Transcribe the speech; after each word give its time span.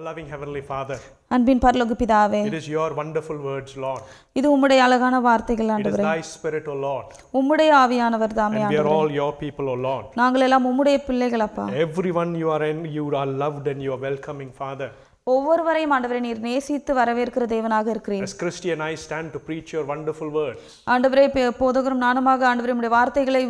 loving 0.02 0.26
Heavenly 0.28 0.60
Father, 0.62 0.96
அன்பின் 1.30 1.60
பரலோக 1.64 1.94
பிதாவே 2.00 2.40
it 2.48 2.54
is 2.58 2.66
your 2.68 2.88
wonderful 2.92 3.36
words, 3.46 3.72
Lord. 3.84 4.00
இது 4.36 4.46
உம்முடைய 4.54 4.80
அழகான 4.86 5.16
வார்த்தைகள் 5.26 5.66
It 5.66 5.70
is 5.70 5.74
ஆண்டவரே 5.76 6.04
thy 6.06 6.20
Spirit, 6.30 6.66
O 6.68 6.76
Lord. 6.86 7.06
உம்முடைய 7.40 7.70
ஆவியானவர் 7.82 8.34
தாமே 8.38 8.58
And 8.58 8.66
we 8.66 8.78
are 8.78 8.82
ஆண்டவரே 8.82 8.96
all 8.96 9.10
your 9.20 9.30
people, 9.42 9.68
O 9.74 9.78
Lord. 9.86 10.04
நாங்கள் 10.20 10.44
எல்லாம் 10.46 10.66
உம்முடைய 10.70 10.96
பிள்ளைகள் 11.08 11.44
அப்பா 11.46 11.66
Everyone 11.86 12.32
you 12.42 12.50
are 12.56 12.64
in, 12.70 12.80
you 12.96 13.04
are 13.22 13.28
loved 13.44 13.68
and 13.72 13.80
you 13.86 13.92
are 13.96 14.02
welcoming, 14.08 14.50
Father. 14.62 14.88
ஒவ்வொருவரையும் 15.26 15.92
ஆண்டவரே 15.94 16.20
நீர் 16.26 16.42
நேசித்து 16.48 16.92
வரவேற்கிற 17.00 17.46
தேவனாக 17.54 17.88
இருக்கிறீர் 17.94 18.26
As 18.28 18.36
Christy 18.42 18.68
and 18.74 18.84
I 18.90 18.96
stand 19.06 19.28
to 19.36 19.42
preach 19.48 19.70
your 19.76 19.86
wonderful 19.92 20.28
words, 20.40 20.60
ஆண்டவரே 20.94 21.26
பே- 21.36 21.48
போதகரும் 21.62 22.04
நானுமாக 22.06 22.46
ஆண்டவரே 22.50 22.74
உம்முடைய 22.74 22.94
வார்த்தைகளை 22.98 23.42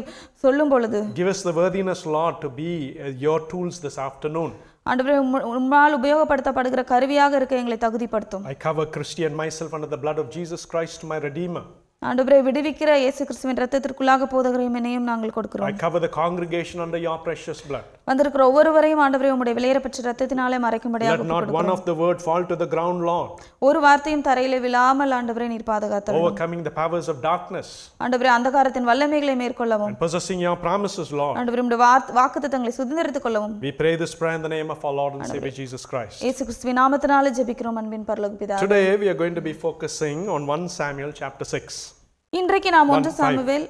சொல்லும் 0.45 0.73
பொழுது 0.75 1.01
give 1.21 1.31
us 1.35 1.43
the 1.51 1.57
worthiness, 1.61 2.03
Lord, 2.19 2.37
to 2.47 2.51
be 2.63 2.73
uh, 2.99 3.13
your 3.27 3.39
tools 3.53 3.77
this 3.81 3.99
afternoon. 4.09 4.53
ஆண்டவரே 4.86 5.16
உம்மால் 5.58 5.96
உபயோகப்படுத்தப்படுகிற 5.98 6.82
கருவியாக 6.92 7.38
இருக்க 7.42 7.54
எங்களை 7.62 7.78
தகுதிப்படுத்தும் 7.84 8.46
I 8.54 8.58
cover 8.68 8.86
Christy 8.96 9.24
and 9.28 9.36
myself 9.42 9.72
under 9.78 9.90
the 9.94 10.02
blood 10.06 10.20
of 10.24 10.28
Jesus 10.38 10.62
Christ, 10.72 11.00
my 11.12 11.20
Redeemer. 11.28 11.64
ஆண்டவரே 12.02 12.38
விடுவிக்கிற 12.46 12.92
இயேசு 13.02 13.26
கிறிஸ்துவின் 13.26 13.60
ரத்தத்திற்குள்ளாக 13.62 14.28
போதகரையும் 14.32 14.78
என்னையும் 14.78 15.10
நாங்கள் 15.10 15.34
கொடுக்கிறோம் 15.36 15.68
I 15.68 15.82
cover 15.84 16.00
the 16.00 16.10
congregation 16.16 16.78
under 16.86 17.00
your 17.04 17.18
precious 17.28 17.60
blood. 17.68 17.84
வந்திருக்கிற 18.10 18.42
ஒவ்வொருவரையும் 18.50 19.02
ஆண்டவரே 19.04 19.30
உம்முடைய 19.34 19.56
விலையேறப்பட்ட 19.58 20.06
ரத்தத்தினாலே 20.08 20.58
மறைக்கும்படியாக 20.64 21.18
Let 21.20 21.30
not 21.34 21.52
one 21.58 21.70
of 21.74 21.82
the 21.90 21.96
word 22.02 22.20
fall 22.28 22.42
to 22.52 22.56
the 22.64 22.68
ground, 22.74 23.00
Lord. 23.12 23.30
ஒரு 23.68 23.82
வார்த்தையும் 23.86 24.24
தரையிலே 24.30 24.60
விழாமல் 24.66 25.14
ஆண்டவரே 25.20 25.50
நீர் 25.54 25.68
பாதுகாத்தல் 25.70 26.18
Overcoming 26.22 26.64
the 26.70 26.74
powers 26.80 27.10
of 27.14 27.20
darkness 27.28 27.70
ஆண்டவரே 28.06 28.32
அந்தகாரத்தின் 28.38 28.90
வல்லமைகளை 28.92 29.36
மேற்கொள்ளவும் 29.44 29.92
and 29.92 30.02
possessing 30.04 30.42
your 30.48 30.56
promises, 30.66 31.12
Lord. 31.22 31.38
ஆண்டவரே 31.42 31.64
உம்முடைய 31.66 31.82
வாக்குத்தத்தங்களை 32.20 32.74
சுதந்திரித்துக் 32.80 33.28
கொள்ளவும் 33.28 33.56
We 33.68 33.74
pray 33.84 33.94
this 34.04 34.16
prayer 34.22 34.36
in 34.40 34.46
the 34.48 34.54
name 34.58 34.72
of 34.78 34.82
our 34.88 34.96
Lord 35.02 35.14
and 35.20 35.28
Savior 35.36 35.56
Jesus 35.62 35.86
Christ. 35.94 36.20
இயேசு 36.26 36.42
கிறிஸ்துவின் 36.50 36.82
நாமத்தினாலே 36.82 37.36
ஜெபிக்கிறோம் 37.40 37.80
அன்பின் 37.84 38.10
பரலோக 38.12 38.36
பிதா 38.44 38.60
Today 38.68 38.86
we 39.04 39.10
are 39.14 39.20
going 39.24 39.38
to 39.42 39.48
be 39.52 39.56
focusing 39.68 40.22
on 40.38 40.52
1 40.52 40.78
Samuel 40.82 41.14
chapter 41.24 41.48
6. 41.56 41.91
இன்றைக்கு 42.33 42.71
நாம் 42.71 42.91
ஒன்று 42.95 43.11
சாமுவேல் 43.19 43.67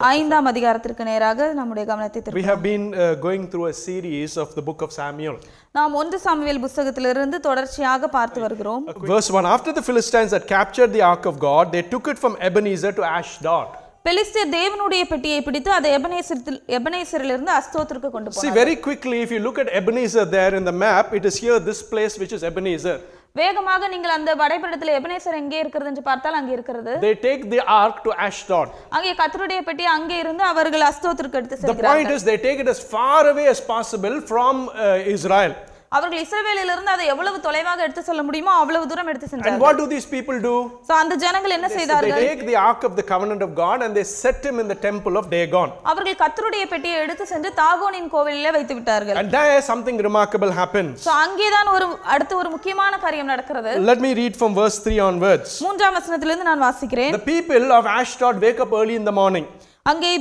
ஐந்தாம் 0.00 0.48
அதிகாரத்திற்கு 0.50 1.02
நேராக 1.08 1.46
நம்முடைய 1.58 1.84
கவனத்தை 1.90 2.18
திருப்ப 2.20 2.40
We 2.40 2.46
have 2.50 2.62
been 2.62 2.84
uh, 2.94 3.14
going 3.26 3.44
through 3.50 3.66
a 3.66 3.76
series 3.86 4.32
of 4.42 4.48
the 4.58 4.64
book 4.68 4.80
of 4.86 4.90
Samuel. 4.92 5.36
நாம் 5.78 5.94
ஒன்று 6.00 6.18
சாமுவேல் 6.24 6.60
புஸ்தகத்திலிருந்து 6.64 7.38
தொடர்ச்சியாக 7.46 8.08
பார்த்து 8.08 8.40
வருகிறோம் 8.40 8.82
Verse 9.12 9.30
1 9.36 9.54
After 9.54 9.72
the 9.78 9.84
Philistines 9.88 10.34
had 10.36 10.46
captured 10.56 10.92
the 10.92 11.04
ark 11.12 11.26
of 11.32 11.38
God, 11.48 11.72
they 11.76 11.84
took 11.94 12.08
it 12.12 12.20
from 12.24 12.34
Ebenezer 12.48 12.92
to 13.00 13.04
Ashdod. 13.18 13.70
பெலிஸ்தீர் 14.06 14.50
தேவனுடைய 14.56 15.02
பெட்டியை 15.10 15.40
பிடித்து 15.44 15.70
அதை 15.76 15.90
எபனேசரில் 15.98 16.58
எபனேசரிலிருந்து 16.78 17.52
அஸ்தோத்திற்கு 17.58 18.08
கொண்டு 18.14 18.30
See, 18.30 18.40
போனார் 18.40 18.58
very 18.60 18.76
quickly, 18.86 19.18
if 19.26 19.30
you 19.34 19.40
look 19.46 19.58
at 19.62 19.68
Ebenezer 19.80 20.24
there 20.36 20.52
in 20.60 20.64
the 20.70 20.76
map, 20.84 21.06
it 21.18 21.26
is 21.30 21.36
here, 21.44 21.58
this 21.70 21.80
place, 21.92 22.16
which 22.22 22.34
is 22.38 22.42
Ebenezer. 22.50 22.96
வேகமாக 23.35 23.87
நீங்கள் 23.87 24.13
அந்த 24.15 24.31
வரைபடத்தில் 24.35 24.91
எபனேசர் 24.99 25.39
எங்கே 25.41 25.57
இருக்கிறது 25.63 25.89
என்று 25.91 26.03
பார்த்தால் 26.07 26.37
அங்கே 26.39 26.53
இருக்கிறது 26.57 26.93
They 27.05 27.15
take 27.27 27.41
the 27.53 27.61
ark 27.81 27.97
to 28.05 28.11
Ashdod. 28.27 28.69
அங்கே 28.97 29.11
கத்தருடைய 29.21 29.59
பெட்டி 29.67 29.85
அங்கே 29.95 30.17
இருந்து 30.23 30.43
அவர்கள் 30.51 30.85
அஸ்தோத்திற்கு 30.89 31.39
எடுத்து 31.39 31.57
The 31.57 31.63
செல்கிறார்கள் 31.63 31.91
point 31.91 32.11
is, 32.15 32.23
they 32.31 32.37
take 32.47 32.61
it 32.65 32.69
as 32.75 32.81
far 32.95 33.19
away 33.33 33.47
as 33.55 33.61
possible 33.73 34.15
from 34.31 34.55
uh, 34.67 35.13
Israel. 35.15 35.53
அவர்கள் 35.91 36.21
இஸ்ரவேலிலிருந்து 36.23 36.91
அதை 36.93 37.05
எவ்வளவு 37.11 37.37
தொலைவாக 37.45 37.79
எடுத்து 37.85 38.01
செல்ல 38.07 38.21
முடியுமோ 38.25 38.51
அவ்வளவு 38.61 38.87
தூரம் 38.89 39.07
எடுத்து 39.11 39.27
And 39.27 39.33
சென்றார்கள் 39.33 39.63
what 39.65 39.77
do 39.81 39.85
these 39.93 40.07
people 40.11 40.37
do? 40.47 40.53
So 40.87 40.93
அந்த 41.01 41.13
ஜனங்கள் 41.23 41.53
என்ன 41.55 41.67
They 41.67 41.77
செய்தார்கள் 41.79 42.21
take 42.25 42.43
the 42.49 42.57
ark 42.63 42.81
of 42.89 42.93
the 42.99 43.05
covenant 43.11 43.41
of 43.45 43.51
God 43.61 43.77
and 43.85 43.93
they 43.97 44.03
set 44.13 44.41
him 44.49 44.57
in 44.63 44.67
the 44.73 44.77
temple 44.85 45.15
of 45.21 45.25
Dagon. 45.33 45.69
அவர்கள் 45.91 46.17
கத்தருடைய 46.21 46.65
பெட்டியை 46.73 46.97
எடுத்து 47.05 47.25
சென்று 47.31 47.51
தாகோனின் 47.61 48.09
கோவிலிலே 48.13 48.51
வைத்து 48.57 48.75
விட்டார்கள் 48.79 49.17
And 49.21 49.31
there 49.37 49.57
something 49.71 49.97
remarkable 50.09 50.53
happens. 50.61 50.93
So 51.07 51.13
அங்கேதான் 51.23 51.71
ஒரு 51.75 51.87
அடுத்து 52.15 52.37
ஒரு 52.41 52.51
முக்கியமான 52.55 52.93
காரியம் 53.05 53.31
நடக்கிறது 53.33 53.73
Let 53.91 54.01
me 54.07 54.13
read 54.21 54.35
from 54.41 54.53
verse 54.61 54.79
3 54.85 55.01
onwards. 55.09 55.49
மூன்றாம் 55.67 55.97
வசனத்திலிருந்து 55.99 56.49
நான் 56.51 56.63
வாசிக்கிறேன் 56.67 57.13
The 57.19 57.25
people 57.33 57.65
of 57.79 57.85
Ashdod 57.97 58.37
wake 58.47 58.61
up 58.67 58.73
early 58.81 58.97
in 59.01 59.07
the 59.11 59.17
morning. 59.21 59.47
அங்கே 59.85 60.13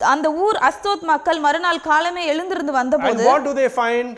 அந்த 0.00 0.28
ஊர் 0.44 0.58
அஸ்தோத் 0.66 1.04
மக்கள் 1.14 1.38
மறுநாள் 1.44 1.84
காலமே 1.90 2.24
எழுந்திருந்து 2.34 2.72
And 2.74 2.80
வந்தபோது 2.82 3.24
what 3.32 3.44
do 3.50 3.54
they 3.62 3.70
find? 3.82 4.10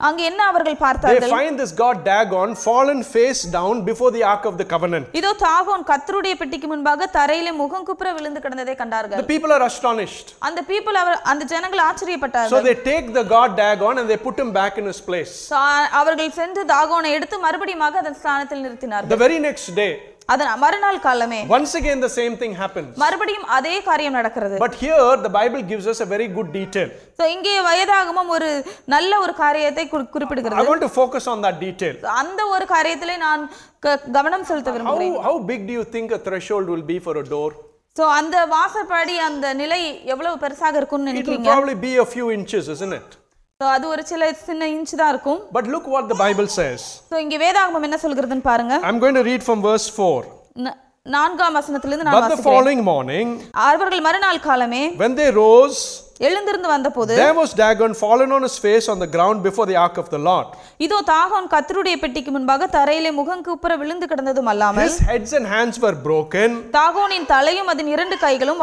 அங்கே 0.00 0.24
என்ன 0.28 0.40
அவர்கள் 0.50 0.74
They 0.74 0.80
பார்த்தார்கள் 0.82 1.30
find 1.34 1.54
this 1.60 1.70
god 1.78 1.98
Dagon 2.08 2.48
fallen 2.64 2.98
face 3.14 3.42
down 3.54 3.76
before 3.86 4.10
the 4.16 4.22
ark 4.32 4.44
of 4.50 4.56
the 4.60 4.66
covenant. 4.72 5.04
இதோ 5.20 5.30
தாகோன் 5.44 5.84
கத்தருடைய 5.90 6.34
பெட்டிக்கு 6.40 6.68
முன்பாக 6.72 7.06
தரையிலே 7.14 7.52
முகம் 7.60 7.86
குப்புற 7.88 8.10
விழுந்து 8.16 8.40
கிடந்ததை 8.44 8.72
The 8.72 8.80
கண்டார்கள் 8.82 9.24
people 9.32 9.52
are 9.56 9.62
astonished. 9.68 10.26
அந்த 10.48 10.62
பீப்புள் 10.70 10.98
அவர் 11.02 11.18
அந்த 11.32 11.46
ஜனங்கள் 11.52 11.82
So 11.82 11.86
ஆச்சரியப்பட்டார்கள் 11.88 12.66
they 12.68 12.76
take 12.90 13.08
the 13.18 13.24
god 13.34 13.56
Dagon 13.62 13.94
and 14.02 14.08
they 14.12 14.18
put 14.26 14.38
him 14.42 14.50
back 14.60 14.76
in 14.82 14.86
his 14.92 15.00
place. 15.08 15.32
So, 15.52 15.62
அவர்கள் 16.00 16.34
சென்று 16.40 16.64
தாகோனை 16.74 17.12
எடுத்து 17.18 17.38
மறுபடியும் 17.46 17.86
அதன் 17.88 18.20
ஸ்தானத்தில் 18.20 18.62
நிறுத்தினார்கள் 18.66 19.14
The 19.16 19.22
very 19.24 19.40
next 19.48 19.68
day, 19.82 19.90
அதன் 20.25 20.59
மறுநாள் 20.59 20.99
காலமே 20.99 21.39
once 21.49 21.71
again 21.75 21.99
the 22.01 22.11
same 22.17 22.33
thing 22.37 22.53
happens. 22.55 22.91
மறுபடியும் 22.95 23.45
அதே 23.55 23.81
காரியம் 23.81 24.13
நடக்கிறது 24.13 24.55
But 24.57 24.75
here 24.83 25.07
the 25.25 25.31
Bible 25.39 25.61
gives 25.63 25.85
us 25.85 25.99
a 25.99 26.09
very 26.13 26.27
good 26.37 26.49
detail. 26.53 26.89
So, 27.19 27.25
இங்கே 27.27 27.61
வயதாகமும் 27.61 28.29
ஒரு 28.29 28.49
நல்ல 28.85 29.19
ஒரு 29.19 29.33
காரியத்தை 29.33 29.85
குறி- 29.87 30.09
குறிப்பிடுகிறது 30.15 30.61
I 30.63 30.69
want 30.71 30.81
to 30.81 30.91
focus 31.01 31.27
on 31.27 31.41
that 31.41 31.57
detail. 31.59 31.95
So, 32.01 32.11
அந்த 32.21 32.45
ஒரு 32.47 32.65
காரியத்திலே 32.65 33.17
நான் 33.17 33.43
க- 33.79 33.99
கவனம் 34.11 34.43
செலுத்த 34.43 34.71
விரும்புகிறேன் 34.71 35.17
How, 35.17 35.25
how 35.29 35.35
big 35.51 35.63
do 35.67 35.75
you 35.79 35.85
think 35.95 36.11
a 36.11 36.21
threshold 36.27 36.67
will 36.67 36.85
be 36.85 36.99
for 36.99 37.15
a 37.17 37.27
door? 37.35 37.49
So 37.95 38.05
அந்த 38.19 38.45
வாசற்படி 38.47 39.17
அந்த 39.19 39.53
நிலை 39.53 39.81
எவ்வளவு 40.05 40.37
பெருசாக 40.37 40.75
இருக்கும்னு 40.75 41.09
It 41.11 41.13
will 41.13 41.17
நினைக்கிறீங்க 41.17 41.49
probably 41.51 41.77
be 41.87 41.93
a 41.97 42.09
few 42.15 42.27
inches, 42.31 42.67
isn't 42.75 42.93
it? 42.93 43.09
So, 43.60 43.66
அது 43.74 43.84
ஒரு 43.88 44.02
சில 44.08 44.22
சின்ன 44.46 44.64
இன்ச் 44.72 44.90
தான் 45.00 45.10
இருக்கும் 45.12 45.38
But 45.56 45.66
look 45.74 45.84
what 45.92 46.04
the 46.10 46.16
Bible 46.16 46.48
says. 46.56 46.80
So 47.10 47.16
இங்க 47.22 47.36
வேதாகமம் 47.42 47.84
என்ன 47.88 47.98
சொல்கிறதுன்னு 48.02 48.44
பாருங்க 48.48 48.74
I'm 48.88 48.98
going 49.04 49.16
to 49.18 49.24
read 49.28 49.42
from 49.46 49.58
verse 49.62 49.86
4. 49.98 50.18
ந- 50.64 50.74
நான்காம் 51.06 51.56
வசனத்திலிருந்து 51.58 52.06
நான் 52.06 52.16
But 52.16 52.24
the 52.24 52.28
வாசிக்கிறேன் 52.28 52.48
following 52.50 52.82
morning, 52.90 53.28
அவர்கள் 53.68 54.02
மறுநாள் 54.06 54.40
காலமே 54.48 54.82
when 55.02 55.14
they 55.20 55.28
rose, 55.38 55.78
எழுந்திருந்து 56.26 56.68
வந்தபோது 56.74 57.14
there 57.22 57.36
was 57.40 57.50
Dagon 57.62 57.94
fallen 58.02 58.30
on 58.30 58.44
his 58.48 58.58
face 58.66 58.88
on 58.88 59.00
the 59.04 59.10
ground 59.16 59.40
before 59.48 59.66
the 59.72 59.78
ark 59.86 59.96
of 60.04 60.10
the 60.14 60.20
Lord. 60.28 60.50
இதோ 60.86 60.98
தாகோன் 61.14 61.48
கத்தருடைய 61.54 61.96
பெட்டிக்கு 62.04 62.32
முன்பாக 62.36 62.68
தரையிலே 62.76 63.12
முகங்குப்புற 63.20 63.72
விழுந்து 63.82 64.08
கிடந்ததும் 64.12 64.50
அல்லாமல் 64.54 64.88
His 64.88 65.00
heads 65.10 65.32
and 65.38 65.48
hands 65.56 65.78
were 65.86 65.96
broken. 66.08 66.50
தாகோனின் 66.78 67.28
தலையும் 67.34 67.72
அதன் 67.74 67.92
இரண்டு 67.96 68.18
கைகளும் 68.18 68.62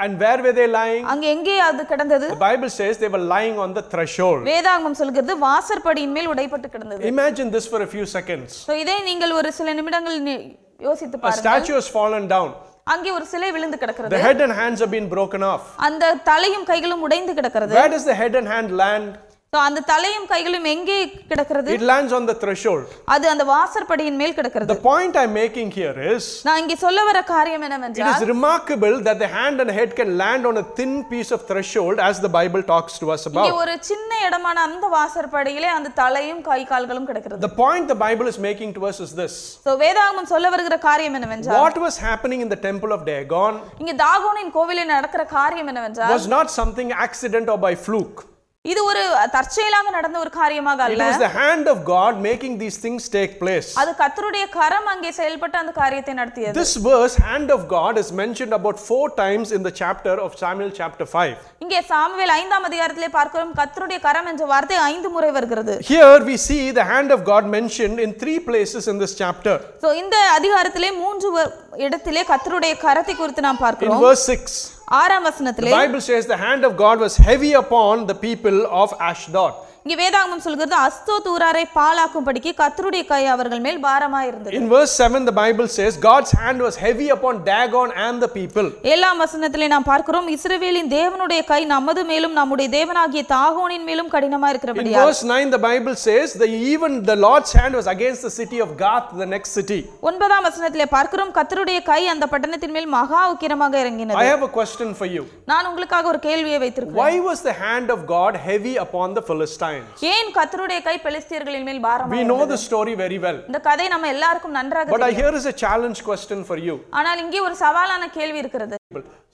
And 0.00 0.20
where 0.22 0.38
were 0.44 0.52
they 0.52 0.66
lying? 0.70 1.04
அங்க 1.12 1.26
எங்கே 1.34 1.54
அது 1.66 1.82
கிடந்தது 1.92 2.26
The 2.32 2.40
Bible 2.48 2.70
says 2.78 2.94
they 3.04 3.10
were 3.14 3.22
lying 3.34 3.56
on 3.64 3.70
the 3.78 3.84
threshold. 3.92 4.40
வேதாகமம் 4.48 4.96
சொல்கிறது 5.00 5.34
வாசற்படியின் 5.46 6.14
மேல் 6.16 6.28
உடைப்பட்டு 6.32 6.68
கிடந்தது 6.74 7.10
Imagine 7.12 7.50
this 7.56 7.66
for 7.72 7.80
a 7.82 7.90
few 7.94 8.06
seconds. 8.16 8.48
So 8.68 8.74
இதை 8.82 8.96
நீங்கள் 9.10 9.32
ஒரு 9.40 9.50
சில 9.58 9.74
நிமிடங்கள் 9.80 10.18
நி- 10.28 10.42
யோசித்து 10.80 11.18
A 11.18 11.22
பாருங்க 11.24 11.42
statue 11.44 11.76
has 11.80 11.88
fallen 11.98 12.26
down. 12.34 12.50
அங்கே 12.94 13.10
ஒரு 13.18 13.26
சிலை 13.32 13.48
விழுந்து 13.54 13.78
கிடக்கிறது 13.84 14.12
The 14.16 14.22
head 14.26 14.40
and 14.44 14.54
hands 14.60 14.80
have 14.84 14.92
been 14.96 15.08
broken 15.14 15.44
off. 15.52 15.62
அந்த 15.88 16.12
தலையும் 16.30 16.66
கைகளும் 16.72 17.04
உடைந்து 17.08 17.34
கிடக்கிறது 17.40 17.74
Where 17.78 17.92
does 17.96 18.04
the 18.10 18.18
head 18.22 18.36
and 18.40 18.48
hand 18.54 18.70
land? 18.82 19.08
So, 19.53 19.59
அந்த 19.67 19.79
தலையும் 19.89 20.27
கைகளும் 20.29 20.67
எங்கே 20.73 20.97
கிடக்கிறது 21.29 21.71
It 21.73 21.81
lands 21.89 22.11
on 22.17 22.25
the 22.29 22.35
threshold. 22.41 22.83
அது 23.13 23.25
அந்த 23.31 23.43
வாசற்படியின் 23.49 24.19
மேல் 24.21 24.35
கிடக்கிறது 24.37 24.69
The 24.69 24.77
point 24.85 25.13
I'm 25.21 25.33
making 25.39 25.69
here 25.77 25.95
is 26.11 26.21
நான் 26.47 26.59
இங்கே 26.61 26.77
சொல்ல 26.83 26.99
வர 27.07 27.21
காரியம் 27.31 27.63
it 27.63 27.67
என்னவென்றால் 27.67 28.13
is 28.13 28.23
remarkable 28.31 28.95
that 29.07 29.17
the 29.23 29.29
hand 29.35 29.57
and 29.63 29.71
head 29.79 29.91
can 29.99 30.11
land 30.23 30.45
on 30.51 30.61
a 30.61 30.65
thin 30.77 30.93
piece 31.11 31.31
of 31.37 31.41
threshold 31.49 31.99
as 32.07 32.21
the 32.27 32.31
Bible 32.37 32.63
talks 32.71 32.95
to 33.03 33.11
us 33.15 33.25
இங்கே 33.27 33.41
about. 33.41 33.57
ஒரு 33.63 33.75
சின்ன 33.89 34.21
இடமான 34.27 34.63
அந்த 34.69 34.85
வாசற்படியிலே 34.95 35.71
அந்த 35.77 35.93
தலையும் 36.01 36.41
கை 36.49 36.61
கால்களும் 36.71 37.09
கிடக்கிறது 37.11 37.43
The 37.49 37.53
point 37.61 37.85
the 37.93 37.99
Bible 38.07 38.29
is 38.33 38.39
making 38.49 38.71
to 38.79 38.87
us 38.91 38.99
is 39.07 39.13
this. 39.21 39.35
So 39.67 39.77
வேதாகமம் 39.85 40.31
சொல்ல 40.33 40.55
வருகிற 40.55 40.79
காரியம் 40.89 41.17
என்னவென்றால் 41.19 41.61
What 41.65 41.79
was 41.87 41.97
happening 42.09 42.41
in 42.47 42.51
the 42.55 42.61
temple 42.69 42.93
of 42.99 43.03
Dagon 43.13 43.53
இங்கே 43.83 43.97
தாகோனின் 44.07 44.55
கோவிலில் 44.57 44.91
நடக்கிற 44.95 45.25
காரியம் 45.37 45.71
என்னவென்றால் 45.73 46.15
was 46.17 46.27
not 46.39 46.49
something 46.61 46.91
accident 47.07 47.49
or 47.55 47.61
by 47.69 47.75
fluke. 47.87 48.19
இது 48.65 48.81
ஒரு 48.85 49.03
தற்செயலாக 49.33 49.91
நடந்த 49.95 50.17
ஒரு 50.23 50.31
காரியமாக 50.33 50.81
It 50.81 50.85
அல்ல 50.87 51.05
was 51.05 51.15
the 51.19 51.29
hand 51.37 51.65
of 51.71 51.77
God 51.85 52.11
making 52.25 52.53
these 52.59 52.75
things 52.83 53.03
take 53.15 53.31
place. 53.39 53.69
அது 53.81 53.91
கத்தருடைய 54.01 54.43
கரம் 54.55 54.89
அங்கே 54.91 55.11
செயல்பட்டு 55.11 55.57
அந்த 55.61 55.71
காரியத்தை 55.79 56.13
நடத்தியது 56.13 56.53
This 56.59 56.73
verse, 56.85 57.15
hand 57.23 57.49
of 57.55 57.61
God, 57.73 57.93
is 58.03 58.09
mentioned 58.21 58.53
about 58.59 58.77
four 58.89 59.05
times 59.15 59.47
in 59.57 59.63
the 59.67 59.73
chapter 59.81 60.13
of 60.25 60.35
Samuel 60.43 60.69
chapter 60.79 61.07
5. 61.15 61.33
இங்கே 61.65 61.79
சாமுவேல் 61.89 62.33
ஐந்தாம் 62.35 62.67
அதிகாரத்திலே 62.69 63.09
பார்க்கிறோம் 63.17 63.53
கத்தருடைய 63.59 63.99
கரம் 63.99 64.29
என்ற 64.31 64.45
வார்த்தை 64.45 64.77
ஐந்து 64.91 65.11
முறை 65.15 65.31
வருகிறது 65.31 65.75
Here 65.89 66.19
we 66.23 66.37
see 66.47 66.61
the 66.71 66.85
hand 66.85 67.11
of 67.11 67.21
God 67.31 67.47
mentioned 67.57 67.97
in 68.05 68.13
three 68.15 68.39
places 68.41 68.85
in 68.93 68.99
this 69.03 69.15
chapter. 69.15 69.55
So 69.85 69.91
இந்த 70.01 70.15
அதிகாரத்திலே 70.37 70.91
மூன்று 71.01 71.31
வ- 71.37 71.49
இடத்திலே 71.85 72.23
கத்தருடைய 72.31 72.75
கரத்தை 72.85 73.15
குறித்து 73.15 73.47
நாம் 73.47 73.59
In 73.59 73.65
பார்க்கிறோம் 73.65 74.03
verse 74.05 74.27
6, 74.35 74.61
ஆறாம் 75.00 75.24
the 75.24 75.28
வசனத்திலே 75.28 75.72
Bible 75.80 76.02
says 76.08 76.26
the 76.34 76.40
hand 76.46 76.62
of 76.68 76.72
God 76.84 76.98
was 77.06 77.16
heavy 77.28 77.52
upon 77.62 78.06
the 78.10 78.16
people 78.26 78.58
of 78.82 78.90
Ashdod. 79.08 79.54
இங்கே 79.85 79.95
வேதாகமம் 79.99 80.41
சொல்கிறது 80.43 80.75
அஸ்தோ 80.85 81.13
தூராரை 81.25 81.61
பாலாக்கும்படிக்கு 81.75 82.51
கர்த்தருடைய 82.59 83.03
கை 83.11 83.21
அவர்கள் 83.35 83.61
மேல் 83.63 83.79
பாரமாய் 83.85 84.27
இருந்தது 84.31 84.57
In 84.57 84.65
verse 84.73 84.91
7, 85.05 85.21
the 85.29 85.33
Bible 85.39 85.67
says, 85.75 85.93
God's 86.03 86.31
hand 86.41 86.59
was 86.65 86.75
heavy 86.83 87.07
upon 87.15 87.35
Dagon 87.47 87.89
and 88.05 88.15
the 88.23 88.29
people. 88.35 88.67
ஏழாம் 88.93 89.21
வசனத்திலே 89.23 89.67
நாம் 89.73 89.87
பார்க்கிறோம் 89.89 90.27
இஸ்ரவேலின் 90.35 90.91
தேவனுடைய 90.93 91.43
கை 91.51 91.59
நமது 91.73 92.03
மேலும் 92.11 92.35
நம்முடைய 92.39 92.69
தேவனாகிய 92.75 93.23
தாகோனின் 93.33 93.87
மேலும் 93.89 94.11
கடினமா 94.13 94.47
In 94.47 94.53
இருக்கிறபடியா 94.55 95.01
verse 95.03 95.23
9, 95.29 95.49
the 95.57 95.61
Bible 95.67 95.95
says 96.05 96.27
that 96.41 96.53
even 96.73 96.91
the 97.11 97.17
Lord's 97.25 97.53
hand 97.59 97.75
was 97.79 97.89
against 97.95 98.21
the 98.27 98.33
city 98.39 98.61
of 98.67 98.71
Gath, 98.83 99.09
the 99.23 99.29
next 99.35 99.51
city. 99.59 99.79
ஒன்பதாம் 100.11 100.47
வசனத்திலே 100.49 100.87
பார்க்கிறோம் 100.95 101.33
கர்த்தருடைய 101.39 101.81
கை 101.91 102.01
அந்த 102.13 102.27
பட்டணத்தின் 102.33 102.75
மேல் 102.77 102.89
மகா 102.97 103.23
உக்கிரமாக 103.33 103.81
இறங்கினது 103.83 104.21
I 104.21 104.29
have 104.33 104.45
a 104.49 104.53
question 104.59 104.91
for 105.01 105.09
you. 105.15 105.25
நான் 105.53 105.67
உங்களுக்காக 105.71 106.13
ஒரு 106.13 106.21
கேள்வியை 106.29 106.61
வைத்திருக்கிறேன் 106.65 107.03
Why 107.03 107.13
was 107.31 107.41
the 107.49 107.57
hand 107.65 107.89
of 107.97 108.01
God 108.15 108.33
heavy 108.49 108.75
upon 108.87 109.09
the 109.19 109.25
Philistines? 109.31 109.69
ஏன் 110.13 110.31
கர்த்தருடைய 110.37 110.79
கை 110.87 110.95
பெலிஸ்தியர்களின் 111.05 111.67
மேல் 111.69 111.81
பாரமாக 111.87 112.17
We 112.17 112.27
know 112.31 112.41
the 112.53 112.59
story 112.67 112.95
very 113.03 113.19
well. 113.25 113.39
இந்த 113.51 113.61
கதை 113.69 113.87
நம்ம 113.95 114.11
எல்லாருக்கும் 114.15 114.55
நன்றாக 114.59 114.93
But 114.93 115.01
I, 115.01 115.09
தெரியும் 115.09 115.21
here 115.23 115.35
is 115.41 115.47
a 115.53 115.57
challenge 115.65 116.01
question 116.11 116.41
for 116.51 116.59
you. 116.67 116.77
ஆனால் 116.99 117.21
இங்கே 117.25 117.41
ஒரு 117.47 117.57
சவாலான 117.63 118.09
கேள்வி 118.19 118.41
இருக்கிறது 118.43 118.77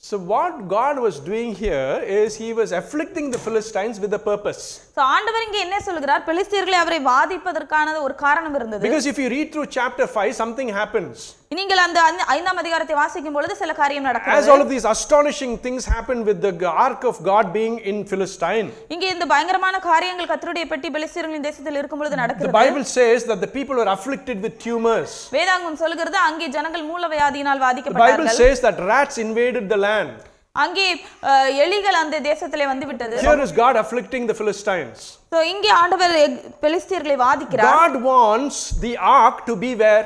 So, 0.05 0.19
what 0.31 0.55
God 0.69 0.99
was 0.99 1.17
doing 1.23 1.51
here 1.57 1.91
is 2.15 2.35
He 2.37 2.49
was 2.53 2.71
afflicting 2.73 3.27
the 3.31 3.39
Philistines 3.39 3.97
with 4.05 4.13
a 4.13 4.23
purpose. 4.23 4.63
So, 4.97 5.03
ஆண்டவர் 5.15 5.45
இங்கே 5.47 5.61
என்ன 5.67 5.77
சொல்கிறார் 5.81 6.25
பெலிஸ்தியர்களை 6.29 6.79
அவரை 6.85 6.99
வாதிப்பதற்கான 7.05 7.95
ஒரு 8.07 8.15
காரணம் 8.25 8.55
இருந்தது 8.55 8.83
Because 8.87 9.07
if 9.07 9.19
you 9.23 9.29
read 9.29 9.49
through 9.53 9.69
chapter 9.79 10.07
5, 10.17 10.33
something 10.43 10.71
happens. 10.81 11.15
நீங்கள் 11.59 11.81
அந்த 11.85 11.99
ஐந்து- 12.09 12.27
ஐந்தாம் 12.35 12.61
அதிகாரத்தை 12.61 12.95
வாசிக்கும் 12.95 13.35
பொழுது 13.37 13.55
சில 13.57 13.73
காரியம் 13.81 14.05
As 14.05 14.09
நடக்கிறது 14.11 14.51
all 14.53 14.63
of 14.65 14.71
these 14.75 14.87
astonishing 14.93 15.53
things 15.67 15.83
happened 15.95 16.23
with 16.31 16.39
the 16.47 16.53
ark 16.87 17.03
of 17.11 17.17
God 17.31 17.47
being 17.59 17.77
in 17.91 17.97
Philistine, 18.13 18.69
இங்கே 18.95 19.09
இந்த 19.15 19.27
பயங்கரமான 19.33 19.79
காரியங்கள் 19.89 20.31
கர்த்தருடைய 20.33 20.67
பெட்டி 20.73 20.91
பெலிஸ்தியர்களின் 20.97 21.47
தேசத்தில் 21.49 21.79
இருக்கும் 21.83 22.03
பொழுது 22.03 22.15
the 22.17 22.23
நடக்கிறது 22.23 22.57
Bible 22.61 22.87
says 22.97 23.21
that 23.31 23.41
the 23.47 23.53
people 23.59 23.79
were 23.83 23.91
afflicted 23.97 24.41
with 24.47 24.57
tumors. 24.67 25.13
வேதாங்கம் 25.37 25.81
சொல்கிறது 25.85 26.19
அங்கே 26.29 26.49
ஜனங்கள் 26.59 26.87
மூலவியாதியினால் 26.93 27.61
The 27.61 27.67
Bible 27.67 27.69
வாதிக்கப்பட்டார்கள் 27.69 28.41
says 28.43 28.61
that 28.69 28.79
rats 28.93 29.19
invaded 29.27 29.46
the 29.56 29.78
land. 29.78 30.16
அங்கே 30.56 30.86
எலிகள் 31.64 31.98
அந்த 32.04 32.20
தேசத்திலே 32.20 32.66
வந்து 32.66 32.86
விட்டது 32.86 33.18
Here 33.26 33.42
is 33.46 33.52
God 33.64 33.76
afflicting 33.76 34.24
the 34.28 34.34
Philistines. 34.34 35.00
So, 35.34 35.40
இங்கே 35.54 35.72
ஆண்டவர் 35.82 36.14
பெலிஸ்தியர்களை 36.64 37.18
வாதிக்கிறார் 37.26 37.76
God 37.76 37.96
wants 38.04 38.58
the 38.86 38.94
ark 39.20 39.46
to 39.46 39.56
be 39.56 39.72
where? 39.76 40.06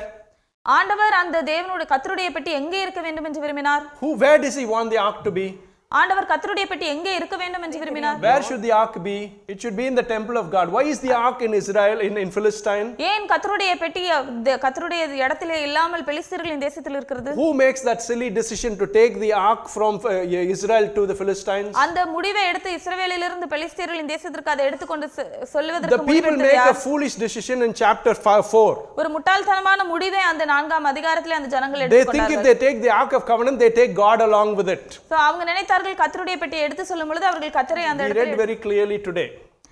ஆண்டவர் 0.66 1.14
அந்த 1.20 1.36
தேவனுடைய 1.42 1.86
கர்த்தருடைய 1.92 2.30
பெட்டி 2.32 2.50
எங்கே 2.52 2.80
இருக்க 2.82 3.00
வேண்டும் 3.00 3.24
என்று 3.24 3.40
விரும்பினார் 3.40 3.84
Who? 4.02 4.10
Where 4.24 4.38
does 4.38 4.56
He 4.62 4.66
want 4.74 4.90
the 4.90 5.00
ark 5.08 5.20
to 5.28 5.32
be? 5.40 5.46
ஆண்டவர் 5.91 6.27
கர்த்தருடைய 6.29 6.65
பெட்டி 6.69 6.85
எங்கே 6.85 7.11
இருக்க 7.17 7.35
வேண்டும் 7.41 7.63
என்று 7.65 7.77
விரும்பினார் 7.79 8.17
Where 8.23 8.41
should 8.41 8.61
the 8.61 8.71
ark 8.79 8.95
be? 9.05 9.13
It 9.47 9.57
should 9.61 9.75
be 9.77 9.85
in 9.89 9.95
the 9.95 10.05
temple 10.05 10.37
of 10.37 10.47
God. 10.51 10.67
Why 10.67 10.81
is 10.83 10.99
the 10.99 11.13
ark 11.17 11.39
in 11.41 11.53
Israel, 11.53 11.99
in, 12.07 12.15
in 12.23 12.29
Philistine? 12.35 12.87
ஏன் 13.09 13.25
கர்த்தருடைய 13.29 13.71
பெட்டி 13.83 14.03
அந்த 14.15 14.57
கர்த்தருடைய 14.63 15.03
இடத்திலே 15.21 15.57
இல்லாமல் 15.67 16.03
பெலிஸ்தீர்களின் 16.09 16.63
தேசத்தில் 16.65 16.95
இருக்கிறது 16.97 17.31
Who 17.39 17.47
makes 17.61 17.83
that 17.89 18.01
silly 18.01 18.29
decision 18.31 18.73
to 18.81 18.87
take 18.97 19.15
the 19.23 19.31
ark 19.43 19.63
from 19.75 19.93
uh, 20.05 20.17
Israel 20.55 20.87
to 20.97 21.03
the 21.11 21.17
Philistines? 21.21 21.71
அந்த 21.85 22.05
முடிவை 22.15 22.43
எடுத்து 22.49 22.73
இஸ்ரவேலிலிருந்து 22.79 23.49
பெலிஸ்தீர்களின் 23.53 24.11
தேசத்திற்கு 24.13 24.51
அதை 24.55 24.65
எடுத்துக்கொண்டு 24.69 25.09
செ- 25.15 25.27
The 25.37 25.49
சொல்லுவதற்கு 25.55 25.99
people 26.03 26.11
முடிவெடுத்தது 26.11 26.49
make 26.49 26.59
a 26.59 26.67
யார்? 26.67 26.81
foolish 26.85 27.17
decision 27.25 27.57
in 27.67 27.73
chapter 27.83 28.15
5, 28.27 28.45
4. 28.51 28.75
ஒரு 28.99 29.11
முட்டாள்தனமான 29.15 29.87
முடிவை 29.93 30.21
அந்த 30.31 30.43
நான்காம் 30.53 30.91
அதிகாரத்திலே 30.93 31.37
அந்த 31.39 31.51
ஜனங்கள் 31.55 31.81
They 31.87 32.03
think 32.03 32.03
if 32.03 32.05
எடுத்துக்கொண்டார்கள் 32.11 32.45
they 32.51 32.57
take 32.67 32.79
the 32.85 32.93
ark 32.99 33.13
of 33.13 33.25
covenant, 33.31 33.57
they 33.65 33.71
take 33.81 33.95
God 34.03 34.19
along 34.29 34.51
with 34.61 34.69
it. 34.77 34.85
So, 35.09 35.17
அவங்க 35.27 35.43
நினைத்தார்கள் 35.82 36.00
கர்த்தருடைய 36.02 36.36
பெட்டியை 36.42 36.64
எடுத்து 36.66 36.84
சொல்லும் 36.90 37.10
பொழுது 37.10 37.26
அவர்கள் 37.30 37.56
கர்த்தரை 37.58 37.84
அந்த 37.92 38.02
We 38.04 38.10
இடத்தில் 38.12 38.42
very 38.44 38.56
clearly 38.66 38.98
today. 39.08 39.28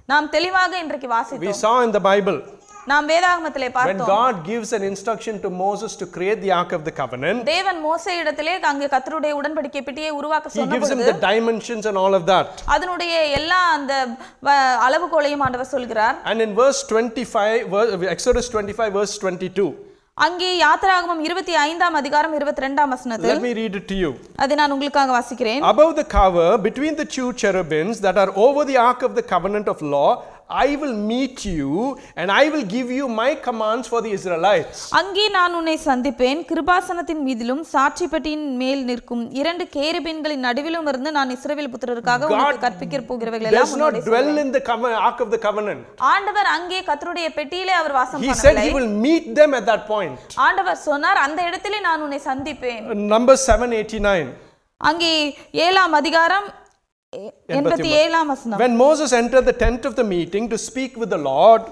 நாம் 0.09 0.31
தெளிவாக 0.37 0.73
இன்றைக்கு 0.85 1.09
We 1.09 1.15
வாசித்தோம் 1.17 1.61
saw 1.65 1.75
in 1.87 1.93
the 1.97 2.03
Bible 2.11 2.39
நாம் 2.91 3.07
வேதாகமத்திலே 3.11 3.67
when 3.69 3.75
பார்த்தோம் 3.77 4.09
God 4.13 4.37
gives 4.49 4.71
an 4.79 4.85
instruction 4.91 5.35
to 5.45 5.49
Moses 5.63 5.93
to 6.01 6.07
create 6.15 6.39
the 6.45 6.53
ark 6.59 6.71
of 6.79 6.83
the 6.89 6.95
covenant, 7.01 7.41
தேவன் 7.51 7.81
மோசே 7.87 8.13
இடத்திலே 8.21 8.55
அங்கே 8.71 8.89
கர்த்தருடைய 8.95 9.33
உடன்படிக்கை 9.41 9.83
பெட்டியை 9.89 10.13
உருவாக்க 10.21 10.51
He 10.51 10.57
சொன்ன 10.57 10.75
gives 10.77 10.91
him 10.93 10.99
பொழுது 10.99 11.13
the 11.13 11.21
dimensions 11.29 11.87
and 11.91 11.99
all 12.03 12.17
of 12.19 12.25
that. 12.33 12.49
அதனுடைய 12.77 13.13
எல்லா 13.39 13.61
அந்த 13.77 13.93
வ- 14.49 14.57
அளவுகோலையும் 14.87 15.45
ஆண்டவர் 15.47 15.73
சொல்கிறார் 15.77 16.17
And 16.33 16.41
in 16.47 16.53
verse 16.63 16.81
25, 16.91 17.61
ver- 17.75 17.89
Exodus 18.17 18.49
25, 18.57 18.91
verse 19.01 19.15
22, 19.21 19.69
அங்கே 20.21 20.49
யாத்திராகமம் 20.57 21.21
இருபத்தி 21.27 21.53
ஐந்தாம் 21.61 21.95
அதிகாரம் 22.01 22.35
இருபத்தி 22.39 22.63
ரெண்டாம் 22.65 22.91
வசனத்தில் 22.95 23.31
let 23.31 23.43
me 23.43 23.53
read 23.59 23.75
it 23.79 23.85
to 23.91 23.97
you. 24.01 24.11
அதை 24.43 24.55
நான் 24.61 24.73
உங்களுக்காக 24.75 25.13
வாசிக்கிறேன் 25.17 25.63
Above 25.71 25.93
the 26.01 26.05
cover, 26.17 26.49
between 26.67 26.95
the 26.95 27.07
two 27.17 27.29
cherubims 27.43 27.97
that 28.07 28.19
are 28.23 28.33
over 28.47 28.65
the 28.71 28.77
ark 28.83 29.03
of 29.09 29.15
the 29.19 29.25
covenant 29.33 29.69
of 29.69 29.79
law, 29.95 30.11
I 30.51 30.77
will 30.77 30.95
meet 31.11 31.45
you 31.47 31.73
and 32.17 32.31
I 32.33 32.49
will 32.49 32.65
give 32.67 32.91
you 32.91 33.07
my 33.11 33.31
commands 33.47 33.87
for 33.89 34.01
the 34.03 34.13
Israelites. 34.19 34.79
அங்கே 35.01 35.25
நான் 35.37 35.55
உன்னை 35.59 35.77
சந்திப்பேன் 35.85 36.41
கிருபாசனத்தின் 36.51 37.23
மீதிலும் 37.27 37.63
சாட்சி 37.73 38.07
பெட்டியின் 38.13 38.47
மேல் 38.63 38.83
நிற்கும் 38.85 39.25
இரண்டு 39.41 39.67
கேருபீன்களின் 39.77 40.45
நடுவிலும் 40.49 40.89
இருந்து 40.93 41.13
நான் 41.19 41.33
இஸ்ரவேல் 41.37 41.71
புத்திரருக்காக 41.75 42.31
உனக்கு 42.35 42.61
கற்பிக்க 42.67 43.03
போகிறவைகள் 43.11 43.49
Does 43.51 43.73
எல்லாம் 43.73 43.83
not 43.85 44.01
dwell 44.11 44.31
in 44.45 44.51
the 44.57 44.63
ark 45.09 45.21
of 45.27 45.31
the 45.37 45.41
covenant. 45.47 45.83
ஆண்டவர் 46.15 46.51
அங்கே 46.57 46.81
கர்த்தருடைய 46.91 47.29
பெட்டியிலே 47.39 47.75
அவர் 47.81 47.97
வாசம் 48.01 48.23
He 48.23 48.33
said 48.35 48.51
பண்ணவில்லை 48.51 48.69
he 48.69 48.77
will 48.79 48.93
meet 49.07 49.27
them 49.41 49.53
at 49.61 49.67
that 49.73 49.85
point. 49.87 50.21
ஆண்டவர் 50.49 50.81
சொன்னார் 50.89 51.25
அந்த 51.27 51.41
இடத்திலே 51.51 51.81
நான் 51.89 52.05
உன்னை 52.07 52.21
சந்திப்பேன் 52.31 52.85
Numbers 53.15 53.45
789. 53.51 54.27
அங்கே 54.81 55.13
ஏழாம் 55.65 55.95
அதிகாரம் 55.99 56.47
when 58.59 58.77
Moses 58.77 59.13
entered 59.13 59.45
the 59.45 59.53
tent 59.53 59.85
of 59.85 59.97
the 59.97 60.05
meeting 60.05 60.49
to 60.49 60.57
speak 60.57 60.97
with 60.97 61.11
the 61.11 61.19
Lord, 61.19 61.63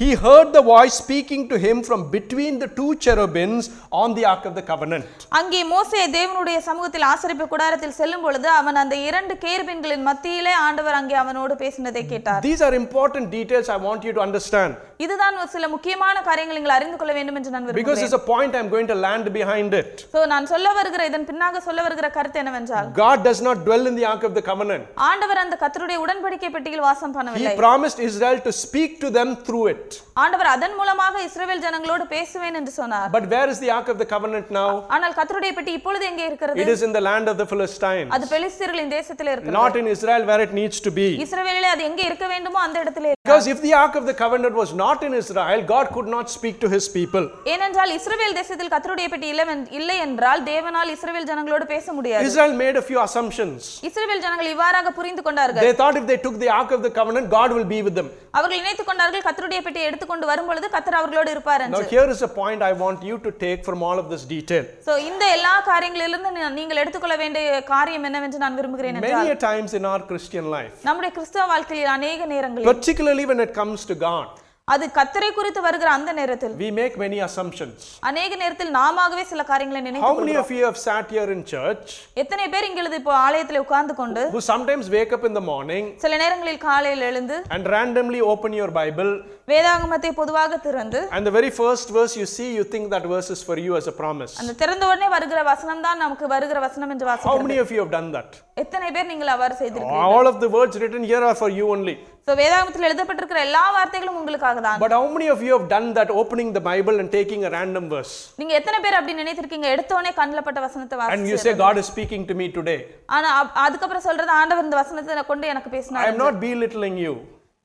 he 0.00 0.14
heard 0.14 0.48
the 0.52 0.62
voice 0.62 0.94
speaking 0.94 1.42
to 1.48 1.56
him 1.58 1.82
from 1.82 2.10
between 2.10 2.58
the 2.58 2.68
two 2.68 2.90
cherubims 3.04 3.64
on 3.92 4.14
the 4.14 4.24
ark 4.24 4.44
of 4.50 4.54
the 4.54 4.62
covenant. 4.70 5.08
அங்கே 5.38 5.60
மோசே 5.72 6.00
தேவனுடைய 6.14 6.58
சமூகத்தில் 6.68 7.04
ஆசரிப்பு 7.10 7.44
கூடாரத்தில் 7.50 7.96
செல்லும் 7.98 8.24
பொழுது 8.26 8.48
அவன் 8.60 8.78
அந்த 8.82 8.94
இரண்டு 9.08 9.34
கேருபீன்களின் 9.44 10.06
மத்தியிலே 10.08 10.54
ஆண்டவர் 10.66 10.98
அங்கே 11.00 11.16
அவனோடு 11.24 11.56
பேசினதை 11.64 12.04
கேட்டார் 12.12 12.42
These 12.48 12.62
are 12.68 12.74
important 12.82 13.26
details 13.38 13.68
I 13.76 13.80
want 13.88 14.06
you 14.08 14.14
to 14.18 14.22
understand 14.28 14.72
இதுதான் 15.04 15.36
ஒரு 15.42 15.50
சில 15.56 15.68
முக்கியமான 15.74 16.16
காரியங்கள் 16.28 16.58
நீங்கள் 16.58 16.76
அறிந்து 16.78 16.96
கொள்ள 17.00 17.12
வேண்டும் 17.18 17.38
என்று 17.40 17.52
நான் 17.54 17.62
because 17.62 17.76
விரும்புகிறேன் 17.76 18.02
there's 18.04 18.18
a 18.22 18.26
point 18.32 18.54
I'm 18.58 18.70
going 18.74 18.88
to 18.92 18.98
land 19.06 19.28
behind 19.38 19.70
it. 19.82 19.92
So, 20.14 20.22
நான் 20.32 20.48
சொல்ல 20.54 20.72
வருகிற 20.78 21.04
இதன் 21.10 21.28
பின்னாக 21.30 21.62
சொல்ல 21.68 21.80
வருகிற 21.88 22.08
கருத்து 22.16 22.42
என்னவென்றால் 22.44 22.88
God 23.02 23.20
does 23.28 23.42
not 23.48 23.60
dwell 23.68 23.86
in 23.92 23.96
the 24.00 24.06
ark 24.14 24.24
of 24.30 24.34
the 24.40 24.44
covenant. 24.50 24.84
ஆண்டவர் 25.10 25.42
அந்த 25.44 25.58
கர்த்தருடைய 25.62 26.00
உடன்படிக்கை 26.06 26.52
பெட்டியில் 26.56 26.86
வாசம் 26.88 27.12
He 27.12 27.18
பண்ணவில்லை 27.18 27.54
promised 27.64 28.00
Israel 28.10 28.40
to 28.48 28.54
speak 28.64 28.92
to 29.04 29.10
them 29.18 29.30
through 29.46 29.66
it. 29.74 29.83
ஆண்டவர் 30.22 30.48
அதன் 30.52 30.74
மூலமாக 30.74 31.22
இஸ்ரவேல் 31.26 31.62
ஜனங்களோடு 31.64 32.04
பேசுவேன் 32.08 32.54
என்று 32.54 32.72
சொன்னார் 32.72 33.10
But 33.12 33.26
where 33.32 33.48
is 33.48 33.58
the 33.58 33.70
ark 33.70 33.88
of 33.88 33.98
the 33.98 34.06
covenant 34.06 34.48
now? 34.52 34.70
ஆனால் 34.94 35.14
கர்த்தருடைய 35.18 35.52
பெட்டி 35.54 35.72
இப்பொழுது 35.78 36.04
எங்கே 36.06 36.24
இருக்கிறது 36.26 36.62
It 36.64 36.70
is 36.74 36.82
in 36.82 36.92
the 36.92 37.02
land 37.08 37.28
of 37.28 37.36
the 37.36 37.46
Philistines, 37.52 38.10
அது 38.16 38.26
பெலிஸ்தீர்களின் 38.34 38.92
தேசத்தில் 38.96 39.30
இருக்கிறது 39.32 39.58
not 39.58 39.76
in 39.76 39.88
Israel 39.94 40.24
where 40.24 40.40
it 40.40 40.52
needs 40.52 40.78
to 40.80 40.92
be. 40.92 41.08
இஸ்ரவேலிலே 41.26 41.70
அது 41.74 41.84
எங்கே 41.90 42.04
இருக்க 42.10 42.26
வேண்டுமோ 42.26 42.60
அந்த 42.66 42.78
இடத்திலே 42.84 43.08
இருக்கு. 43.08 43.18
Because 43.24 43.46
if 43.46 43.60
the 43.66 43.72
ark 43.74 43.94
of 43.94 44.06
the 44.06 44.16
covenant 44.22 44.54
was 44.54 44.72
not 44.76 45.00
in 45.02 45.14
Israel, 45.14 45.60
God 45.66 45.88
could 45.96 46.08
not 46.08 46.26
speak 46.30 46.56
to 46.60 46.70
his 46.74 46.86
people. 46.90 47.26
ஏனென்றால் 47.54 47.92
இஸ்ரவேல் 47.98 48.36
தேசத்தில் 48.40 48.72
கர்த்தருடைய 48.74 49.08
பெட்டி 49.14 49.28
இல்லை 49.34 49.46
வென்- 49.50 49.68
இல்லை 49.78 49.98
என்றால் 50.06 50.42
தேவனால் 50.50 50.92
இஸ்ரவேல் 50.94 51.28
ஜனங்களோடு 51.30 51.66
பேச 51.66 51.92
முடியாது 51.92 52.28
Israel 52.30 52.54
made 52.62 52.76
a 52.76 52.86
few 52.90 53.00
assumptions. 53.06 53.60
இஸ்ரவேல் 53.88 54.24
ஜனங்கள் 54.26 54.50
இவ்வாறாக 54.54 54.92
புரிந்து 54.98 55.24
கொண்டார்கள் 55.28 55.64
They 55.66 55.74
thought 55.80 55.98
if 56.02 56.06
they 56.06 56.18
took 56.26 56.38
the 56.38 56.50
ark 56.52 56.70
of 56.70 56.82
the 56.82 56.92
covenant, 56.92 57.28
God 57.30 57.50
will 57.56 57.68
be 57.68 57.80
with 57.82 57.96
them. 58.00 58.08
அவர்கள் 58.38 58.60
நினைத்துக் 58.60 58.88
கொண்டார்கள் 58.88 59.24
கர்த்தருடைய 59.26 59.60
பெட்டியை 59.74 59.86
எடுத்துக்கொண்டு 59.86 60.26
வரும் 60.26 60.46
பொழுது 60.46 60.70
கர்த்தர் 60.70 60.94
அவர்களோடு 60.94 61.30
இருப்பார் 61.30 61.62
Now, 61.62 61.68
என்று 61.70 61.90
here 61.90 62.08
is 62.08 62.22
a 62.22 62.32
point 62.34 62.62
I 62.62 62.74
want 62.74 63.02
you 63.02 63.18
to 63.18 63.32
take 63.38 63.60
from 63.64 63.82
all 63.82 63.98
of 63.98 64.10
this 64.10 64.24
detail. 64.26 64.64
So 64.86 64.98
இந்த 65.02 65.30
எல்லா 65.30 65.54
காரியங்களிலிருந்து 65.66 66.30
நீ- 66.30 66.52
நீங்கள் 66.52 66.76
எடுத்துக்கொள்ள 66.76 67.16
வேண்டிய 67.16 67.62
காரியம் 67.64 68.04
என்னவென்று 68.04 68.38
நான் 68.38 68.54
விரும்புகிறேன் 68.54 68.94
என்றால் 68.94 69.18
Many 69.22 69.34
a 69.34 69.40
times 69.48 69.72
in 69.72 69.86
our 69.86 70.02
Christian 70.06 70.46
life, 70.50 70.76
நம்முடைய 70.82 71.14
கிறிஸ்தவ 71.14 71.46
வாழ்க்கையில் 71.46 71.92
அநேக 71.96 72.26
நேரங்களில் 72.26 72.70
particularly 72.72 73.26
when 73.26 73.40
it 73.40 73.54
comes 73.54 73.84
to 73.84 73.94
God, 74.08 74.28
அது 74.67 74.85
கத்தரை 74.95 75.27
குறித்து 75.33 75.59
வருகிற 75.65 75.89
அந்த 75.95 76.11
நேரத்தில் 76.19 76.53
we 76.61 76.69
make 76.77 76.93
many 77.01 77.17
assumptions. 77.25 77.73
அநேக 78.09 78.31
நேரத்தில் 78.41 78.71
நாமாகவே 78.77 79.23
சில 79.31 79.41
காரியங்களை 79.49 79.79
How 79.81 79.89
நினைத்து 79.89 80.21
many 80.21 80.35
of 80.41 80.49
you 80.55 80.63
have 80.67 80.79
sat 80.85 81.05
here 81.15 81.27
in 81.35 81.41
church 81.51 81.91
எத்தனை 82.21 82.45
பேர் 82.53 82.67
இங்கிருந்து 82.69 82.99
இப்போ 83.01 83.13
ஆலயத்தில் 83.25 83.59
உட்கார்ந்து 83.63 83.95
கொண்டு 83.99 84.21
who 84.33 84.41
sometimes 84.49 84.87
wake 84.95 85.13
up 85.17 85.25
in 85.29 85.35
the 85.39 85.43
morning 85.51 85.83
சில 86.03 86.17
நேரங்களில் 86.23 86.59
காலையில் 86.65 87.05
எழுந்து 87.09 87.37
and 87.57 87.69
randomly 87.75 88.21
open 88.33 88.53
your 88.61 88.71
Bible, 88.79 89.11
வேதாகமத்தை 89.51 90.11
பொதுவாக 90.21 90.57
திறந்து 90.65 91.01
and 91.17 91.23
the 91.29 91.35
very 91.37 91.51
first 91.61 91.87
verse 91.99 92.15
you 92.21 92.27
see, 92.35 92.49
you 92.57 92.65
think 92.73 92.87
that 92.95 93.05
verse 93.13 93.29
is 93.37 93.43
for 93.49 93.59
you 93.67 93.75
as 93.81 93.87
a 93.93 93.95
promise? 94.01 94.33
அந்த 94.41 94.57
திறந்த 94.63 94.83
உடனே 94.91 95.09
வருகிற 95.15 95.43
வசனம் 95.51 95.85
தான் 95.87 96.03
நமக்கு 96.05 96.27
வருகிற 96.35 96.59
வசனம் 96.67 96.93
என்று 96.95 97.07
How 97.07 97.11
வாசிக்கிறோம் 97.13 97.47
many 97.47 97.59
of 97.65 97.71
you 97.75 97.81
have 97.85 97.93
done 97.99 98.09
that? 98.17 98.31
எத்தனை 98.65 98.89
பேர் 98.97 99.09
நீங்கள் 99.13 99.33
அவ்வாறு 99.35 99.57
செய்திருக்கீங்க 99.61 100.11
All 100.17 100.27
of 100.33 100.39
the 100.45 100.51
words 100.57 100.75
written 100.83 101.05
here 101.13 101.23
are 101.29 101.37
for 101.43 101.51
you 101.61 101.67
only. 101.77 101.97
So 102.26 102.34
வேதாகமத்தில் 102.40 102.86
எழுதப்பட்டிருக்கிற 102.88 103.40
எல்லா 103.46 103.62
வார்த்தைகளும் 103.76 104.18
உங்களுக்காக 104.20 104.60
தான் 104.66 104.80
But 104.82 104.92
how 104.92 105.04
many 105.16 105.28
of 105.34 105.40
you 105.46 105.52
have 105.56 105.66
done 105.68 105.88
that, 105.94 106.10
opening 106.20 106.50
the 106.52 106.64
Bible 106.70 106.96
and 107.02 107.10
taking 107.10 107.42
a 107.44 107.52
random 107.56 107.86
verse? 107.88 108.14
நீங்க 108.36 108.54
எத்தனை 108.54 108.78
பேர் 108.84 108.98
அப்படி 108.98 109.16
நினைத்திருக்கீங்க 109.22 109.68
எடுத்த 109.74 109.94
உடனே 109.94 110.12
கண்ணில் 110.20 110.46
பட்ட 110.48 110.60
வசனத்தை 110.60 110.96
And 111.08 111.22
you 111.22 111.34
வாசிச்சு 111.34 111.48
say, 111.48 111.56
God 111.64 111.78
is 111.82 111.88
speaking 111.94 112.24
to 112.30 112.36
me 112.42 112.48
today. 112.50 112.78
ஆனா 113.16 113.28
அப்- 113.40 113.58
அதுக்கப்புறம் 113.66 114.06
சொல்றது 114.08 114.32
ஆண்டவர் 114.40 114.66
இந்த 114.68 114.78
வசனத்தை 114.82 115.24
கொண்டு 115.32 115.52
எனக்கு 115.54 115.70
I 115.72 115.76
பேசினார் 115.76 116.10
am 116.14 116.22
not 116.26 116.36
belittling 116.46 116.98
you. 117.06 117.14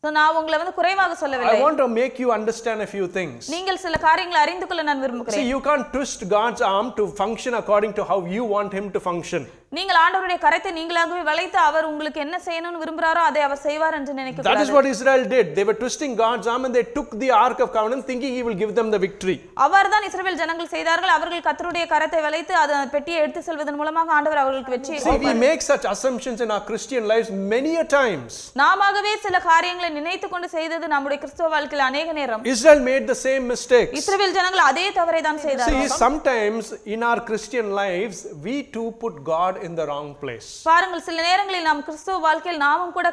So, 0.04 0.10
நான் 0.12 0.36
உங்களை 0.40 0.58
வந்து 0.62 0.74
குறைவாக 0.74 1.14
I 1.14 1.20
சொல்லவில்லை 1.22 1.62
want 1.62 1.78
to 1.78 1.88
make 2.00 2.16
you 2.24 2.30
understand 2.32 2.80
a 2.86 2.90
few 2.92 3.06
things. 3.16 3.38
நீங்கள் 3.54 3.80
சில 3.86 3.98
காரியங்களை 4.04 4.40
அறிந்து 4.44 4.66
கொள்ள 4.68 4.82
நான் 4.90 5.02
விரும்புகிறேன் 5.04 5.38
See, 5.40 5.48
you 5.54 5.62
can't 5.68 5.88
twist 5.96 6.22
God's 6.30 6.62
arm 6.74 6.90
to 7.00 7.06
function 7.22 7.54
according 7.62 7.94
to 8.00 8.04
how 8.12 8.20
you 8.36 8.44
want 8.56 8.74
Him 8.80 8.88
to 8.92 9.02
function. 9.10 9.42
நீங்கள் 9.73 9.99
ஆண்டவருடைய 10.03 10.39
கரத்தை 10.45 10.71
நீங்களாகவே 10.77 11.21
வளைத்து 11.29 11.59
அவர் 11.67 11.87
உங்களுக்கு 11.91 12.21
என்ன 12.25 12.37
செய்யணும்னு 12.47 12.79
விரும்புறாரோ 12.83 13.21
அதை 13.27 13.41
அவர் 13.49 13.61
செய்வார் 13.67 13.97
என்று 13.99 14.13
நினைக்க 14.19 14.39
That 14.41 14.61
is 14.63 14.71
கூடாது 14.71 14.75
what 14.77 14.87
Israel 14.95 15.23
did. 15.35 15.47
They 15.57 15.65
were 15.69 15.77
twisting 15.83 16.13
God's 16.23 16.47
arm 16.53 16.63
and 16.67 16.75
they 16.77 16.83
took 16.97 17.11
the 17.23 17.29
Ark 17.43 17.61
of 17.65 17.69
Covenant 17.77 18.03
thinking 18.09 18.33
He 18.37 18.43
will 18.47 18.57
give 18.63 18.73
them 18.79 18.89
the 18.95 19.01
victory. 19.05 19.37
அவ்வாறு 19.65 19.91
தான் 19.93 20.07
இஸ்ரவேல் 20.09 20.39
ஜனங்கள் 20.41 20.71
செய்தார்கள் 20.75 21.13
அவர்கள் 21.17 21.45
கர்த்தருடைய 21.47 21.85
கரத்தை 21.93 22.23
வளைத்து 22.27 22.57
அதை 22.63 22.81
பெட்டியை 22.95 23.21
எடுத்து 23.23 23.43
செல்வதன் 23.49 23.79
மூலமாக 23.81 24.13
ஆண்டவர் 24.17 24.41
அவர்களுக்கு 24.43 24.75
வெற்றி 24.77 24.99
See, 25.05 25.17
we 25.27 25.35
make 25.45 25.63
such 25.71 25.87
assumptions 25.93 26.41
in 26.47 26.51
our 26.57 26.65
Christian 26.71 27.07
lives 27.13 27.31
many 27.55 27.75
a 27.77 27.87
times. 27.97 28.33
நாமவே 28.63 29.15
சில 29.27 29.43
காரியங்களை 29.49 29.93
நினைத்து 30.01 30.29
கொண்டு 30.35 30.51
செய்தது 30.57 30.93
நம்முடைய 30.95 31.21
கிறிஸ்துவ 31.25 31.53
வாழ்க்கையில் 31.55 31.87
அநேக 31.91 32.09
நேரம் 32.21 32.45
Israel 32.55 32.83
made 32.91 33.07
the 33.15 33.19
same 33.25 33.47
mistakes. 33.55 33.95
இஸ்ரவேல் 34.03 34.37
ஜனங்கள் 34.41 34.65
அதே 34.69 34.89
தவறை 34.99 35.23
தான் 35.31 35.41
செய்தார்கள் 35.47 35.81
See, 35.81 36.03
sometimes 36.05 36.65
in 36.97 37.03
our 37.13 37.23
Christian 37.31 37.69
lives, 37.83 38.19
we 38.49 38.57
too 38.77 38.91
put 39.01 39.17
God 39.33 39.55
in 39.67 39.73
the 39.81 39.87
wrong 39.91 40.09
place. 40.23 40.49
பாருங்கள் 40.71 41.05
சில 41.09 41.19
நேரங்களில் 41.29 41.67
நாம் 41.69 41.85
கிறிஸ்துவ 41.87 42.19
வாழ்க்கையில் 42.27 42.63
நாமும் 42.67 42.93
கூட 42.99 43.09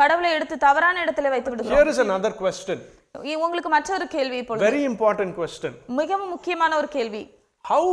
கடவுளை 0.00 0.30
எடுத்து 0.38 0.56
தவறான 0.66 1.04
இடத்துல 1.04 1.30
வைத்து 1.34 1.50
விடுகிறோம் 1.52 1.78
Here 1.78 1.88
is 1.94 2.00
another 2.06 2.32
question, 2.42 2.78
உங்களுக்கு 3.44 3.70
மற்றொரு 3.76 4.06
கேள்வி 4.16 4.38
இப்பொழுது 4.42 4.66
very 4.68 4.82
important 4.92 5.32
question. 5.40 5.72
மிகவும் 6.02 6.32
முக்கியமான 6.34 6.76
ஒரு 6.80 6.90
கேள்வி 6.96 7.22
How 7.64 7.84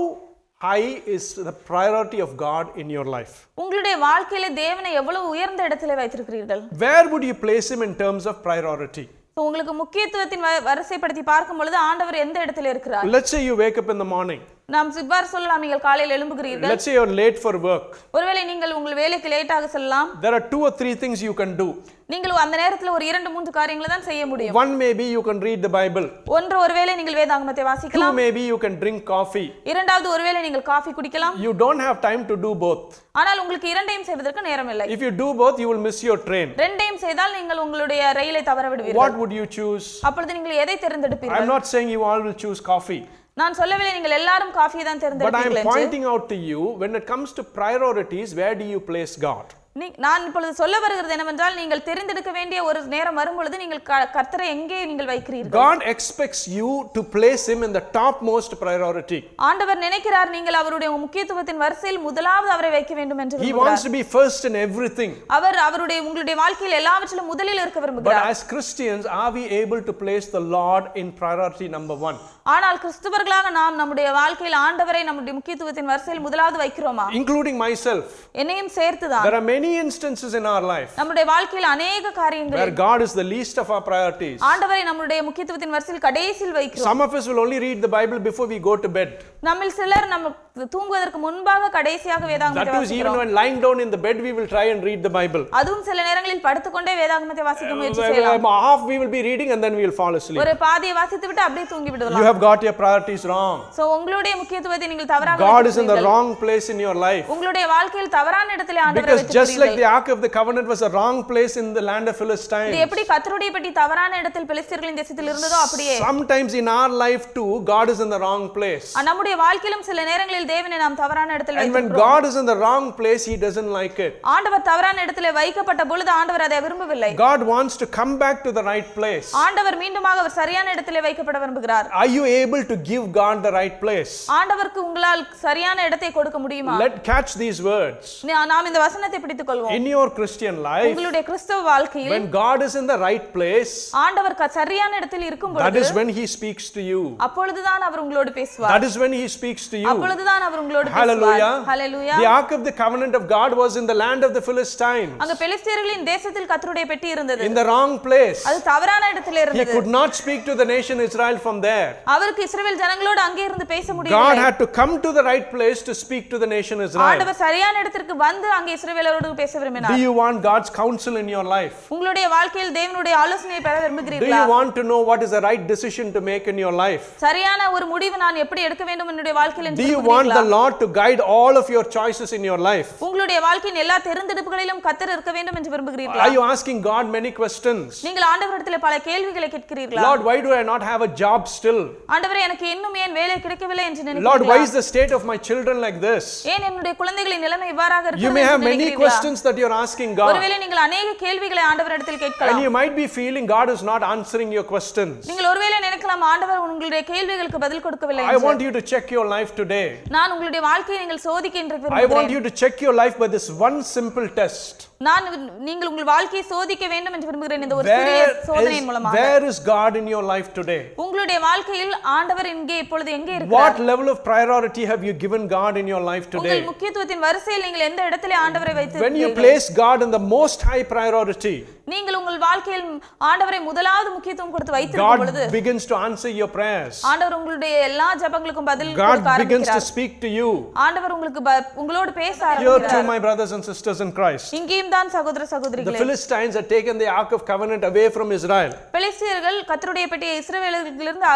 high 0.61 0.87
is 1.15 1.23
the 1.47 1.55
priority 1.69 2.19
of 2.25 2.31
God 2.47 2.65
in 2.81 2.89
your 2.95 3.07
life? 3.17 3.33
உங்களுடைய 3.61 3.95
வாழ்க்கையில 4.07 4.49
தேவனை 4.63 4.91
எவ்வளவு 5.01 5.29
உயர்ந்த 5.35 5.61
இடத்துல 5.69 5.95
வைத்திருக்கிறீர்கள் 6.01 6.61
Where 6.85 7.05
would 7.13 7.25
you 7.31 7.37
place 7.45 7.69
Him 7.75 7.83
in 7.89 7.95
terms 8.03 8.25
of 8.31 8.37
priority? 8.49 9.05
உங்களுக்கு 9.37 9.73
முக்கியத்துவத்தின் 9.73 10.43
வரிசைப்படுத்தி 10.69 11.21
பார்க்கும் 11.29 11.59
பொழுது 11.59 11.77
ஆண்டவர் 11.89 12.17
எந்த 12.25 12.37
இடத்துல 12.45 12.71
இருக்கிறார் 12.73 13.05
Let's 13.15 13.31
say 13.35 13.41
you 13.49 13.55
wake 13.63 13.77
up 13.81 13.89
in 13.93 13.99
the 14.03 14.09
morning. 14.15 14.41
நாம் 14.69 14.89
இவ்வாறு 15.01 15.27
சொல்லலாம் 15.31 15.63
நீங்கள் 15.63 15.81
காலையில் 15.85 16.13
எழும்புகிறீர்கள் 16.17 16.71
Let's 16.71 16.85
say 16.87 16.93
you're 16.97 17.15
late 17.21 17.37
for 17.45 17.53
work. 17.69 17.87
ஒருவேளை 18.17 18.41
நீங்கள் 18.51 18.75
உங்கள் 18.79 18.99
வேலைக்கு 18.99 19.29
லேட்டாக 19.33 19.67
செல்லலாம் 19.73 20.09
There 20.25 20.35
are 20.37 20.45
two 20.53 20.61
or 20.67 20.71
three 20.81 20.93
things 21.01 21.17
you 21.27 21.33
can 21.41 21.51
do. 21.61 21.67
நீங்கள் 22.13 22.31
அந்த 22.43 22.55
நேரத்தில் 22.61 22.91
ஒரு 22.93 23.03
இரண்டு 23.09 23.29
மூன்று 23.33 23.51
காரியங்களை 23.57 23.89
தான் 23.93 24.05
செய்ய 24.07 24.21
முடியும் 24.31 24.55
One 24.61 24.71
maybe 24.83 25.05
you 25.15 25.21
can 25.27 25.39
read 25.47 25.59
the 25.67 25.71
Bible. 25.77 26.05
ஒன்று 26.37 26.55
ஒருவேளை 26.63 26.93
நீங்கள் 26.99 27.17
வேதாகமத்தை 27.19 27.63
Two 27.63 27.69
வாசிக்கலாம் 27.69 28.17
maybe 28.21 28.41
you 28.51 28.57
can 28.65 28.75
drink 28.83 28.99
coffee. 29.13 29.45
இரண்டாவது 29.71 30.07
ஒருவேளை 30.15 30.41
நீங்கள் 30.47 30.65
காஃபி 30.71 30.93
குடிக்கலாம் 30.99 31.35
You 31.45 31.53
don't 31.63 31.81
have 31.87 31.99
time 32.07 32.23
to 32.31 32.37
do 32.45 32.51
both. 32.65 32.83
ஆனால் 33.21 33.39
உங்களுக்கு 33.43 33.69
இரண்டையும் 33.73 34.07
செய்வதற்கு 34.09 34.43
நேரம் 34.49 34.71
இல்லை 34.73 34.87
If 34.97 35.03
you 35.07 35.11
do 35.23 35.29
both, 35.43 35.57
you 35.63 35.69
will 35.71 35.83
miss 35.87 35.99
your 36.09 36.19
train. 36.29 36.49
ரெண்டையும் 36.65 37.01
செய்தால் 37.05 37.35
நீங்கள் 37.39 37.61
உங்களுடைய 37.65 38.11
ரயிலை 38.19 38.43
தவற 38.51 38.67
விடுவீர்கள் 38.73 39.01
What 39.03 39.15
would 39.21 39.33
you 39.39 39.47
choose? 39.57 39.87
அப்பொழுது 40.09 40.37
நீங்கள் 40.39 40.59
எதை 40.65 40.77
தேர்ந்தெடுப்பீர்கள் 40.85 41.41
I'm 41.41 41.53
not 41.55 41.67
saying 41.73 41.89
you 41.97 42.03
all 42.11 42.21
will 42.27 42.37
choose 42.45 42.61
coffee, 42.73 43.01
நான் 43.39 43.53
சொல்லவில்லை 43.59 43.91
நீங்கள் 43.97 44.15
எல்லாரும் 44.19 44.53
காஃபியை 44.59 44.83
தான் 44.85 44.97
but 44.97 44.97
I'm 44.97 45.03
தேர்ந்தெடுப்பீர்கள் 45.03 45.59
என்று 45.59 45.71
pointing 45.71 46.05
out 46.11 46.23
to 46.31 46.37
you 46.49 46.61
when 46.81 46.93
it 46.99 47.05
comes 47.11 47.29
to 47.37 47.43
priorities, 47.59 48.29
where 48.39 48.55
do 48.61 48.65
you 48.73 48.79
place 48.89 49.13
God? 49.27 49.47
நீ- 49.75 49.93
நான் 49.97 50.25
இப்பொழுது 50.27 50.53
சொல்ல 50.53 50.75
வருகிறது 50.79 51.13
என்னவென்றால் 51.15 51.53
நீங்கள் 51.55 51.83
தெரிந்தெடுக்க 51.85 52.31
வேண்டிய 52.31 52.59
ஒரு 52.63 52.79
நேரம் 52.93 53.15
வரும் 53.15 53.35
பொழுது 53.35 53.57
நீங்கள் 53.57 53.81
கர்த்தரை 54.15 54.45
எங்கே 54.55 54.79
நீங்கள் 54.85 55.09
வைக்கிறீர்கள் 55.11 55.59
God 55.59 55.79
expects 55.91 56.41
you 56.55 56.69
to 56.95 57.01
place 57.13 57.43
Him 57.51 57.61
in 57.63 57.71
the 57.73 57.83
topmost 57.93 58.51
priority. 58.63 59.19
ஆண்டவர் 59.49 59.79
நினைக்கிறார் 59.79 60.29
நீங்கள் 60.29 60.57
அவருடைய 60.61 60.89
முக்கியத்துவத்தின் 61.03 61.61
வரிசையில் 61.63 61.99
முதலாவது 61.99 62.51
அவரை 62.51 62.71
வைக்க 62.71 62.95
வேண்டும் 62.99 63.21
என்று 63.25 63.39
He 63.45 63.53
wants 63.61 63.85
to 63.87 63.93
be 63.97 64.03
first 64.17 64.43
in 64.49 64.57
everything. 64.65 65.13
அவர் 65.37 65.59
அவருடைய 65.67 66.01
உங்களுடைய 66.03 66.35
வாழ்க்கையில் 66.35 66.77
எல்லாவற்றிலும் 66.81 67.31
முதலில் 67.33 67.61
இருக்க 67.61 67.79
But 67.79 67.85
விரும்புகிறார் 67.85 68.27
as 68.33 68.41
Christians, 68.51 69.05
are 69.21 69.31
we 69.31 69.45
able 69.61 69.83
to 69.83 69.95
place 70.03 70.27
the 70.37 70.43
Lord 70.57 70.85
in 70.95 71.09
priority 71.13 71.69
number 71.69 71.97
one? 72.01 72.19
ஆனால் 72.47 72.77
கிறிஸ்துவர்களாக 72.83 73.47
நாம் 73.51 73.75
நம்முடைய 73.75 74.07
வாழ்க்கையில் 74.11 74.59
ஆண்டவரை 74.59 75.01
நம்முடைய 75.03 75.33
முக்கியத்துவத்தின் 75.35 75.89
வரிசையில் 75.91 76.23
முதலாவது 76.27 76.57
வைக்கிறோமா 76.63 77.07
Including 77.19 77.57
myself. 77.59 78.05
என்னையும் 78.35 78.71
சேர்த்துதான் 78.77 79.25
There 79.27 79.37
are 79.37 79.47
many 79.47 79.60
instances 79.60 80.34
in 80.34 80.46
our 80.46 80.62
life 80.62 80.90
நம்முடைய 81.00 81.24
வாழ்க்கையில் 81.32 81.68
அநேக 81.74 82.12
காரியங்கள் 82.20 82.60
where 82.60 82.74
God 82.84 83.00
is 83.06 83.12
the 83.22 83.26
least 83.34 83.58
of 83.62 83.68
our 83.70 83.82
priorities. 83.90 84.38
ஆண்டவரை 84.50 84.82
நம்முடைய 84.90 85.20
முக்கியத்துவத்தின் 85.28 85.74
வரிசையில் 85.76 86.04
கடைசியில் 86.08 86.56
வைக்கிறோம் 86.58 86.88
Some 86.90 87.02
of 87.06 87.14
us 87.18 87.26
will 87.30 87.40
only 87.44 87.60
read 87.66 87.80
the 87.82 87.92
Bible 87.98 88.20
before 88.28 88.48
we 88.54 88.58
go 88.70 88.76
to 88.86 88.90
bed. 88.98 89.10
நம்மில் 89.48 89.74
சிலர் 89.78 90.08
நம்ம 90.14 90.32
தூங்குவதற்கு 90.74 91.18
முன்பாக 91.24 91.70
கடைசியாக 91.76 92.22
வேதாகமத்தை 92.30 92.64
That 92.68 92.76
is, 92.76 92.76
even 92.76 92.84
வாசிக்கிறோம் 92.84 93.18
when 93.22 93.32
lying 93.40 93.58
down 93.64 93.78
in 93.84 93.90
the 93.94 94.00
bed, 94.06 94.16
we 94.26 94.32
will 94.36 94.48
try 94.54 94.64
and 94.72 94.80
read 94.88 95.00
the 95.08 95.12
Bible. 95.18 95.42
அதுவும் 95.60 95.84
சில 95.88 95.98
நேரங்களில் 96.08 96.42
படுத்துக்கொண்டே 96.46 96.94
வேதாகமத்தை 97.00 97.44
வாசிக்க 97.50 97.72
முயற்சி 97.80 98.02
செய்யலாம் 98.02 98.46
Half 98.66 98.82
we 98.90 98.98
will 99.02 99.12
be 99.16 99.22
reading 99.28 99.50
and 99.54 99.62
then 99.66 99.74
we 99.78 99.84
will 99.86 99.96
fall 100.00 100.14
asleep. 100.20 100.40
ஒரு 100.44 100.54
பாதியை 100.64 100.94
வாசித்து 101.00 101.26
விட்டு 101.30 101.44
அப்படியே 101.46 101.66
தூங்கி 101.72 101.90
You 101.90 101.96
விடலாம் 101.96 102.28
have 102.30 102.40
got 102.48 102.62
your 102.68 102.76
priorities 102.82 103.24
wrong. 103.30 103.58
So 103.78 103.84
உங்களுடைய 103.96 104.34
முக்கியத்துவத்தை 104.42 104.88
நீங்கள் 104.94 105.10
தவறாக 105.14 105.44
God 105.46 105.66
is 105.72 105.76
in 105.82 105.86
the 105.92 105.96
வைத்திருக்கிறீர்கள். 105.96 106.08
wrong 106.08 106.30
place 106.44 106.68
in 106.74 106.80
your 106.86 106.96
life. 107.06 107.26
உங்களுடைய 107.36 107.66
வாழ்க்கையில் 107.74 108.12
தவறான 108.18 108.52
இடத்திலே 108.56 108.82
ஆண்டவரை 108.86 109.04
Because 109.12 109.36
just 109.38 109.49
like 109.50 109.50
வைத்திருக்கிறீர்கள் 109.50 109.76
the 109.76 109.88
Ark 109.90 110.08
of 110.08 110.20
the 110.20 110.30
Covenant 110.30 110.68
was 110.68 110.82
a 110.82 110.90
wrong 110.90 111.18
place 111.24 111.54
in 111.56 111.68
the 111.74 111.82
land 111.82 112.04
of 112.04 112.14
இது 112.14 112.20
Philistine, 112.20 112.72
எப்படி 112.84 113.02
கத்தருடைய 113.10 113.50
பெட்டி 113.54 113.70
தவறான 113.78 114.12
இடத்தில் 114.18 114.46
பெலிஸ்தர்களின் 114.50 114.98
தேசத்தில் 115.00 115.28
இருந்ததோ 115.30 115.58
அப்படியே 115.64 115.94
sometimes 116.04 116.52
in 116.54 116.68
our 116.70 116.90
life 117.02 117.26
too, 117.34 117.48
God 117.66 117.86
is 117.88 118.00
in 118.00 118.10
the 118.10 118.20
wrong 118.22 118.44
place. 118.50 118.88
ஆ, 118.96 119.02
நம்முடைய 119.08 119.34
வாழ்க்கையிலும் 119.42 119.84
சில 119.88 120.04
நேரங்களில் 120.10 120.48
தேவனை 120.52 120.78
நாம் 120.84 120.98
தவறான 121.02 121.28
இடத்தில் 121.36 121.56
And 121.56 121.64
when 121.68 121.74
வைத்திருக்கிறோம் 121.78 122.08
God 122.08 122.28
is 122.30 122.36
in 122.36 122.46
the 122.46 122.58
wrong 122.62 122.86
place, 122.92 123.24
He 123.24 123.36
doesn't 123.44 123.70
like 123.70 123.98
it. 124.00 124.14
ஆண்டவர் 124.34 124.64
தவறான 124.70 125.02
இடத்திலே 125.06 125.32
வைக்கப்பட்ட 125.40 125.84
பொழுது 125.92 126.12
ஆண்டவர் 126.18 126.46
அதை 126.46 126.60
விரும்பவில்லை 126.66 127.10
God 127.24 127.42
wants 127.52 127.76
to 127.76 127.88
come 127.98 128.14
back 128.16 128.38
to 128.46 128.52
the 128.52 128.64
right 128.64 128.88
place. 128.98 129.30
ஆண்டவர் 129.44 129.78
மீண்டுமாக 129.82 130.14
அவர் 130.16 130.36
சரியான 130.40 130.72
இடத்திலே 130.74 131.02
வைக்கப்பட 131.08 131.36
விரும்புகிறார் 131.44 131.88
Are 132.02 132.10
you 132.16 132.24
able 132.36 132.64
to 132.64 132.78
give 132.90 133.04
God 133.14 133.36
the 133.42 133.54
right 133.58 133.76
place? 133.80 134.14
ஆண்டவருக்கு 134.38 134.80
உங்களால் 134.86 135.24
சரியான 135.44 135.84
இடத்தை 135.88 136.10
கொடுக்க 136.12 136.38
முடியுமா 136.38 136.76
Let 136.78 136.96
catch 137.04 137.30
these 137.36 137.60
words. 137.64 138.06
நா- 138.28 138.46
நாம் 138.52 138.68
இந்த 138.70 138.80
வசனத்தை 138.84 139.18
பிடித்துக் 139.40 139.48
கொள்வோம் 139.48 139.74
In 139.76 139.86
your 139.88 140.06
Christian 140.12 140.56
life, 140.64 140.88
உங்களுடைய 140.88 141.22
கிறிஸ்தவ 141.28 141.58
வாழ்க்கையில் 141.68 142.12
when 142.14 142.26
God 142.36 142.58
is 142.62 142.74
in 142.76 142.86
the 142.86 142.98
right 142.98 143.26
place, 143.32 143.74
ஆண்டவர் 144.02 144.34
க- 144.34 144.50
சரியான 144.56 144.92
இடத்தில் 145.00 145.26
இருக்கும் 145.28 145.52
that 145.54 145.64
பொழுது 145.66 145.82
is 145.82 145.92
when 145.98 146.10
He 146.18 146.24
speaks 146.34 146.66
to 146.70 146.82
you. 146.82 147.02
அப்பொழுதுதான் 147.26 147.84
அவர் 147.88 148.02
உங்களோடு 148.04 148.32
பேசுவார் 148.32 148.72
That 148.74 148.86
is 148.88 148.96
when 148.96 149.14
He 149.14 149.26
speaks 149.36 149.64
to 149.68 149.78
you. 149.78 149.90
அப்பொழுதுதான் 149.92 150.44
அவர் 150.48 150.62
உங்களோடு 150.64 150.88
பேசுவார் 150.88 151.02
Hallelujah. 151.02 151.52
Hallelujah 151.70 152.16
The 152.18 152.30
Ark 152.34 152.52
of 152.52 152.64
the 152.64 152.74
Covenant 152.76 153.14
of 153.14 153.24
God 153.28 153.52
was 153.54 153.74
in 153.76 153.86
the 153.86 153.96
land 153.96 154.22
of 154.22 154.32
the 154.32 154.44
Philistines, 154.48 155.14
அங்க 155.22 155.36
பெலிஸ்தீர்களின் 155.42 156.06
தேசத்தில் 156.06 156.48
கர்த்தருடைய 156.48 156.86
பெட்டி 156.86 157.08
இருந்தது 157.14 157.44
in 157.48 157.54
the 157.54 157.66
wrong 157.66 157.92
place. 158.00 158.42
அது 158.50 158.60
தவறான 158.68 159.02
இடத்துல 159.12 159.36
He 159.36 159.44
இருந்தது 159.46 159.72
could 159.74 159.90
not 159.92 160.10
speak 160.14 160.40
to 160.44 160.56
the 160.56 160.68
nation 160.68 160.96
Israel 161.08 161.38
from 161.38 161.58
there. 161.62 161.88
அவருக்கு 162.14 162.42
இஸ்ரவேல் 162.48 162.80
ஜனங்களோடு 162.82 163.22
அங்கே 163.26 163.44
இருந்து 163.48 163.66
பேச 163.66 163.86
God 163.88 163.96
முடியவில்லை 163.98 164.42
had 164.42 164.58
to 164.58 164.68
come 164.78 164.94
to 165.00 165.12
the 165.12 165.24
right 165.24 165.46
place 165.50 165.80
to 165.82 165.94
speak 165.96 166.24
to 166.32 166.38
the 166.38 166.48
nation 166.48 166.76
Israel. 166.86 167.06
ஆண்டவர் 167.08 167.38
சரியான 167.42 167.74
இடத்திற்கு 167.78 168.14
வந்து 168.24 168.48
அங்கே 168.56 168.72
இஸ்ரவேலரோடு 168.78 169.28
பேச 169.36 169.52
Do 169.52 169.60
விரும்பினார் 169.60 169.98
you 170.02 170.12
want 170.12 170.36
God's 170.42 170.70
counsel 170.78 171.14
in 171.22 171.28
your 171.34 171.44
life? 171.54 171.76
உங்களுடைய 171.94 172.26
வாழ்க்கையில் 172.34 172.72
தேவனுடைய 172.78 173.14
ஆலோசனையை 173.22 173.60
பெற 173.66 173.74
Do 173.76 173.82
விரும்புகிறீர்களா 173.84 174.40
you 174.40 174.50
want 174.54 174.70
to 174.78 174.82
know 174.90 175.00
what 175.10 175.20
is 175.22 175.30
the 175.36 175.42
right 175.48 175.64
decision 175.72 176.06
to 176.16 176.20
make 176.30 176.46
in 176.52 176.58
your 176.64 176.74
life? 176.82 177.04
சரியான 177.24 177.68
ஒரு 177.76 177.86
முடிவு 177.92 178.16
நான் 178.24 178.40
எப்படி 178.44 178.62
எடுக்க 178.68 178.84
வேண்டும் 178.90 179.10
என்னுடைய 179.12 179.34
வாழ்க்கையில் 179.40 179.68
என்று 179.70 179.82
Do 179.82 179.88
you 179.94 180.00
want 180.02 180.28
விரும்புகிறீர்களா? 180.28 180.40
the 180.40 180.54
Lord 180.56 180.74
to 180.82 180.88
guide 181.00 181.22
all 181.36 181.54
of 181.62 181.68
your 181.76 181.84
choices 181.96 182.32
in 182.38 182.44
your 182.50 182.60
life? 182.70 182.90
உங்களுடைய 183.08 183.38
வாழ்க்கையின் 183.46 183.80
எல்லா 183.84 183.98
தெரிந்தெடுப்புகளிலும் 184.08 184.82
கத்தர் 184.88 185.12
இருக்க 185.16 185.32
வேண்டும் 185.38 185.58
என்று 185.60 185.72
விரும்புகிறீர்களா 185.76 186.24
Are 186.26 186.32
you 186.36 186.44
asking 186.52 186.80
God 186.90 187.04
many 187.16 187.32
questions? 187.40 187.88
நீங்கள் 188.08 188.26
ஆண்டவரிடத்தில் 188.32 188.82
பல 188.86 188.94
கேள்விகளை 189.08 189.50
கேட்கிறீர்களா 189.56 190.04
Lord, 190.08 190.22
why 190.28 190.36
do 190.46 190.52
I 190.60 190.64
not 190.72 190.84
have 190.90 191.02
a 191.08 191.12
job 191.24 191.40
still? 191.58 191.80
ஆண்டவரே 192.16 192.42
எனக்கு 192.48 192.66
இன்னும் 192.74 192.98
ஏன் 193.04 193.16
வேலை 193.20 193.38
கிடைக்கவில்லை 193.46 193.86
என்று 193.90 194.02
Lord, 194.28 194.42
why 194.50 194.58
நினைக்கிறீர்களா 194.58 194.66
is 194.66 194.74
the 194.80 194.86
state 194.92 195.14
of 195.18 195.24
my 195.32 195.38
children 195.50 195.78
like 195.86 196.00
this? 196.08 196.24
ஏன் 196.54 196.66
என்னுடைய 196.70 196.94
குழந்தைகளின் 197.02 197.44
நிலைமை 197.46 197.68
இவ்வாறாக 197.74 198.04
You 198.06 198.10
இருக்கிறது 198.12 198.36
may 198.38 198.44
என்று 198.44 198.52
have 198.52 198.62
many 198.62 198.74
நினைக்கிறீர்களா? 198.76 199.14
questions 199.20 199.38
that 199.46 199.56
you're 199.60 199.76
asking 199.82 200.10
God, 200.20 200.30
ஒருவேளை 200.30 200.56
நீங்கள் 200.64 200.82
அநேக 200.86 201.08
கேள்விகளை 201.24 201.62
ஆண்டவரிடத்தில் 201.70 202.18
and 202.18 202.24
கேட்கலாம் 202.26 202.62
you 202.64 202.72
might 202.78 202.94
be 203.00 203.06
feeling 203.18 203.44
God 203.54 203.70
is 203.74 203.82
not 203.90 204.02
answering 204.14 204.50
your 204.56 204.66
questions. 204.72 205.14
நீங்கள் 205.30 205.48
ஒருவேளை 205.52 205.78
நினைக்கலாம் 205.86 206.24
ஆண்டவர் 206.32 206.62
உங்களுடைய 206.66 207.02
கேள்விகளுக்கு 207.12 207.60
பதில் 207.66 207.84
கொடுக்கவில்லை 207.86 208.24
I 208.24 208.34
என்று. 208.34 208.46
want 208.48 208.62
you 208.66 208.72
to 208.78 208.84
check 208.92 209.06
your 209.18 209.26
life 209.36 209.52
today. 209.60 209.86
நான் 210.16 210.32
உங்களுடைய 210.36 210.62
வாழ்க்கையை 210.70 211.00
நீங்கள் 211.04 211.22
சோதிக்க 211.28 211.56
என்று 211.64 211.76
I 211.76 211.80
want 211.80 211.94
விரும்புகிறேன் 211.94 212.34
you 212.36 212.42
to 212.48 212.54
check 212.62 212.76
your 212.86 212.96
life 213.02 213.16
by 213.24 213.30
this 213.36 213.48
one 213.68 213.78
simple 213.96 214.28
test. 214.40 214.76
நான் 215.06 215.24
நீங்கள் 215.66 215.88
உங்கள் 215.88 216.06
வாழ்க்கையை 216.10 216.42
சோதிக்க 216.52 216.84
வேண்டும் 216.92 217.14
என்று 217.16 217.28
விரும்புகிறேன் 217.30 217.64
இந்த 217.64 217.74
ஒரு 217.78 217.88
சிறிய 217.88 218.20
Where 218.20 218.36
சோதனையின் 218.48 218.84
is, 218.84 218.88
மூலமாக 218.90 219.16
where 219.18 219.42
is 219.50 219.56
God 219.72 219.92
in 220.00 220.06
your 220.12 220.22
life 220.30 220.48
today? 220.58 220.78
உங்களுடைய 221.04 221.38
வாழ்க்கையில் 221.48 221.92
ஆண்டவர் 222.18 222.48
இங்கே 222.52 222.76
இப்பொழுது 222.84 223.10
எங்கே 223.18 223.32
What 223.32 223.40
இருக்கிறார் 223.40 223.82
level 223.90 224.08
of 224.12 224.18
priority 224.30 224.84
have 224.92 225.02
you 225.08 225.14
given 225.24 225.42
God 225.56 225.74
in 225.82 225.88
your 225.92 226.02
life 226.10 226.24
உங்கள் 226.28 226.46
today? 226.46 226.58
முக்கியத்துவத்தின் 226.70 227.22
வரிசையில் 227.26 227.64
நீங்கள் 227.66 227.86
எந்த 227.88 228.00
இடத்திலே 228.10 228.36
ஆண்டவரை 228.44 228.74
when 229.11 229.21
you 229.21 229.33
place 229.35 229.69
God 229.69 230.01
in 230.01 230.11
the 230.11 230.19
most 230.19 230.61
high 230.61 230.83
priority, 230.83 231.65
நீங்கள் 231.93 232.17
உங்கள் 232.19 232.39
வாழ்க்கையில் 232.45 232.85
ஆண்டவரை 233.29 233.59
முதலாவது 233.67 234.09
முக்கியத்துவம் 234.15 234.53
கொடுத்து 234.55 234.73
வைத்திருக்கும் 234.75 235.21
பொழுது 235.21 235.41
God 235.43 235.53
begins 235.57 235.83
to 235.91 235.95
answer 236.07 236.29
your 236.39 236.49
prayers. 236.55 236.95
ஆண்டவர் 237.11 237.35
உங்களுடைய 237.37 237.73
எல்லா 237.89 238.07
ஜெபங்களுக்கும் 238.21 238.67
பதில் 238.71 238.91
God 239.01 239.21
begins 239.43 239.69
to 239.69 239.81
speak 239.89 240.13
to 240.23 240.29
you. 240.37 240.49
ஆண்டவர் 240.85 241.13
உங்களுக்கு 241.15 241.41
உங்களோடு 241.81 242.11
பேச 242.19 242.37
Here 242.37 242.49
ஆரம்பிக்கிறார் 242.51 242.93
too, 242.95 243.03
my 243.11 243.19
brothers 243.25 243.53
and 243.57 243.65
sisters 243.71 243.99
in 244.05 244.11
Christ. 244.19 244.47
இங்கேயும் 244.59 244.91
தான் 244.95 245.11
சகோதர 245.17 245.41
The 245.41 245.51
சகோதரிகளே 245.55 245.99
Philistines 246.03 246.55
had 246.59 246.67
taken 246.75 246.95
the 247.03 247.09
Ark 247.17 247.33
of 247.37 247.43
Covenant 247.51 247.85
away 247.91 248.05
from 248.17 248.29
Israel. 248.37 248.71
பெலிஸ்தியர்கள் 248.95 249.59
கத்தருடைய 249.71 250.07
பெட்டியை 250.13 250.35
இஸ்ரவேலர்களிலிருந்து 250.43 251.27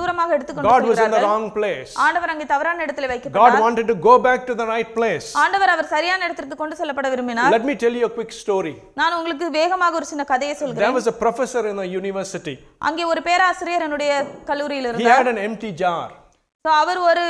தூரமாக 0.00 0.36
எடுத்துக்கொண்டு 0.38 0.72
God 0.72 0.86
was 0.90 1.00
in 1.06 1.14
the 1.16 1.22
wrong 1.26 1.46
place. 1.58 1.92
ஆண்டவர் 2.06 2.32
அங்கே 2.34 2.48
தவறான 2.54 2.84
இடத்துல 2.86 3.06
God 3.06 3.14
வைக்கப்பட்டார் 3.14 3.64
wanted 3.66 3.88
to 3.92 3.98
go 4.08 4.16
back 4.28 4.42
to 4.50 4.56
the 4.62 4.68
right 4.74 4.92
place. 4.98 5.28
ஆண்டவர் 5.44 5.74
அவர் 5.76 5.90
சரியான 5.94 6.24
இடத்திற்கு 6.28 6.60
கொண்டு 6.62 6.80
செல்லப்பட 6.82 7.08
விரும்பினார் 7.14 7.52
Let 7.58 7.66
me 7.70 7.76
tell 7.84 7.96
you 8.00 8.06
a 8.10 8.14
quick 8.18 8.34
story. 8.42 8.74
நான் 9.02 9.16
உங்களுக்கு 9.18 9.48
வேகமாக 9.60 9.84
ஒரு 9.94 10.04
சின்ன 10.04 10.24
கதையை 10.24 10.54
There 10.54 10.62
சொல்கிறேன் 10.62 10.94
was 10.94 11.06
a 11.06 11.16
professor 11.24 11.62
in 11.70 11.78
a 11.78 11.88
university. 12.00 12.54
அங்கே 12.78 13.04
ஒரு 13.04 13.22
பேராசிரியர் 13.22 13.82
என்னுடைய 13.82 14.12
கல்லூரியில் 14.44 14.86
He 14.86 14.90
இருந்தார் 14.92 15.22
had 15.22 15.28
an 15.34 15.40
empty 15.48 15.72
jar. 15.84 16.06
So, 16.64 16.72
அவர் 16.72 16.98
ஒரு 16.98 17.24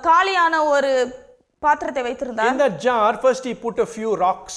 காலியான 0.00 0.64
ஒரு 0.64 0.92
பாத்திரத்தை 1.58 2.02
வைத்திருந்தார் 2.02 2.50
In 2.52 2.58
that 2.58 2.80
jar, 2.80 3.10
first 3.26 3.44
he 3.44 3.54
put 3.66 3.78
a 3.78 3.86
few 3.86 4.12
rocks. 4.26 4.56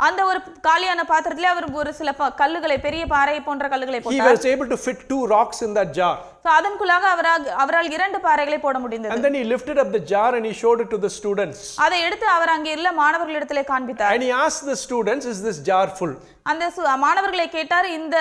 அந்த 0.00 0.20
ஒரு 0.30 0.38
காலியான 0.60 1.02
பாத்திரத்திலே 1.10 1.48
அவர் 1.52 1.66
ஒரு 1.72 1.90
சில 1.98 2.10
கல்லுகளை 2.40 2.76
பெரிய 2.78 3.02
பாறை 3.12 3.36
போன்ற 3.46 3.66
கல்லுகளை 3.72 3.98
He 3.98 4.04
போட்டார் 4.06 4.32
was 4.32 4.44
able 4.44 4.68
to 4.68 4.78
fit 4.86 4.98
two 5.12 5.20
rocks 5.26 5.58
in 5.66 5.70
that 5.74 5.90
jar. 5.98 6.14
So, 6.44 6.50
அதற்குள்ளாக 6.56 7.04
அவரால் 7.14 7.46
அவரால் 7.62 7.88
இரண்டு 7.96 8.18
பாறைகளை 8.26 8.58
போட 8.60 8.76
முடிந்தது 8.78 9.12
And 9.14 9.24
then 9.26 9.36
he 9.40 9.44
lifted 9.54 9.78
up 9.82 9.90
the 9.96 10.02
jar 10.12 10.28
and 10.36 10.46
he 10.46 10.54
showed 10.62 10.82
it 10.84 10.90
to 10.94 10.98
the 10.98 11.12
students. 11.18 11.60
அதை 11.86 12.00
எடுத்து 12.08 12.28
அவர் 12.36 12.52
அங்கே 12.56 12.74
உள்ள 12.78 12.92
மாணவர்களிடத்திலே 13.00 13.64
காண்பித்தார் 13.72 14.14
And 14.16 14.26
he 14.28 14.32
asked 14.44 14.64
the 14.72 14.78
students, 14.86 15.26
Is 15.26 15.40
this 15.48 15.60
jar 15.70 15.86
full? 16.00 16.14
அந்த 16.46 16.66
சு- 16.76 16.96
மாணவர்களை 17.06 17.48
கேட்டார் 17.48 17.88
இந்த 17.98 18.16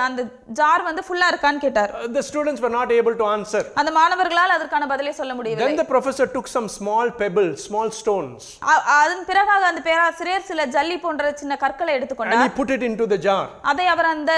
அந்த 0.00 0.22
ஜார் 0.52 0.82
வந்து 0.82 1.02
ஃபுல்லா 1.06 1.28
இருக்கான்னு 1.32 1.58
கேட்டார் 1.58 1.90
Uh, 1.94 2.08
the 2.16 2.22
students 2.22 2.60
were 2.60 2.72
not 2.76 2.90
able 2.92 3.14
to 3.14 3.26
answer. 3.26 3.62
அந்த 3.74 3.90
மாணவர்களால் 3.90 4.54
அதற்கான 4.56 4.86
பதிலை 4.86 5.12
சொல்ல 5.12 5.34
முடியவில்லை 5.34 5.68
Then 5.68 5.80
the 5.82 5.88
professor 5.94 6.26
took 6.36 6.48
some 6.56 6.68
small 6.78 7.06
pebbles, 7.22 7.56
small 7.68 7.88
stones, 8.00 8.42
அ- 8.72 8.84
அதன் 8.98 9.24
பிறகாக 9.24 9.64
அந்த 9.70 9.80
பேராசிரியர் 9.80 10.48
சில 10.50 10.66
ஜல்லி 10.66 10.98
போன்ற 11.00 11.32
சின்ன 11.34 11.56
கற்களை 11.56 11.92
and 11.92 11.98
எடுத்துக்கொண்டார் 11.98 12.44
he 12.46 12.56
put 12.60 12.70
it 12.76 12.84
into 12.90 13.06
the 13.06 13.20
jar. 13.28 13.44
அதை 13.72 13.86
அவர் 13.86 14.10
அந்த 14.14 14.32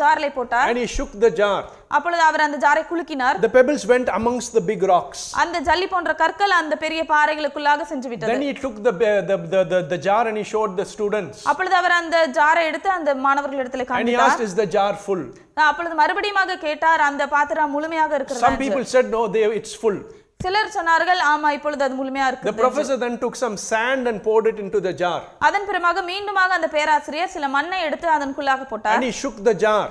ஜார்ல 0.00 0.28
போட்டார் 0.38 0.68
And 0.70 0.78
he 0.78 0.88
shook 0.98 1.12
the 1.26 1.32
jar. 1.42 1.58
அப்பொழுது 1.94 2.22
அவர் 2.28 2.42
அந்த 2.46 2.58
ஜாரை 2.64 2.82
குலுக்கினார் 2.90 3.36
The 3.46 3.50
pebbles 3.56 3.82
went 3.92 4.08
amongst 4.18 4.50
the 4.58 4.62
big 4.70 4.82
rocks. 4.92 5.20
அந்த 5.42 5.56
ஜல்லி 5.68 5.86
போன்ற 5.92 6.12
கற்கள் 6.22 6.54
அந்த 6.60 6.74
பெரிய 6.84 7.00
பாறைகளுக்குள்ளாக 7.12 7.86
சென்று 7.92 8.10
விட்டது 8.12 8.32
Then 8.32 8.44
he 8.48 8.54
took 8.64 8.76
the, 8.86 8.92
the, 9.30 9.36
the, 9.54 9.62
the, 9.72 9.80
the 9.92 9.98
jar 10.08 10.22
and 10.30 10.38
he 10.42 10.46
showed 10.54 10.74
the 10.82 10.86
students. 10.94 11.38
அப்பொழுது 11.52 11.76
அவர் 11.80 11.96
அந்த 12.00 12.18
ஜாரை 12.38 12.64
எடுத்து 12.70 12.90
அந்த 12.98 13.14
மாணவர்களிடத்தில் 13.26 13.84
And 13.84 13.90
he 13.90 13.94
காண்பித்தார் 13.94 14.34
asked, 14.34 14.46
Is 14.48 14.54
the 14.62 14.68
jar 14.76 14.92
full? 15.06 15.24
அப்பொழுது 15.70 15.96
மறுபடியும் 16.02 16.54
கேட்டார் 16.68 17.02
அந்த 17.10 17.22
பாத்திரம் 17.34 17.74
முழுமையாக 17.76 18.10
Some 18.10 18.18
இருக்கிறது 18.20 18.62
people 18.64 18.86
said, 18.94 19.08
No, 19.16 19.22
they, 19.36 19.44
it's 19.60 19.74
full. 19.84 20.00
சிலர் 20.40 20.72
சொன்னார்கள் 20.74 21.20
ஆமா 21.30 21.48
இப்பொழுது 21.56 21.82
அது 21.84 21.94
முழுமையா 21.98 22.24
The 22.26 22.32
இருக்கு 22.32 22.62
professor 22.62 22.96
then 23.02 23.14
took 23.22 23.36
some 23.42 23.54
sand 23.68 24.02
and 24.10 24.18
poured 24.26 24.46
it 24.50 24.58
into 24.64 24.78
the 24.86 24.92
jar. 25.00 25.16
அதன் 25.46 25.64
பிறமாக 25.68 26.02
மீண்டுமாக 26.08 26.50
அந்த 26.58 26.68
பேராசிரியர் 26.74 27.30
சில 27.34 27.46
மண்ணை 27.54 27.78
எடுத்து 27.86 28.06
அதற்குள்ளாக 28.14 28.66
போட்டார் 28.72 28.96
And 28.96 29.06
he 29.08 29.12
shook 29.20 29.36
the 29.48 29.54
jar. 29.64 29.84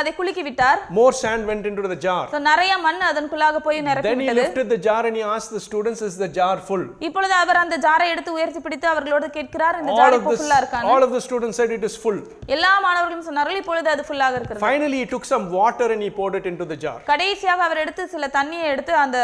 அதை 0.00 0.10
குலுக்கி 0.18 0.44
விட்டார் 0.48 0.78
More 0.98 1.10
sand 1.22 1.42
went 1.50 1.66
into 1.70 1.82
the 1.94 1.98
jar. 2.06 2.22
So, 2.34 2.40
நிறைய 2.48 2.76
மண் 2.86 3.02
அதற்குள்ளாக 3.10 3.62
போய் 3.66 3.80
நிரப்பி 3.88 4.08
Then 4.08 4.22
he 4.22 4.28
விட்டது 4.28 4.40
lifted 4.42 4.70
the 4.74 4.80
jar 4.88 5.00
and 5.10 5.18
he 5.20 5.24
asked 5.34 5.52
the 5.58 5.62
students, 5.68 6.02
Is 6.08 6.16
the 6.24 6.30
jar 6.38 6.54
full? 6.70 6.84
இப்பொழுது 7.08 7.36
அவர் 7.42 7.60
அந்த 7.64 7.78
ஜாரை 7.86 8.08
எடுத்து 8.14 8.36
உயர்த்தி 8.38 8.62
பிடித்து 8.68 8.88
அவர்களோடு 8.92 9.28
கேட்கிறார் 9.38 9.78
இந்த 9.82 9.98
ஜார் 10.00 10.18
இப்போ 10.20 10.36
ஃபுல்லா 10.38 10.60
இருக்கான்னு 10.62 10.92
all 10.94 11.04
of 11.08 11.12
the 11.18 11.24
students 11.28 11.58
said 11.62 11.72
it 11.78 11.86
is 11.90 11.96
full. 12.06 12.20
எல்லா 12.56 12.72
மாணவர்களும் 12.86 13.28
சொன்னார்கள் 13.30 13.60
இப்பொழுது 13.64 13.90
அது 13.96 14.04
ஃபுல்லாக 14.08 14.40
இருக்கிறது 14.40 14.66
Finally, 14.68 15.00
he 15.04 15.08
took 15.14 15.26
some 15.34 15.46
water 15.60 15.88
and 15.94 16.02
he 16.08 16.12
poured 16.20 16.38
it 16.42 16.48
into 16.54 16.66
the 16.74 16.80
jar. 16.86 16.98
கடைசியாக 17.12 17.68
அவர் 17.68 17.84
எடுத்து 17.84 18.04
சில 18.16 18.32
தண்ணியை 18.40 18.66
எடுத்து 18.74 18.94
அந்த 19.04 19.18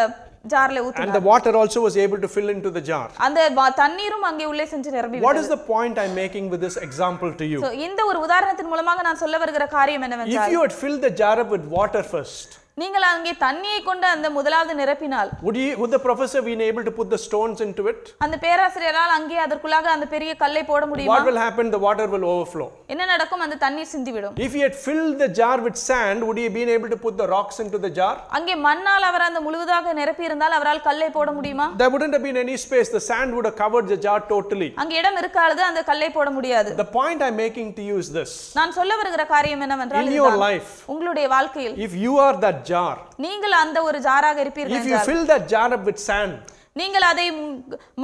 ஜார்ல 0.45 0.77
And 0.77 0.87
ஊற்றினார் 0.87 1.17
the 1.17 1.25
water 1.27 1.51
also 1.55 1.79
was 1.81 1.95
able 1.97 2.19
to 2.19 2.29
fill 2.35 2.49
into 2.49 2.69
the 2.77 2.81
jar. 2.81 3.07
அந்த 3.27 3.41
வ- 3.57 3.73
தண்ணீரும் 3.75 4.25
அங்கே 4.29 4.45
உள்ளே 4.45 4.65
சென்று 4.65 4.91
நிரம்பி 4.91 5.17
What 5.17 5.27
விட்டது 5.27 5.45
is 5.45 5.51
the 5.55 5.61
point 5.65 5.97
I'm 5.97 6.15
making 6.15 6.47
with 6.53 6.61
this 6.61 6.77
example 6.87 7.31
to 7.41 7.45
you? 7.45 7.59
So, 7.65 7.71
இந்த 7.87 8.01
ஒரு 8.05 8.19
உதாரணத்தின் 8.27 8.71
மூலமாக 8.73 9.01
நான் 9.01 9.21
சொல்ல 9.23 9.37
வருகிற 9.37 9.67
காரியம் 9.77 10.01
If 10.01 10.07
என்னவென்றால் 10.07 10.53
you 10.55 10.61
had 10.61 10.75
filled 10.83 11.01
the 11.01 11.13
jar 11.21 11.35
up 11.43 11.51
with 11.55 11.65
water 11.77 12.03
first, 12.13 12.49
நீங்கள் 12.80 13.04
அங்கே 13.10 13.32
தண்ணியை 13.42 13.78
கொண்டு 13.86 14.06
அந்த 14.14 14.28
முதலாவது 14.34 14.72
நிரப்பினால் 14.80 15.28
would, 15.44 15.56
you, 15.60 15.68
would 15.80 15.92
the 15.94 16.00
professor 16.06 16.40
been 16.48 16.62
able 16.66 16.82
to 16.88 16.92
put 16.98 17.08
the 17.14 17.18
stones 17.26 17.58
into 17.66 17.82
it? 17.92 18.00
அந்த 18.24 18.36
பேராசிரியரால் 18.42 19.12
அங்கே 19.14 19.36
அதற்குள்ளாக 19.44 19.86
அந்த 19.94 20.06
பெரிய 20.14 20.30
கல்லை 20.42 20.62
போட 20.70 20.82
முடியுமா 20.90 21.12
What 21.14 21.24
will 21.28 21.40
happen? 21.44 21.66
The 21.76 21.80
water 21.86 22.06
will 22.14 22.26
overflow. 22.32 22.66
என்ன 22.94 23.04
நடக்கும் 23.12 23.44
அந்த 23.44 23.56
தண்ணீர் 23.62 23.88
சிந்திவிடும் 23.94 24.34
If 24.46 24.52
he 24.56 24.62
had 24.66 24.76
filled 24.86 25.16
the 25.22 25.28
jar 25.40 25.56
with 25.66 25.78
sand, 25.86 26.18
would 26.26 26.40
he 26.42 26.46
been 26.58 26.72
able 26.76 26.90
to 26.94 26.98
put 27.06 27.16
the 27.22 27.28
rocks 27.34 27.56
into 27.64 27.80
the 27.86 27.92
jar? 28.00 28.12
அங்கே 28.40 28.56
மண்ணால் 28.66 29.06
அவர் 29.10 29.24
அந்த 29.28 29.42
முழுவதாக 29.46 29.94
நிரப்பி 30.00 30.26
இருந்தால் 30.28 30.56
அவரால் 30.58 30.82
கல்லை 30.88 31.08
போட 31.16 31.32
முடியுமா 31.38 31.68
There 31.82 31.90
wouldn't 31.96 32.16
have 32.18 32.26
been 32.28 32.40
any 32.44 32.58
space. 32.66 32.90
The 32.98 33.04
sand 33.08 33.32
would 33.38 33.48
have 33.50 33.58
covered 33.64 33.88
the 33.94 34.00
jar 34.06 34.18
totally. 34.34 34.70
அங்கே 34.84 35.00
இடம் 35.02 35.18
இருக்காது 35.22 35.64
அந்த 35.70 35.84
கல்லை 35.90 36.10
போட 36.18 36.28
முடியாது 36.36 36.76
The 36.84 36.88
point 36.98 37.22
I'm 37.28 37.38
making 37.46 37.70
to 37.80 37.88
you 37.88 37.96
is 38.04 38.10
this 38.20 38.34
நான் 38.60 38.76
சொல்ல 38.80 39.00
வருகிற 39.02 39.26
காரியம் 39.34 39.64
என்னவென்றால் 39.68 40.06
In 40.06 40.20
your 40.20 40.36
life, 40.48 40.70
உங்களுடைய 40.94 41.26
வாழ்க்கையில் 41.36 41.76
if 41.88 41.96
you 42.04 42.14
are 42.28 42.36
that 42.46 42.62
jar, 42.72 42.96
நீங்கள் 43.26 43.54
அந்த 43.62 43.78
ஒரு 43.88 43.98
ஜாராக 44.08 44.38
இருப்பீர்கள் 44.44 44.78
if 44.82 44.88
you 44.92 45.00
fill 45.10 45.24
that 45.32 45.44
jar 45.54 45.68
up 45.76 45.84
with 45.90 46.00
sand, 46.08 46.34
நீங்கள் 46.80 47.06
அதை 47.10 47.26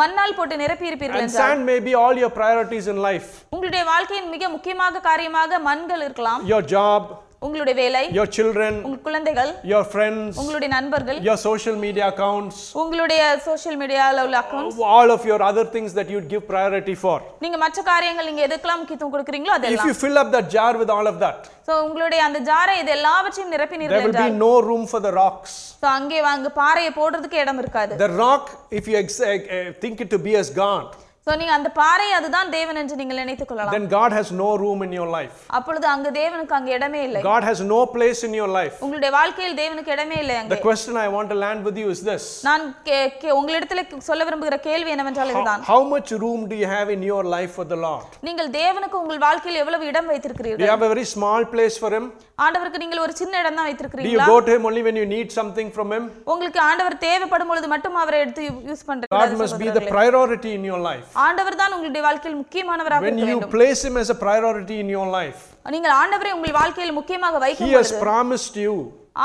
மண்ணால் 0.00 0.36
போட்டு 0.38 0.56
நிரப்பி 0.62 0.86
இருப்பீர்கள் 0.90 1.24
and 1.24 1.34
sand 1.40 1.60
may 1.70 1.78
be 1.88 1.94
all 2.02 2.16
your 2.24 2.32
priorities 2.40 2.86
in 2.92 2.98
life. 3.08 3.28
உங்களுடைய 3.54 3.82
வாழ்க்கையின் 3.92 4.30
மிக 4.36 4.48
முக்கியமாக 4.56 5.02
காரியமாக 5.10 5.58
மண்கள் 5.68 6.04
இருக்கலாம். 6.06 6.40
Your 6.52 6.62
job, 6.76 7.02
உங்களுடைய 7.46 7.74
வேலை 7.80 8.02
your 8.18 8.26
children, 8.36 8.72
உங்கள் 8.86 9.02
குழந்தைகள் 9.06 9.50
your 9.70 9.82
friends, 9.94 10.30
உங்களுடைய 10.40 10.70
நண்பர்கள் 10.74 11.18
your 11.28 11.36
social 11.46 11.76
media 11.84 12.04
accounts, 12.12 12.56
உங்களுடைய 12.82 13.22
சோஷியல் 13.46 13.78
மீடியால 13.82 14.24
உள்ள 14.26 14.36
accounts 14.42 14.78
all 14.96 15.10
of 15.16 15.22
your 15.30 15.40
other 15.50 15.64
things 15.74 15.90
that 15.98 16.08
you'd 16.12 16.28
give 16.34 16.44
priority 16.52 16.96
for. 17.04 17.16
நீங்க 17.44 17.58
மற்ற 17.64 17.82
காரியங்கள் 17.90 18.28
நீங்க 18.30 18.42
எதுக்கெல்லாம் 18.48 18.80
முக்கியத்துவம் 18.82 19.14
கொடுக்குறீங்களோ 19.16 19.54
If 19.54 19.58
அதெல்லாம் 19.58 19.90
you 19.90 19.96
fill 20.04 20.18
up 20.22 20.30
that 20.36 20.48
jar 20.56 20.72
with 20.82 20.92
all 20.96 21.08
of 21.12 21.18
that, 21.24 21.40
so 21.68 21.74
உங்களுடைய 21.86 22.20
அந்த 22.28 22.38
ஜாரை 22.50 22.76
இது 22.82 22.92
எல்லாவற்றையும் 22.98 23.52
நிரப்பி 23.56 23.78
there 23.94 24.04
will 24.08 24.20
be 24.26 24.32
no 24.46 24.52
room 24.68 24.84
for 24.94 25.02
the 25.08 25.14
rocks. 25.22 25.52
So 25.82 25.88
அங்கே 25.98 26.20
அங்க 26.34 26.50
பாறையை 26.62 26.92
போடுறதுக்கு 27.00 27.38
இடம் 27.44 27.62
இருக்காது 27.64 28.02
The 28.06 28.12
rock, 28.24 28.44
if 28.80 28.86
you 28.92 28.98
uh, 28.98 29.06
uh, 29.28 29.64
think 29.84 29.96
it 30.04 30.10
to 30.16 30.20
be 30.28 30.34
as 30.42 30.50
God, 30.64 30.86
so 31.27 31.33
நீங்க 31.39 31.53
அந்த 31.53 31.69
பாறை 31.77 32.05
அதுதான் 32.17 32.49
தேவன் 32.55 32.77
என்று 32.81 32.95
நீங்கள் 32.95 33.17
நினைத்துக் 33.17 33.49
கொள்ளலாம் 33.49 33.73
then 33.75 33.87
God 33.93 34.11
has 34.17 34.27
no 34.41 34.49
room 34.61 34.79
in 34.85 34.91
your 34.97 35.07
life. 35.15 35.33
அப்பொழுது 35.57 35.85
அங்க 35.93 36.09
தேவனுக்கு 36.17 36.53
அங்க 36.57 36.69
இடமே 36.75 36.99
இல்லை 37.07 37.21
God 37.23 37.43
has 37.43 37.59
no 37.71 37.79
place 37.95 38.19
in 38.27 38.33
your 38.33 38.47
life. 38.49 38.75
உங்களுடைய 38.85 39.11
வாழ்க்கையில் 39.17 39.57
தேவனுக்கு 39.59 39.91
இடமே 39.95 40.17
இல்லை 40.23 40.35
அங்கே 40.41 40.53
The 40.55 40.61
question 40.61 40.95
I 40.97 41.09
want 41.15 41.29
to 41.33 41.37
land 41.37 41.59
with 41.67 41.79
you 41.81 41.87
is 41.95 42.01
this 42.03 42.25
நான் 42.47 42.63
கே- 42.87 43.09
கே- 43.23 43.33
உங்களிடத்துல 43.39 43.81
சொல்ல 44.07 44.27
விரும்புகிற 44.29 44.59
கேள்வி 44.69 44.93
என்னவென்றால் 44.95 45.29
How, 45.29 45.35
இதுதான் 45.35 45.65
how 45.71 45.81
much 45.93 46.11
room 46.23 46.39
do 46.53 46.57
you 46.61 46.69
have 46.75 46.89
in 46.89 47.03
your 47.03 47.23
life 47.35 47.51
for 47.59 47.67
the 47.73 47.79
Lord? 47.85 48.07
நீங்கள் 48.29 48.49
தேவனுக்கு 48.57 48.97
உங்கள் 49.03 49.21
வாழ்க்கையில் 49.27 49.61
எவ்வளவு 49.63 49.89
இடம் 49.91 50.07
Do 50.07 50.13
வைத்திருக்கிறீர்கள் 50.13 50.65
you 50.65 50.71
have 50.75 50.85
a 50.89 50.93
very 50.95 51.05
small 51.15 51.43
place 51.55 51.77
for 51.83 51.91
Him? 51.97 52.07
ஆண்டவருக்கு 52.45 52.81
நீங்கள் 52.81 53.03
ஒரு 53.03 53.13
சின்ன 53.19 53.33
இடம் 53.39 53.55
தான் 53.55 53.59
Do 53.59 53.65
you 53.65 53.69
வைத்திருக்கிறீங்களா 53.71 54.29
go 54.31 54.39
to 54.47 54.53
Him 54.55 54.65
only 54.71 54.85
when 54.87 54.95
you 54.95 55.07
need 55.15 55.29
something 55.37 55.69
from 55.71 55.91
Him? 55.95 56.03
உங்களுக்கு 56.33 56.61
ஆண்டவர் 56.69 56.97
தேவைப்படும் 57.05 57.51
பொழுது 57.53 57.69
மட்டும் 57.75 57.99
அவரை 58.03 58.19
எடுத்து 58.25 58.41
யூஸ் 58.69 58.83
God 58.83 58.89
பண்றீங்க 58.91 59.43
must 59.43 59.59
be 59.59 59.69
the 59.71 59.85
priority 59.93 60.53
in 60.53 60.65
your 60.65 60.81
life. 60.89 61.07
ஆண்டவர் 61.24 61.56
தான் 61.60 61.72
உங்களுடைய 61.74 62.02
வாழ்க்கையில் 62.08 62.38
முக்கியமானவராக 62.42 63.02
When 63.02 63.16
இருக்க 63.18 63.30
you 63.30 63.34
வேண்டும் 63.34 63.54
place 63.56 63.80
Him 63.86 63.96
as 64.02 64.10
a 64.10 64.18
priority 64.24 64.76
in 64.84 64.88
your 64.96 65.06
life, 65.18 65.40
நீங்கள் 65.74 65.94
ஆண்டவரை 66.00 66.32
உங்கள் 66.38 66.56
வாழ்க்கையில் 66.60 66.98
முக்கியமாக 67.00 67.36
He 67.36 67.44
வைக்கும் 67.46 67.72
has 67.74 67.90
பொழுது 67.92 68.04
promised 68.06 68.56
you 68.64 68.74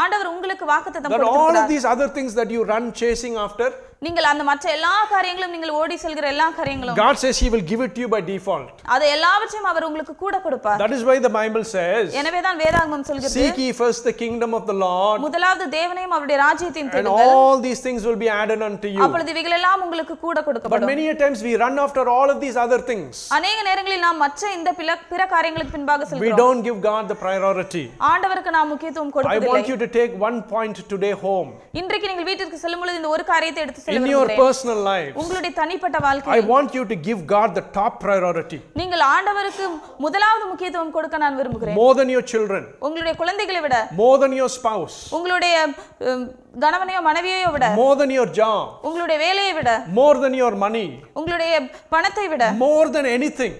ஆண்டவர் 0.01 0.29
உங்களுக்கு 0.35 0.65
வாக்குத்தத்தம் 0.73 1.13
that 1.13 1.21
all 1.21 1.27
of 1.27 1.35
கொடுத்திருக்கிறார் 1.35 1.71
these 1.73 1.87
other 1.93 2.09
things 2.17 2.33
that 2.39 2.49
you 2.55 2.63
run 2.73 2.85
chasing 3.01 3.35
after, 3.45 3.67
நீங்கள் 4.01 4.27
அந்த 4.29 4.43
மற்ற 4.47 4.65
எல்லா 4.75 4.91
காரியங்களும் 5.11 5.53
நீங்கள் 5.53 5.71
ஓடி 5.77 5.95
செல்கிற 6.01 6.25
எல்லா 6.33 6.47
காரியங்களும் 6.57 6.97
God 6.99 7.15
says 7.21 7.35
He 7.43 7.47
will 7.53 7.63
give 7.69 7.81
it 7.85 7.91
to 7.95 8.01
you 8.03 8.09
by 8.13 8.19
default. 8.27 8.67
அதை 8.95 9.05
எல்லாவற்றையும் 9.13 9.69
அவர் 9.71 9.85
உங்களுக்கு 9.87 10.13
கூட 10.23 10.35
கொடுப்பார் 10.43 10.77
That 10.83 10.93
is 10.97 11.01
why 11.07 11.15
the 11.25 11.31
Bible 11.37 11.63
says, 11.71 12.03
எனவே 12.21 12.39
தான் 12.47 12.59
வேதாகமம் 12.63 13.05
சொல்கிறது 13.07 13.33
Seek 13.37 13.57
ye 13.63 13.69
first 13.79 14.01
the 14.09 14.13
kingdom 14.21 14.51
of 14.57 14.65
the 14.71 14.75
Lord, 14.83 15.17
முதலாவது 15.25 15.65
தேவனையும் 15.77 16.13
அவருடைய 16.17 16.37
ராஜ்யத்தையும் 16.43 16.91
and 16.91 16.97
தேடுங்கள் 16.97 17.31
all 17.39 17.57
these 17.65 17.81
things 17.87 18.03
will 18.09 18.19
be 18.25 18.29
added 18.41 18.61
unto 18.69 18.89
you. 18.95 19.01
அப்பொழுது 19.05 19.33
இவைகள் 19.35 19.55
எல்லாம் 19.59 19.81
உங்களுக்கு 19.87 20.17
கூட 20.25 20.35
But 20.37 20.47
கொடுக்கப்படும் 20.49 20.89
many 20.93 21.07
a 21.13 21.17
times 21.23 21.41
we 21.47 21.55
run 21.63 21.79
after 21.85 22.03
all 22.17 22.27
of 22.35 22.39
these 22.45 22.59
other 22.65 22.79
things. 22.91 23.11
அநேக 23.39 23.57
நேரங்களில் 23.69 24.05
நாம் 24.07 24.21
மற்ற 24.25 24.53
இந்த 24.59 24.75
பிற 25.11 25.27
காரியங்களுக்கு 25.35 25.75
பின்பாக 25.77 26.01
We 26.03 26.11
செல்கிறோம் 26.13 26.41
don't 26.43 26.63
give 26.69 26.79
God 26.89 27.03
the 27.13 27.19
priority. 27.25 27.83
ஆண்டவருக்கு 28.11 28.55
நாம் 28.59 28.71
முக்கியத்துவம் 28.75 29.11
I 29.11 29.17
கொடுப்பதில்லை 29.17 29.57
want 29.57 29.73
you 29.73 29.79
to 29.85 29.89
take 29.99 30.13
one 30.29 30.39
point 30.55 30.77
today 30.95 31.13
home. 31.25 31.51
இன்றைக்கு 31.81 32.07
நீங்கள் 32.13 32.29
வீட்டிற்கு 32.31 32.63
செல்லும் 32.65 32.83
பொழுது 32.83 33.01
இந்த 33.01 33.11
ஒரு 33.17 33.25
காரியத்தை 33.33 33.61
எடுத்து 33.65 33.85
In 33.86 33.86
your 33.86 34.26
விரும்புகிறேன் 34.26 34.40
personal 34.42 34.78
life, 34.90 35.12
உங்களுடைய 35.20 35.52
தனிப்பட்ட 35.60 35.96
I 36.00 36.04
வாழ்க்கை 36.06 36.38
want 36.52 36.70
you 36.78 36.84
to 36.92 36.96
give 37.08 37.20
God 37.34 37.48
the 37.58 37.64
top 37.78 37.92
priority. 38.04 38.58
நீங்கள் 38.80 39.04
ஆண்டவருக்கு 39.14 39.64
முதலாவது 40.04 40.44
முக்கியத்துவம் 40.52 40.92
கொடுக்க 40.96 41.16
நான் 41.24 41.36
விரும்புகிறேன் 41.40 41.76
More 41.80 41.94
than 42.00 42.08
your 42.14 42.24
children, 42.32 42.62
உங்களுடைய 42.86 43.14
குழந்தைகளை 43.22 43.60
விட 43.66 43.76
more 44.02 44.16
than 44.22 44.34
your 44.40 44.50
spouse, 44.58 44.96
உங்களுடைய 45.18 45.54
உம், 46.10 46.24
கணவனையோ 46.64 47.02
மனைவியையோ 47.10 47.50
விட 47.56 47.66
more 47.82 47.94
than 48.02 48.12
your 48.18 48.28
job, 48.40 48.62
உங்களுடைய 48.88 49.18
வேலையை 49.26 49.52
விட 49.60 49.70
more 50.00 50.16
than 50.24 50.34
your 50.42 50.54
money, 50.66 50.86
உங்களுடைய 51.20 51.52
பணத்தை 51.96 52.26
விட 52.34 52.46
more 52.66 52.86
than 52.96 53.06
anything. 53.18 53.54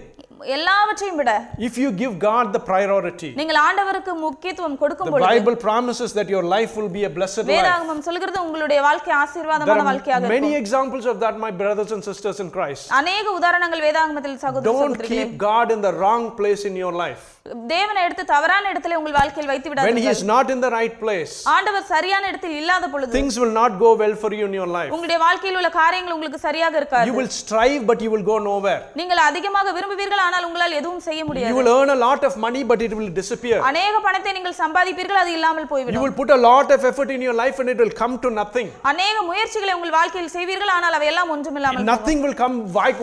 எல்லாவற்றையும் 0.56 1.18
விட 1.20 1.30
if 1.68 1.74
you 1.82 1.88
give 2.02 2.12
God 2.18 2.46
the 2.56 2.60
priority, 2.70 3.30
நீங்கள் 3.40 3.58
ஆண்டவருக்கு 3.66 4.12
முக்கியத்துவம் 4.26 4.76
கொடுக்கும் 4.82 5.08
the 5.08 5.14
பொழுது 5.14 5.30
Bible 5.30 5.56
promises 5.66 6.12
that 6.18 6.28
your 6.34 6.44
life 6.54 6.72
will 6.78 6.92
be 6.98 7.04
a 7.08 7.12
blessed 7.18 7.42
life. 7.42 7.50
வேதாகமம் 7.52 8.02
சொல்கிறது 8.08 8.38
உங்களுடைய 8.46 8.80
வாழ்க்கை 8.88 9.14
ஆசீர்வாதமான 9.22 9.86
வாழ்க்கையாக 9.90 10.28
many 10.34 10.36
இருக்கும் 10.36 10.60
examples 10.64 11.06
of 11.12 11.18
that, 11.24 11.36
my 11.46 11.52
brothers 11.62 11.92
and 11.96 12.04
sisters 12.10 12.38
in 12.44 12.50
Christ. 12.56 12.86
அநேக 13.00 13.26
உதாரணங்கள் 13.38 13.84
வேதாகமத்தில் 13.88 14.38
சகோதர 14.44 14.66
Don't 14.70 14.82
சகோதரிகளே 14.82 15.16
keep 15.16 15.32
God 15.48 15.70
in 15.76 15.82
the 15.88 15.94
wrong 16.00 16.26
place 16.40 16.64
in 16.70 16.76
your 16.84 16.94
life. 17.04 17.24
தேவனை 17.72 18.00
எடுத்து 18.06 18.24
தவறான 18.32 18.64
இடத்துல 18.72 18.96
உங்கள் 19.00 19.16
வாழ்க்கையில் 19.18 19.50
வைத்து 19.50 19.68
When 19.68 19.74
விடாதீர்கள் 19.74 20.06
He 20.06 20.14
is 20.14 20.22
not 20.30 20.46
in 20.54 20.60
the 20.64 20.70
right 20.76 20.94
place, 21.02 21.32
ஆண்டவர் 21.54 21.84
சரியான 21.92 22.26
இடத்தில் 22.30 22.56
இல்லாத 22.60 22.88
பொழுது 22.92 23.12
things 23.16 23.34
will 23.42 23.54
not 23.58 23.72
go 23.84 23.90
well 24.02 24.14
for 24.22 24.30
you 24.38 24.46
in 24.50 24.54
your 24.58 24.68
life. 24.76 24.90
உங்களுடைய 24.94 25.18
வாழ்க்கையில் 25.24 25.58
உள்ள 25.60 25.70
காரியங்கள் 25.80 26.14
உங்களுக்கு 26.16 26.40
சரியாக 26.46 26.76
இருக்காது 26.80 27.08
You 27.10 27.16
will 27.20 27.30
strive, 27.40 27.82
but 27.90 28.00
you 28.06 28.10
will 28.14 28.26
go 28.30 28.36
nowhere. 28.48 28.80
நீங்கள் 29.00 29.22
அதிகமாக 29.28 29.72
விரும்புவீர்கள் 29.78 30.22
ஆனால் 30.26 30.46
உங்களால் 30.48 30.76
எதுவும் 30.80 31.04
செய்ய 31.08 31.20
You 31.20 31.28
முடியாது 31.30 31.56
will 31.60 31.70
earn 31.76 31.92
a 31.96 32.00
lot 32.06 32.22
of 32.30 32.34
money, 32.46 32.62
but 32.72 32.82
it 32.88 32.94
will 33.00 33.12
disappear. 33.20 33.58
அநேக 33.70 33.94
பணத்தை 34.06 34.32
நீங்கள் 34.38 34.58
சம்பாதிப்பீர்கள் 34.62 35.20
அது 35.22 35.32
இல்லாமல் 35.38 35.66
You 35.66 35.72
போய்விடும் 35.74 36.04
will 36.06 36.18
put 36.22 36.32
a 36.38 36.40
lot 36.48 36.70
of 36.76 36.88
effort 36.92 37.12
in 37.18 37.22
your 37.28 37.36
life, 37.42 37.58
and 37.64 37.70
it 37.74 37.80
will 37.84 37.96
come 38.02 38.16
to 38.26 38.30
nothing. 38.40 38.68
அநேக 38.92 39.16
முயற்சிகளை 39.30 39.74
உங்கள் 39.78 39.96
வாழ்க்கையில் 39.98 40.32
செய்வீர்கள் 40.36 40.74
ஆனால் 40.78 40.96
அவை 40.98 41.08
எல்லாம் 41.12 41.32
ஒன்றுமில்லாமல் 41.36 41.90
Nothing 41.94 42.20
will 42.26 42.38
come. 42.42 42.56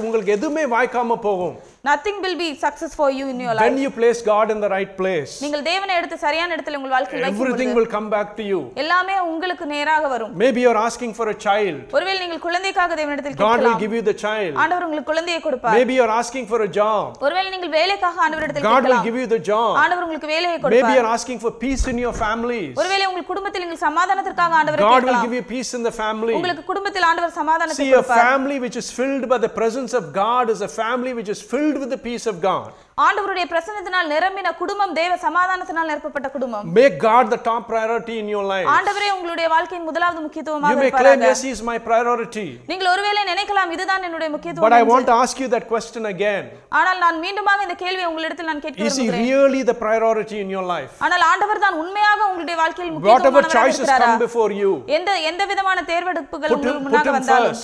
உங்களுக்கு 0.05 0.35
எதுவுமே 0.37 0.63
வாய்க்காம 0.73 1.17
போகும் 1.25 1.55
nothing 1.89 2.19
will 2.23 2.39
be 2.41 2.47
success 2.63 2.93
for 2.97 3.13
you 3.17 3.25
in 3.31 3.41
your 3.43 3.59
when 3.59 3.73
life 3.73 3.83
you 3.83 3.91
place 3.97 4.19
God 4.29 4.34
in 4.54 4.60
the 4.60 4.68
right 4.68 4.92
place. 5.00 5.32
நீங்கள் 5.44 5.62
தேவனை 5.68 5.92
எடுத்து 5.98 6.16
சரியான 6.24 6.54
இடத்துல 6.56 6.78
உங்கள் 6.80 6.94
வாழ்க்கையில் 6.94 7.24
வைக்கும் 7.24 7.42
Everything 7.42 7.70
பொழுது 7.70 7.78
will 7.78 7.90
come 7.96 8.08
back 8.14 8.28
to 8.38 8.44
you. 8.50 8.60
எல்லாமே 8.82 9.16
உங்களுக்கு 9.30 9.66
நேராக 9.74 10.08
வரும் 10.14 10.32
Maybe 10.42 10.60
you're 10.64 10.80
asking 10.88 11.12
for 11.18 11.26
a 11.34 11.36
child. 11.46 11.78
ஒருவேளை 11.96 12.18
நீங்கள் 12.24 12.42
குழந்தைக்காக 12.46 12.94
தேவனிடத்தில் 13.00 13.36
God 13.36 13.44
will 13.44 13.56
கேட்கலாம் 13.56 13.80
give 13.84 13.94
you 13.98 14.02
the 14.10 14.16
child. 14.24 14.54
ஆண்டவர் 14.62 14.84
உங்களுக்கு 14.88 15.10
குழந்தையை 15.12 15.40
கொடுப்பார் 15.46 15.76
Maybe 15.78 15.94
you're 15.98 16.14
asking 16.22 16.46
for 16.52 16.60
a 16.68 16.70
job. 16.80 17.04
ஒருவேளை 17.26 17.48
நீங்கள் 17.56 17.74
வேலைக்காக 17.78 18.22
ஆண்டவரிடத்தில் 18.26 18.66
God 18.68 18.72
will 18.72 18.82
கேட்கலாம் 18.82 19.06
give 19.08 19.18
you 19.22 19.28
the 19.36 19.42
job. 19.50 19.72
ஆண்டவர் 19.82 20.04
உங்களுக்கு 20.08 20.32
வேலையை 20.34 20.56
Maybe 20.56 20.64
கொடுப்பார் 20.66 20.96
you're 20.98 21.12
asking 21.16 21.40
for 21.44 21.52
peace 21.64 21.84
in 21.94 21.98
your 22.04 22.14
families. 22.24 22.72
ஒருவேளை 22.82 23.06
உங்கள் 23.12 23.28
குடும்பத்தில் 23.32 23.64
நீங்கள் 23.66 23.82
சமாதானத்திற்காக 23.88 24.58
ஆண்டவரை 24.60 24.84
God 24.86 24.90
will 24.90 25.00
கேட்கலாம் 25.00 25.26
give 25.26 25.36
you 25.40 25.44
peace 25.54 25.72
in 25.78 25.84
the 25.88 25.94
family. 26.02 26.34
உங்களுக்கு 26.40 26.66
குடும்பத்தில் 26.72 27.08
ஆண்டவர் 27.10 27.34
சமாதானத்தை 27.40 27.78
See, 27.82 27.90
a 27.92 27.96
கொடுப்பார் 27.96 28.24
family 28.30 28.58
which 28.66 28.78
is 28.82 28.90
filled 29.00 29.26
by 29.34 29.40
the 29.46 29.52
presence 29.60 29.94
of 30.00 30.06
God 30.22 30.44
is 30.56 30.62
a 30.68 30.72
family 30.82 31.14
which 31.20 31.32
is 31.36 31.42
filled 31.52 31.78
with 31.82 31.90
the 31.96 32.00
peace 32.08 32.26
of 32.32 32.36
God. 32.50 32.70
ஆண்டவருடைய 32.97 33.45
பிரசன்னத்தினால் 33.51 34.11
நிரம்பின 34.11 34.49
குடும்பம் 34.59 34.93
தேவ 34.97 35.13
சமாதானத்தினால் 35.23 35.89
நிரப்பப்பட்ட 35.91 36.27
குடும்பம் 36.35 36.67
Make 36.77 36.93
God 36.99 37.25
the 37.33 37.39
top 37.47 37.63
priority 37.71 38.13
in 38.21 38.27
your 38.33 38.43
life. 38.51 38.67
ஆண்டவரே 38.73 39.09
உங்களுடைய 39.15 39.47
வாழ்க்கையின் 39.53 39.87
முதலாவது 39.89 40.19
முக்கியத்துவமாக 40.25 40.71
may 40.73 40.77
claim, 40.77 40.85
இருப்பாராக 40.85 41.27
yes, 41.27 41.41
He 41.47 41.51
is 41.55 41.61
my 41.69 41.75
priority. 41.87 42.45
நீங்கள் 42.71 42.89
ஒருவேளை 42.93 43.21
நினைக்கலாம் 43.31 43.73
இதுதான் 43.75 44.05
என்னுடைய 44.07 44.29
முக்கியத்துவம் 44.35 44.87
want 44.91 45.01
என்று. 45.01 45.09
to 45.11 45.15
ask 45.23 45.41
you 45.43 45.47
that 45.55 45.65
question 45.73 46.05
again. 46.13 46.45
ஆனால் 46.79 47.01
நான் 47.05 47.19
மீண்டுமாக 47.23 47.65
இந்த 47.67 47.75
கேள்வியை 47.83 48.07
உங்களிடத்தில் 48.11 48.49
நான் 48.51 48.63
கேட்க 48.65 48.79
Is 48.81 48.95
He 48.95 49.07
விரும்புகிறேன் 49.07 49.27
really 49.33 49.63
the 49.71 49.77
priority 49.83 50.39
in 50.45 50.51
your 50.55 50.65
life? 50.67 50.93
ஆனால் 51.07 51.25
ஆண்டவர் 51.31 51.63
தான் 51.65 51.79
உண்மையாக 51.83 52.21
உங்களுடைய 52.29 52.57
வாழ்க்கையில் 52.63 52.93
முக்கியத்துவமானவராக 52.95 53.73
இருக்கிறாரா 53.73 54.07
come 54.07 54.23
before 54.25 54.49
you, 54.61 54.71
எந்த 54.99 55.17
எந்த 55.31 55.45
விதமான 55.51 55.83
தேர்வெடுப்புகள் 55.91 56.55
உங்களுக்கு 56.57 56.85
முன்னாக 56.87 57.11
வந்தாலும். 57.17 57.59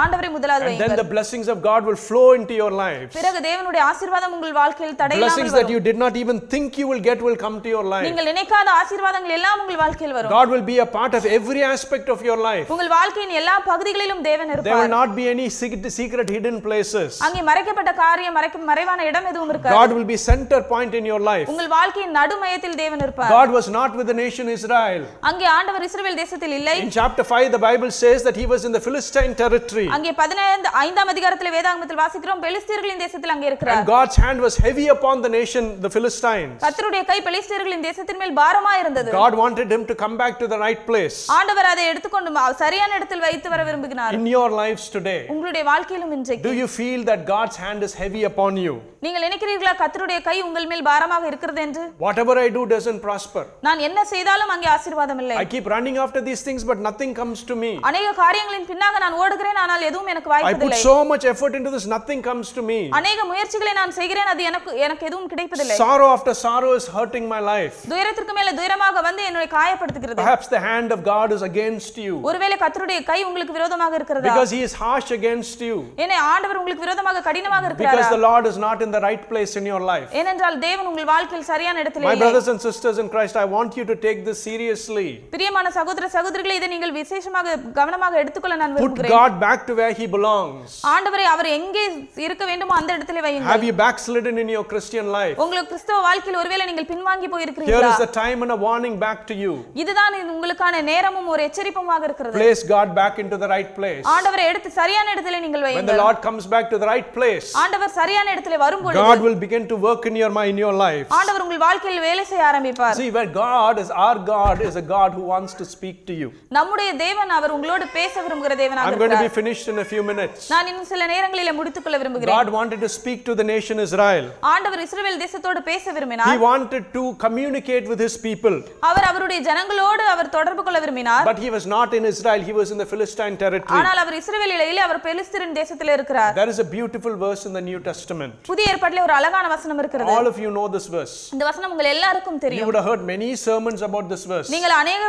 ஆண்டவரை 0.00 0.28
முதலாவது 0.34 0.64
and 0.64 0.72
then 0.72 0.80
வையுங்கள் 0.80 1.00
the 1.02 1.10
blessings 1.12 1.46
of 1.52 1.58
God 1.68 1.82
will 1.88 1.98
flow 2.06 2.26
into 2.38 2.54
your 2.60 2.70
lives. 2.80 3.12
பிறகு 3.18 3.38
தேவனுடைய 3.46 3.82
ஆசீர்வாதம் 3.90 4.34
உங்கள் 4.36 4.54
வாழ்க்கையில் 4.58 4.96
தடையில்லாமல் 5.00 5.30
Blessings 5.30 5.52
that 5.52 5.62
வரும் 5.62 5.74
you 5.74 5.80
did 5.88 5.98
not 6.04 6.14
even 6.22 6.36
think 6.52 6.76
you 6.80 6.86
will 6.90 7.02
get 7.08 7.18
will 7.26 7.38
come 7.44 7.56
to 7.66 7.70
your 7.74 7.84
life. 7.94 8.04
நீங்கள் 8.08 8.28
நினைக்காத 8.30 8.68
ஆசீர்வாதங்கள் 8.80 9.34
எல்லாம் 9.38 9.60
உங்கள் 9.62 9.80
வாழ்க்கையில் 9.82 10.14
வரும் 10.18 10.34
God 10.36 10.48
will 10.54 10.64
be 10.72 10.76
a 10.86 10.88
part 10.96 11.14
of 11.18 11.24
every 11.38 11.62
aspect 11.72 12.08
of 12.14 12.20
your 12.28 12.38
life. 12.48 12.66
உங்கள் 12.74 12.90
வாழ்க்கையின் 12.96 13.34
எல்லா 13.40 13.56
பகுதிகளிலும் 13.70 14.22
தேவன் 14.28 14.50
There 14.50 14.58
will 14.58 14.68
இருப்பார் 14.68 14.92
not 14.98 15.10
be 15.20 15.26
any 15.34 15.48
secret, 15.60 15.88
secret 16.00 16.28
hidden 16.36 16.58
places. 16.66 17.10
அங்கே 17.28 17.42
மறைக்கப்பட்ட 17.50 17.94
காரியம் 18.04 18.36
மறைக்க 18.40 18.62
மறைவான 18.72 19.06
இடம் 19.10 19.30
எதுவும் 19.32 19.52
இருக்காது 19.54 19.76
God 19.80 19.92
will 19.96 20.08
be 20.12 20.18
center 20.30 20.60
point 20.74 20.94
in 21.00 21.06
your 21.12 21.20
life. 21.30 21.48
உங்கள் 21.54 21.72
வாழ்க்கையின் 21.78 22.14
நடுமையத்தில் 22.20 22.78
தேவன் 22.82 23.04
இருப்பார் 23.06 23.34
God 23.38 23.50
was 23.58 23.68
not 23.78 23.90
with 24.00 24.08
the 24.12 24.18
nation 24.24 24.46
Israel. 24.58 25.02
அங்கே 25.30 25.48
ஆண்டவர் 25.56 25.86
இஸ்ரவேல் 25.90 26.20
தேசத்தில் 26.22 26.56
இல்லை 26.60 26.76
In 26.86 26.94
chapter 27.00 27.26
5, 27.40 27.52
the 27.58 27.64
Bible 27.68 27.92
says 28.02 28.20
that 28.28 28.38
he 28.42 28.46
was 28.54 28.62
in 28.70 28.74
the 28.78 28.84
Philistine 28.88 29.34
territory. 29.42 29.81
அங்கே 29.95 30.11
பதினைந்து 30.19 30.69
ஐந்தாம் 30.83 31.11
அதிகாரத்தில் 31.13 31.53
வேதாகமத்தில் 31.55 32.01
வாசிக்கிறோம் 32.01 32.41
பெலிஸ்தீர்களின் 32.45 33.01
தேசத்தில் 33.05 33.33
அங்கே 33.35 33.47
இருக்கிறார் 33.51 33.77
And 33.77 33.89
God's 33.89 34.17
hand 34.17 34.39
was 34.39 34.55
heavy 34.65 34.87
upon 34.95 35.15
the 35.25 35.31
nation, 35.31 35.63
the 35.85 35.91
Philistines. 35.95 36.55
கர்த்தருடைய 36.65 37.03
கை 37.11 37.19
பெலிஸ்தீர்களின் 37.27 37.85
தேசத்தின் 37.87 38.21
மேல் 38.21 38.35
பாரமா 38.41 38.73
இருந்தது 38.83 39.11
God 39.17 39.35
wanted 39.43 39.69
him 39.75 39.83
to 39.91 39.97
come 40.03 40.17
back 40.21 40.35
to 40.43 40.47
the 40.53 40.59
right 40.65 40.81
place. 40.89 41.17
ஆண்டவர் 41.39 41.69
அதை 41.73 41.85
எடுத்துக்கொண்டு 41.91 42.31
சரியான 42.63 42.91
இடத்தில் 42.99 43.25
வைத்து 43.27 43.49
வர 43.53 43.61
விரும்புகிறார் 43.69 44.15
In 44.19 44.27
your 44.37 44.49
lives 44.61 44.85
today, 44.97 45.19
உங்களுடைய 45.33 45.65
வாழ்க்கையிலும் 45.71 46.15
இன்றைக்கு 46.17 46.47
do 46.49 46.55
you 46.61 46.69
feel 46.79 47.03
that 47.11 47.21
God's 47.33 47.57
hand 47.65 47.81
is 47.89 47.95
heavy 48.03 48.23
upon 48.31 48.53
you? 48.65 48.75
நீங்கள் 49.05 49.23
நினைக்கிறீர்களா 49.25 49.71
கர்த்தருடைய 49.79 50.19
கை 50.27 50.35
உங்கள் 50.47 50.67
மேல் 50.71 50.85
பாரமாக 50.89 51.23
இருக்கிறது 51.31 51.61
என்று 51.65 51.83
Whatever 52.05 52.35
I 52.45 52.49
do 52.57 52.61
doesn't 52.73 53.01
prosper. 53.07 53.43
நான் 53.67 53.81
என்ன 53.87 53.99
செய்தாலும் 54.13 54.51
அங்கே 54.55 54.69
ஆசீர்வாதம் 54.75 55.19
இல்லை 55.23 55.37
I 55.41 55.47
keep 55.53 55.67
running 55.75 55.97
after 56.03 56.21
these 56.27 56.41
things, 56.47 56.61
but 56.71 56.79
nothing 56.87 57.11
comes 57.21 57.39
to 57.49 57.55
me. 57.63 57.71
அநேக 57.89 58.13
காரியங்களின் 58.21 58.67
பின்னாக 58.71 58.99
நான் 59.05 59.17
ஓடுகிறேன் 59.23 59.59
ஆனால் 59.63 59.83
எதுவும் 59.89 60.09
எனக்கு 60.13 60.29
I 60.29 60.33
put 60.33 60.43
வாய்ப்பதில்லை 60.45 60.79
so 60.87 60.95
much 61.11 61.25
effort 61.33 61.53
into 61.59 61.71
this, 61.75 61.85
nothing 61.95 62.19
comes 62.29 62.47
to 62.57 62.61
me. 62.69 62.79
அநேக 62.99 63.19
முயற்சிகளை 63.31 63.73
நான் 63.79 63.93
செய்கிறேன் 63.99 64.29
அது 64.33 64.43
எனக்கு 64.49 64.71
எனக்கு 64.87 65.03
எதுவும் 65.09 65.29
கிடைப்பதில்லை 65.33 65.77
Sorrow 65.83 66.09
after 66.15 66.33
sorrow 66.45 66.71
is 66.79 66.87
hurting 66.95 67.25
my 67.33 67.41
life. 67.51 67.77
துயரத்திற்கு 67.93 68.35
மேல 68.39 68.53
துயரமாக 68.59 69.01
வந்து 69.07 69.23
என்னை 69.29 69.47
காயப்படுத்துகிறது 69.57 70.19
Perhaps 70.21 70.47
the 70.55 70.61
hand 70.69 70.89
of 70.95 71.01
God 71.11 71.29
is 71.37 71.43
against 71.51 71.97
you 72.05 72.13
ஒருவேளை 72.29 72.57
கர்த்தருடைய 72.63 72.99
கை 73.11 73.19
உங்களுக்கு 73.29 73.57
விரோதமாக 73.59 73.95
இருக்கிறதா 73.99 74.27
because 74.29 74.51
He 74.57 74.61
is 74.69 74.75
harsh 74.83 75.11
against 75.19 75.59
you. 75.69 75.77
ஏனே 76.05 76.17
ஆண்டவர் 76.33 76.59
உங்களுக்கு 76.61 76.85
விரோதமாக 76.87 77.23
கடினமாக 77.29 77.61
Because 77.63 77.71
இருக்கிறாரா 77.71 78.13
the 78.17 78.23
Lord 78.27 78.45
is 78.51 78.59
not 78.67 78.79
in 78.87 78.91
the 78.97 79.03
right 79.07 79.23
place 79.31 79.53
in 79.61 79.67
your 79.73 79.81
life. 79.91 80.09
ஏனென்றால் 80.21 80.57
தேவன் 80.67 80.89
உங்கள் 80.91 81.09
வாழ்க்கையில் 81.13 81.47
சரியான 81.51 81.79
இடத்தில் 81.83 82.07
My 82.07 82.13
இல்லை 82.15 82.25
brothers 82.25 82.49
and 82.53 82.61
sisters 82.67 82.97
in 83.03 83.09
Christ, 83.15 83.35
I 83.43 83.47
want 83.55 83.71
you 83.79 83.85
to 83.91 83.97
take 84.07 84.19
this 84.29 84.39
seriously. 84.49 85.07
பிரியமான 85.35 85.67
சகோதர 85.79 86.09
சகோதரிகளை 86.17 86.55
இதை 86.59 86.69
நீங்கள் 86.75 86.95
விசேஷமாக 87.01 87.47
கவனமாக 87.79 88.19
எடுத்துக்கொள்ள 88.23 88.55
நான் 88.61 88.73
Put 88.73 88.81
விரும்புகிறேன் 88.81 89.15
God 89.17 89.33
back 89.45 89.52
to 89.68 89.74
where 89.74 89.92
He 89.92 90.06
belongs. 90.06 90.68
ஆண்டவரை 90.92 91.24
அவர் 91.32 91.48
எங்கே 91.56 91.84
இருக்க 92.26 92.44
வேண்டுமோ 92.50 92.74
அந்த 92.80 92.90
இடத்துல 92.96 93.22
வையுங்கள் 93.26 93.52
Have 93.52 93.64
you 93.68 93.74
backslidden 93.82 94.36
in 94.42 94.48
your 94.54 94.64
Christian 94.72 95.06
life? 95.16 95.36
உங்களுக்கு 95.44 95.70
கிறிஸ்தவ 95.72 96.00
வாழ்க்கையில் 96.08 96.38
ஒருவேளை 96.42 96.64
நீங்கள் 96.70 96.88
பின்வாங்கி 96.92 97.26
Here 97.26 97.32
போயிருக்கிறீர்களா 97.34 97.90
is 97.92 98.00
the 98.04 98.10
time 98.22 98.38
and 98.44 98.52
a 98.56 98.60
warning 98.66 98.96
back 99.04 99.20
to 99.30 99.36
you. 99.42 99.54
இதுதான் 99.82 100.16
இது 100.20 100.30
உங்களுக்கான 100.36 100.82
நேரமும் 100.90 101.28
ஒரு 101.34 101.42
எச்சரிப்புமாக 101.48 102.08
இருக்கிறது 102.08 102.40
Place 102.42 102.62
God 102.74 102.88
back 103.00 103.16
into 103.24 103.38
the 103.44 103.50
right 103.54 103.70
place. 103.78 104.02
ஆண்டவரை 104.14 104.46
எடுத்து 104.52 104.72
சரியான 104.80 105.06
இடத்துல 105.16 105.40
நீங்கள் 105.46 105.64
When 105.64 105.70
the 105.70 105.76
வையுங்கள் 105.76 106.02
Lord 106.04 106.20
comes 106.28 106.46
back 106.54 106.68
to 106.74 106.78
the 106.84 106.88
right 106.92 107.10
place, 107.18 107.48
ஆண்டவர் 107.64 107.94
சரியான 108.00 108.26
இடத்துல 108.36 108.58
வரும்பொழுது 108.64 109.04
God 109.04 109.22
will 109.26 109.38
begin 109.46 109.66
to 109.74 109.78
work 109.88 110.04
in 110.12 110.16
your 110.22 110.32
mind, 110.38 110.52
in 110.54 110.60
your 110.66 110.74
life. 110.86 111.06
ஆண்டவர் 111.20 111.44
உங்கள் 111.46 111.64
வாழ்க்கையில் 111.66 112.04
வேலை 112.08 112.26
செய்ய 112.32 112.48
ஆரம்பிப்பார் 112.50 112.98
See, 113.02 113.10
where 113.18 113.30
God 113.42 113.76
is, 113.84 113.90
our 114.06 114.18
God 114.34 114.58
is 114.70 114.76
a 114.84 114.86
God 114.96 115.10
who 115.18 115.26
wants 115.34 115.54
to 115.62 115.66
speak 115.74 115.98
to 116.10 116.16
you. 116.22 116.30
நம்முடைய 116.58 116.90
தேவன் 117.04 117.32
அவர் 117.38 117.54
உங்களோடு 117.58 117.86
பேச 117.98 118.14
விரும்புகிற 118.26 118.54
தேவனாக 118.62 118.86
I'm 118.88 119.00
going 119.02 119.14
to 119.16 119.18
be 119.18 119.28
இருக்கிறார் 119.28 119.36
finished 119.42 119.66
in 119.72 119.78
a 119.78 119.86
few 119.92 120.02
minutes. 120.02 120.40
நான் 120.54 120.68
இன்னும் 120.70 120.88
சில 120.92 121.06
நேரங்களில் 121.12 121.54
முடித்துக்கொள்ள 121.58 121.96
விரும்புகிறேன் 122.02 122.36
God 122.38 122.50
wanted 122.58 122.80
to 122.86 122.90
speak 122.98 123.20
to 123.28 123.34
the 123.40 123.46
nation 123.54 123.76
Israel. 123.86 124.24
ஆண்டவர் 124.52 124.82
இஸ்ரவேல் 124.86 125.18
தேசத்தோடு 125.24 125.62
பேச 125.70 125.84
He 125.88 125.94
விரும்பினார் 125.96 126.40
wanted 126.50 126.84
to 126.96 127.02
communicate 127.24 127.86
with 127.92 128.00
his 128.06 128.16
people. 128.26 128.56
அவர் 128.90 129.06
அவருடைய 129.10 129.40
ஜனங்களோடு 129.48 130.04
அவர் 130.14 130.30
தொடர்பு 130.36 130.64
கொள்ள 130.68 130.80
விரும்பினார் 130.84 131.26
But 131.32 131.40
he 131.46 131.50
was 131.56 131.66
not 131.76 131.92
in 132.00 132.04
Israel, 132.12 132.42
he 132.50 132.54
was 132.60 132.70
in 132.74 132.80
the 132.84 132.88
Philistine 132.92 133.36
territory. 133.44 133.78
ஆனால் 133.80 134.00
அவர் 134.04 134.18
இஸ்ரவேலில் 134.20 134.66
இல்லை 134.70 134.84
அவர் 134.88 135.02
பெலிஸ்தரின் 135.08 135.56
தேசத்தில் 135.60 135.92
இருக்கிறார் 135.96 136.34
There 136.40 136.50
is 136.54 136.60
a 136.66 136.68
beautiful 136.76 137.16
verse 137.26 137.44
in 137.50 137.54
the 137.58 137.64
New 137.70 137.80
Testament. 137.90 138.34
புதிய 138.52 138.72
ஏற்பாட்டிலே 138.74 139.04
ஒரு 139.08 139.16
அழகான 139.18 139.46
வசனம் 139.56 139.80
இருக்கிறது 139.84 140.16
All 140.16 140.28
of 140.32 140.38
you 140.46 140.52
know 140.58 140.66
this 140.76 140.88
verse. 140.98 141.16
இந்த 141.36 141.44
வசனம் 141.50 141.72
உங்கள் 141.76 141.90
எல்லாருக்கும் 141.94 142.38
You 142.38 142.44
தெரியும் 142.46 142.68
would 142.70 142.80
have 142.80 142.88
heard 142.90 143.04
many 143.14 143.30
sermons 143.46 143.82
about 143.90 144.06
this 144.14 144.24
verse. 144.34 144.50
நீங்கள் 144.56 144.76
அநேக 144.82 145.02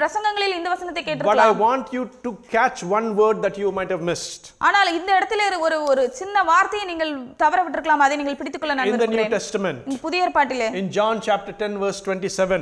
பிரசங்கங்களில் 0.00 0.56
இந்த 0.60 0.68
வசனத்தை 0.74 0.94
But 0.96 1.06
I 1.06 1.08
கேட்டிருக்கலாம் 1.10 1.60
want 1.68 1.86
you 1.96 2.02
to 2.26 2.30
catch 2.56 2.78
one 2.98 3.08
word 3.20 3.36
that 3.44 3.56
you 3.62 3.70
might 3.78 3.79
have 3.89 4.01
missed. 4.03 4.43
ஆனால் 4.59 4.91
இந்த 4.93 5.11
இடத்துல 5.17 5.39
ஒரு 5.59 5.77
ஒரு 5.85 6.03
சின்ன 6.13 6.43
வார்த்தையை 6.43 6.85
நீங்கள் 6.87 7.11
தவற 7.37 7.63
விட்டிருக்கலாம் 7.63 8.03
அதை 8.05 8.17
நீங்கள் 8.17 8.37
பிடித்துக்கொள்ள 8.37 8.73
நான் 8.73 8.85
in 8.85 8.93
the 8.93 8.97
New 8.97 9.03
விரும்புகிறேன் 9.05 9.35
Testament. 9.37 9.79
இந்த 9.87 9.99
புதிய 10.01 10.25
ஏற்பாட்டிலே. 10.27 10.69
In 10.81 10.89
John 10.91 11.15
chapter 11.21 11.53
10, 11.55 11.77
verse 11.77 12.01
27, 12.01 12.61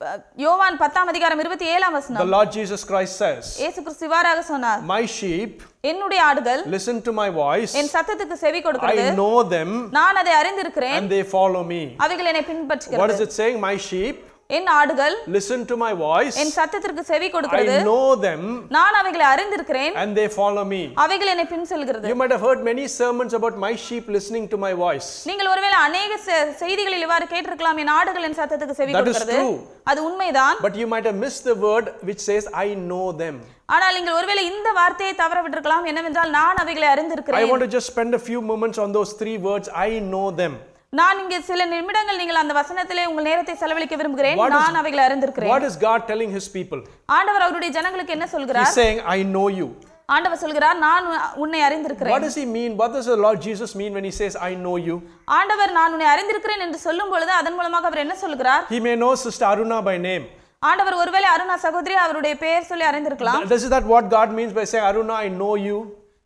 அஹ், 0.00 0.18
யோவான் 0.36 0.76
பத்தாம் 0.76 1.08
அதிகாரம் 1.08 1.40
இருபத்தி 1.42 1.66
ஏழாம் 1.66 1.92
the 1.92 1.98
வசனம். 1.98 2.30
Lord 2.30 2.50
Jesus 2.52 2.82
Christ 2.90 3.14
says, 3.22 3.44
இயேசு 3.62 3.78
கிறிஸ்து 3.82 4.04
இவ்வாறாக 4.08 4.42
சொன்னார் 4.50 4.82
My 4.90 5.02
sheep 5.16 5.54
என்னுடைய 5.90 6.20
ஆடுகள் 6.28 6.62
listen 6.76 6.98
to 7.02 7.12
my 7.12 7.28
voice, 7.40 7.72
என் 7.80 7.90
சத்தத்துக்கு 7.94 8.36
செவி 8.44 8.60
கொடுக்கிறது. 8.60 9.06
I 9.06 9.16
know 9.20 9.34
them, 9.54 9.70
நான் 9.98 10.20
அதை 10.22 10.34
அறிந்திருக்கிறேன். 10.40 10.96
and 11.00 11.10
they 11.10 11.22
follow 11.34 11.64
me. 11.74 11.82
அவைகள் 12.06 12.30
என்னை 12.32 12.42
What 12.42 12.48
is 12.48 12.52
பின்பற்றுகிறது 12.52 13.26
it 13.26 13.34
saying? 13.40 13.58
My 13.60 13.76
sheep 13.88 14.16
என் 14.49 14.67
ஆடுகள் 14.77 15.13
listen 15.35 15.59
to 15.69 15.75
my 15.83 15.91
voice. 16.01 16.35
என் 16.41 16.53
சத்தத்திற்கு 16.55 17.03
செவி 17.09 17.27
கொடுக்கிறது 17.29 17.75
I 17.75 17.85
know 17.85 18.03
them 18.25 18.41
நான் 18.69 18.95
அவைகளை 18.99 19.25
அறிந்திருக்கிறேன் 19.33 19.93
and 20.01 20.11
they 20.19 20.27
follow 20.35 20.65
me. 20.73 20.81
அவைகள் 21.03 21.31
என்னை 21.33 21.45
பின் 21.45 21.65
செல்கிறது 21.71 22.09
You 22.11 22.17
might 22.21 22.33
have 22.35 22.43
heard 22.47 22.61
many 22.63 22.85
sermons 22.97 23.33
about 23.39 23.55
my 23.57 23.71
sheep 23.85 24.07
listening 24.17 24.45
to 24.53 24.57
my 24.57 24.73
voice. 24.83 25.07
நீங்கள் 25.29 25.49
ஒருவேளை 25.53 25.77
அநேக 25.87 26.17
செ- 26.27 26.51
செய்திகளில் 26.61 27.05
இவ்வாறு 27.07 27.27
கேட்டிருக்கலாம் 27.33 27.79
என் 27.83 27.93
ஆடுகள் 27.97 28.27
என் 28.29 28.37
சத்தத்துக்கு 28.41 28.75
செவி 28.81 28.91
That 28.91 29.01
is 29.03 29.15
கொடுக்கிறது 29.15 29.37
true. 29.39 29.55
அது 29.91 30.01
உண்மைதான் 30.09 30.59
But 30.67 30.77
you 30.81 30.89
might 30.93 31.07
have 31.11 31.19
missed 31.25 31.45
the 31.51 31.57
word 31.67 31.87
which 32.09 32.21
says, 32.29 32.45
I 32.65 32.75
know 32.83 33.07
them. 33.23 33.37
ஆனால் 33.69 33.95
நீங்கள் 33.97 34.17
ஒருவேளை 34.19 34.43
இந்த 34.51 34.69
வார்த்தையை 34.79 35.15
தவற 35.15 35.37
விட்டிருக்கலாம் 35.43 35.87
என்னவென்றால் 35.91 36.31
நான் 36.31 36.61
அவைகளை 36.63 36.87
I 36.89 36.93
அறிந்திருக்கிறேன் 36.95 37.49
want 37.51 37.65
to 37.67 37.71
just 37.77 37.89
spend 37.93 38.13
a 38.13 38.23
few 38.29 38.41
moments 38.51 38.77
on 38.77 38.91
those 38.91 39.13
three 39.21 39.37
words, 39.49 39.67
I 39.87 39.99
know 40.11 40.27
them. 40.41 40.53
நான் 40.92 41.18
இங்கே 41.22 41.38
சில 41.48 41.62
நிமிடங்கள் 41.72 42.18
நீங்கள் 42.20 42.38
அந்த 42.40 42.52
வசனத்திலே 42.58 43.02
உங்கள் 43.08 43.26
நேரத்தை 43.28 43.54
செலவழிக்க 43.62 43.94
விரும்புகிறேன் 44.00 44.38
நான் 44.54 44.78
அவைகளை 44.80 45.02
அறிந்திருக்கிறேன் 45.08 45.50
What 45.52 45.64
is 45.68 45.74
God 45.82 46.00
telling 46.10 46.30
his 46.36 46.46
people? 46.54 46.80
ஆண்டவர் 47.16 47.44
அவருடைய 47.46 47.70
ஜனங்களுக்கு 47.76 48.14
என்ன 48.16 48.26
சொல்கிறார் 48.34 48.66
He's 48.66 48.78
saying, 48.80 49.00
I 49.16 49.22
know 49.34 49.44
you. 49.58 49.66
ஆண்டவர் 50.08 50.40
சொல்கிறார் 50.44 50.78
நான் 50.86 51.06
உன்னை 51.44 51.60
அறிந்திருக்கிறேன் 51.68 52.14
What 52.14 52.24
does 52.26 52.38
he 52.42 52.46
mean? 52.56 52.70
What 52.80 52.92
does 52.96 53.08
the 53.12 53.18
Lord 53.26 53.38
Jesus 53.48 53.72
mean 53.80 53.92
when 53.98 54.06
he 54.10 54.14
says, 54.20 54.34
I 54.48 54.54
know 54.64 54.76
you? 54.88 54.96
ஆண்டவர் 55.40 55.76
நான் 55.78 55.92
உன்னை 55.96 56.08
அறிந்திருக்கிறேன் 56.14 56.64
என்று 56.68 56.80
சொல்லும் 56.86 57.12
பொழுது 57.14 57.34
அதன் 57.40 57.58
மூலமாக 57.58 57.86
அவர் 57.90 58.04
என்ன 58.06 58.16
சொல்கிறார் 58.24 58.64
He 58.74 58.80
may 58.88 58.96
know 59.02 59.12
Sister 59.26 59.46
Aruna 59.52 59.80
by 59.90 59.96
name. 60.08 60.26
ஆண்டவர் 60.62 61.00
ஒருவேளை 61.02 61.28
அருணா 61.34 61.56
சகோதரி 61.66 61.96
அவருடைய 62.06 62.34
பெயர் 62.44 62.68
சொல்லி 62.72 62.86
அறிந்திருக்கலாம் 62.92 63.44
This 63.54 63.64
is 63.68 63.72
that 63.76 63.86
what 63.94 64.06
God 64.18 64.30
means 64.40 64.54
by 64.60 64.66
saying, 64.72 64.86
Aruna, 64.90 65.16
I 65.26 65.30
know 65.40 65.54
you? 65.68 65.78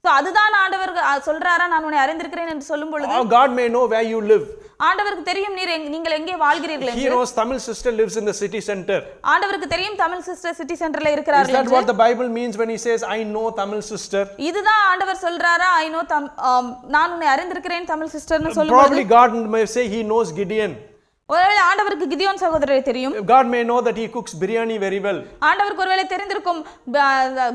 So, 0.04 0.10
அதுதான் 0.18 0.54
ஆண்டவர் 0.60 0.90
சொல்றாரா 1.26 1.64
நான் 1.72 1.84
உன்னை 1.86 1.98
அறிந்திருக்கிறேன் 2.04 2.48
என்று 2.52 2.64
சொல்லும் 2.70 2.92
பொழுது 2.92 3.18
God 3.34 3.50
may 3.58 3.66
know 3.74 3.82
where 3.92 4.06
you 4.12 4.20
live. 4.30 4.46
ஆண்டவருக்கு 4.86 5.24
தெரியும் 5.28 5.54
நீர் 5.58 5.70
நீங்கள் 5.92 6.14
எங்கே 6.16 6.34
வாழ்கிறீர்கள் 6.40 6.88
என்று 6.92 7.10
knows 7.12 7.32
Tamil 7.36 7.58
sister 7.66 7.90
lives 7.92 8.14
in 8.20 8.24
the 8.30 8.34
city 8.40 8.60
center. 8.68 8.96
ஆண்டவருக்கு 9.32 9.68
தெரியும் 9.74 9.98
தமிழ் 10.02 10.24
சிஸ்டர் 10.28 10.56
சிட்டி 10.60 10.76
சென்டர்ல 10.82 11.12
இருக்கிறார்கள் 11.16 11.54
that 11.54 11.62
என்று 11.62 11.76
what 11.76 11.86
the 11.86 11.98
Bible 12.04 12.28
means 12.38 12.56
when 12.62 12.72
he 12.74 12.78
says, 12.86 13.02
I 13.16 13.22
know 13.34 13.46
Tamil 13.60 13.82
sister? 13.92 14.22
இதுதான் 14.48 14.82
ஆண்டவர் 14.90 15.22
சொல்றாரா 15.26 15.68
நோ 15.94 16.02
தம் 16.12 16.28
ஆம், 16.50 16.72
நான் 16.96 17.12
உன்னை 17.16 17.28
அறிந்திருக்கிறேன் 17.34 17.90
தமிழ் 17.92 18.12
சிஸ்டர்னு 18.16 18.56
சொல்லும் 18.58 18.76
Probably 18.78 19.06
God 19.16 19.34
may 19.54 19.64
say 19.76 19.84
he 19.88 20.02
knows 20.04 20.30
Gideon. 20.32 20.74
ஒருவேளை 21.32 21.60
ஆண்டவருக்கு 21.68 22.06
கிதியோன் 22.12 22.40
சகோதரரை 22.42 22.78
தெரியும் 22.88 23.14
God 23.32 23.46
may 23.54 23.62
know 23.68 23.78
that 23.86 23.96
he 24.00 24.06
cooks 24.14 24.32
biryani 24.42 24.76
very 24.84 25.00
well. 25.06 25.18
ஆண்டவருக்கு 25.48 25.84
ஒருவேளை 25.84 26.04
தெரிந்திருக்கும் 26.12 26.60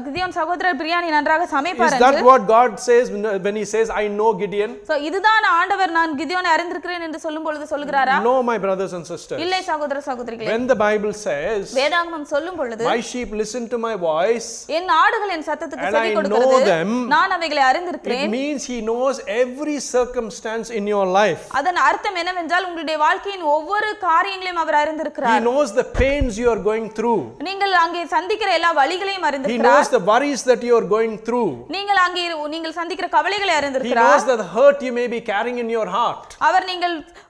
கிதியோன் 0.07 0.35
சகோதரர் 0.37 0.77
பிரியாணி 0.81 1.09
நன்றாக 1.15 1.43
Is 1.47 1.53
சமைப்பார் 1.55 1.93
that 1.95 2.05
என்று 2.07 2.23
what 2.29 2.43
God 2.53 2.71
says 2.87 3.05
when 3.45 3.55
he 3.61 3.65
says, 3.73 3.87
I 4.01 4.07
know 4.17 4.29
Gideon? 4.41 4.71
So, 4.89 4.95
இதுதான் 5.09 5.47
ஆண்டவர் 5.59 5.93
நான் 5.97 6.13
கிதியோனை 6.21 6.51
அறிந்திருக்கிறேன் 6.55 7.05
என்று 7.07 7.21
சொல்லும் 7.25 7.45
பொழுது 7.47 7.67
சொல்கிறாரா 7.73 8.15
No, 8.29 8.35
my 8.51 8.57
brothers 8.65 8.93
and 8.99 9.05
sisters. 9.11 9.39
இல்லை 9.45 9.59
சகோதர 9.71 10.01
சகோதரிகளே 10.09 10.49
When 10.53 10.65
the 10.73 10.79
Bible 10.85 11.13
says, 11.25 11.63
வேதாகமம் 11.79 12.27
சொல்லும் 12.33 12.57
பொழுது 12.61 12.83
My 12.91 12.99
sheep 13.11 13.31
listen 13.43 13.65
to 13.75 13.79
my 13.87 13.93
voice, 14.09 14.49
என் 14.79 14.91
ஆடுகள் 15.01 15.33
என் 15.37 15.47
சத்தத்துக்கு 15.49 15.87
செவி 15.89 16.03
I 16.03 16.09
know 16.09 16.17
கொடுக்கிறது 16.19 16.59
them. 16.73 16.91
நான் 17.15 17.35
அவைகளை 17.37 17.63
it 17.63 17.69
அறிந்திருக்கிறேன் 17.71 18.33
means 18.39 18.63
he 18.73 18.79
knows 18.89 19.15
every 19.41 19.77
circumstance 19.93 20.67
in 20.79 20.87
your 20.95 21.05
life. 21.19 21.43
அதன் 21.61 21.81
அர்த்தம் 21.87 22.19
என்னவென்றால் 22.23 22.67
உங்களுடைய 22.69 22.97
வாழ்க்கையின் 23.05 23.45
ஒவ்வொரு 23.47 23.65
காரியங்களையும் 23.66 24.60
அவர் 24.62 24.76
He 24.76 24.82
அறிந்திருக்கிறார் 24.82 25.42
knows 25.42 25.70
the 25.72 25.84
pains 26.00 26.38
you 26.38 26.48
are 26.50 26.60
going 26.60 26.86
through. 26.98 27.20
நீங்கள் 27.48 27.72
அங்கே 27.82 28.06
சந்திக்கிற 28.06 28.52
எல்லா 28.52 28.70
வழிகளையும் 28.72 29.24
He 29.24 29.28
அறிந்திருக்கிறார் 29.30 29.78
knows 29.78 29.90
the 29.96 30.02
worries 30.10 30.42
that 30.50 30.62
you 30.62 30.74
are 30.80 30.86
going 30.88 31.14
through. 31.26 31.48
நீங்கள் 31.68 31.96
அங்கே 31.96 32.22
இரு- 32.28 32.48
நீங்கள் 32.48 32.72
சந்திக்கிற 32.72 33.08
கவலைகளை 33.08 33.52
He 33.52 33.58
அறிந்திருக்கிறார் 33.60 34.12
knows 34.12 34.26
the 34.32 34.48
hurt 34.54 34.80
you 34.82 34.92
may 34.92 35.08
be 35.08 35.20
carrying 35.22 35.58
in 35.58 35.70
your 35.70 35.88
heart. 35.88 36.28
அவர் 36.38 36.64
நீங்கள் 36.64 36.94
அஹ், 36.96 37.25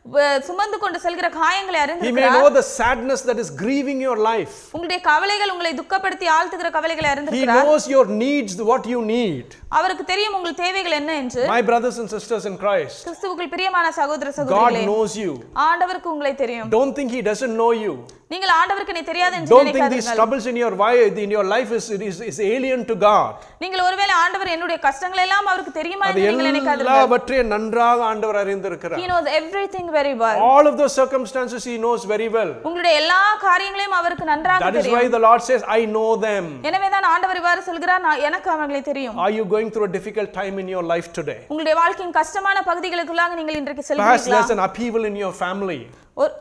சுமந்து 0.48 0.78
கொண்டு 0.78 0.98
செல்கிற 1.04 1.28
காயங்களை 1.32 1.80
He 2.02 2.12
may 2.12 2.28
know 2.36 2.50
the 2.50 2.64
sadness 2.78 3.22
that 3.22 3.40
is 3.44 3.50
grieving 3.64 4.00
your 4.00 4.18
life. 4.18 4.54
உங்களுடைய 4.76 5.00
கவலைகள் 5.02 5.52
உங்களை 5.54 5.72
துக்கப்படுத்தி 5.74 6.28
ஆழ்த்துகிற 6.38 6.72
கவலைகளை 6.72 7.08
He 7.08 7.14
அறிந்திருக்கிறார் 7.14 7.62
knows 7.62 7.88
your 7.96 8.06
needs, 8.24 8.54
what 8.72 8.86
you 8.94 9.02
need. 9.16 9.48
அவருக்கு 9.70 10.04
தெரியும் 10.04 10.38
உங்கள் 10.40 10.60
தேவைகள் 10.64 10.98
என்ன 11.02 11.16
என்று 11.24 11.44
My 11.48 11.62
brothers 11.62 11.98
and 11.98 12.10
sisters 12.10 12.46
in 12.46 12.56
Christ, 12.58 13.00
கிறிஸ்துவுக்குள் 13.08 13.52
பிரியமான 13.56 13.92
சகோதர 13.92 14.30
God 14.30 14.40
சகோதரிகளே 14.40 14.86
knows 14.86 15.16
you. 15.24 15.34
ஆண்டவருக்கு 15.70 16.14
உங்களை 16.16 16.34
தெரியும் 16.36 16.72
Don't 16.78 16.96
think 17.00 17.12
He 17.12 17.24
doesn't 17.32 17.56
know 17.64 17.72
you. 17.86 17.96
நீங்கள் 18.31 18.53
ஆண்டவருக்கு 18.59 18.95
நீ 18.97 19.03
தெரியாது 19.09 19.35
என்று 19.37 19.51
Don't 19.53 19.67
think 19.69 19.75
these 19.75 19.81
நினைக்காதீர்கள் 19.81 20.19
troubles 20.19 20.45
in 20.47 20.57
your 20.57 20.71
wi- 20.77 20.91
in 21.25 21.31
your 21.31 21.45
life 21.47 21.71
is, 21.73 21.87
is, 22.03 22.19
is 22.31 22.39
alien 22.49 22.83
to 22.87 22.95
God. 23.03 23.33
நீங்கள் 23.65 23.83
ஒருவேளை 23.87 24.15
ஆண்டவர் 24.23 24.51
என்னுடைய 24.55 24.79
கஷ்டங்கள் 24.85 25.23
எல்லாம் 25.25 25.49
அவருக்கு 25.51 25.73
தெரியுமா 25.79 26.07
அது 26.07 26.21
என்று 26.21 26.31
நீங்கள் 26.31 26.49
நினைக்காதீர்கள் 26.51 26.87
எல்லாவற்றையும் 26.87 27.51
நன்றாக 27.55 27.99
ஆண்டவர் 28.11 28.39
அறிந்திருக்கிறார் 28.43 29.01
he 29.03 29.09
knows 29.11 29.29
everything 29.41 29.87
very 29.99 30.15
well 30.23 30.39
all 30.49 30.67
of 30.71 30.77
those 30.81 30.95
circumstances 31.03 31.63
he 31.71 31.77
knows 31.79 32.05
very 32.07 32.29
well 32.37 32.53
உங்களுடைய 32.69 32.95
எல்லா 33.03 33.21
காரியங்களையும் 33.47 33.97
அவருக்கு 34.01 34.27
நன்றாக 34.33 34.61
that 34.65 34.73
is 34.73 34.81
தெரியும் 34.81 34.99
why 34.99 35.15
the 35.17 35.23
lord 35.27 35.43
says 35.43 35.63
i 35.71 35.85
know 35.89 36.09
them 36.27 36.47
எனவே 36.71 36.89
தான் 36.89 37.09
ஆண்டவர் 37.13 37.41
இவ்வாறு 37.43 37.65
சொல்கிறார் 37.69 38.05
நான் 38.07 38.25
எனக்கு 38.29 38.51
அவர்களை 38.57 38.83
தெரியும் 38.91 39.19
are 39.19 39.33
you 39.33 39.45
going 39.47 39.71
through 39.75 39.89
a 39.91 39.95
difficult 39.99 40.33
time 40.35 40.57
in 40.65 40.69
your 40.69 40.85
life 40.93 41.11
today 41.19 41.39
உங்களுடைய 41.51 41.77
வாழ்க்கையின் 41.83 42.17
கஷ்டமான 42.21 42.57
பகுதிகளுக்குள்ளாக 42.71 43.37
நீங்கள் 43.41 43.59
இன்றைக்கு 43.61 43.83
perhaps 43.83 43.93
செல்கிறீர்களா 43.93 44.37
there's 44.37 44.55
an 44.57 44.63
upheaval 44.69 45.05
in 45.11 45.17
your 45.17 45.35
family 45.45 45.81
ஒரு- 46.17 46.35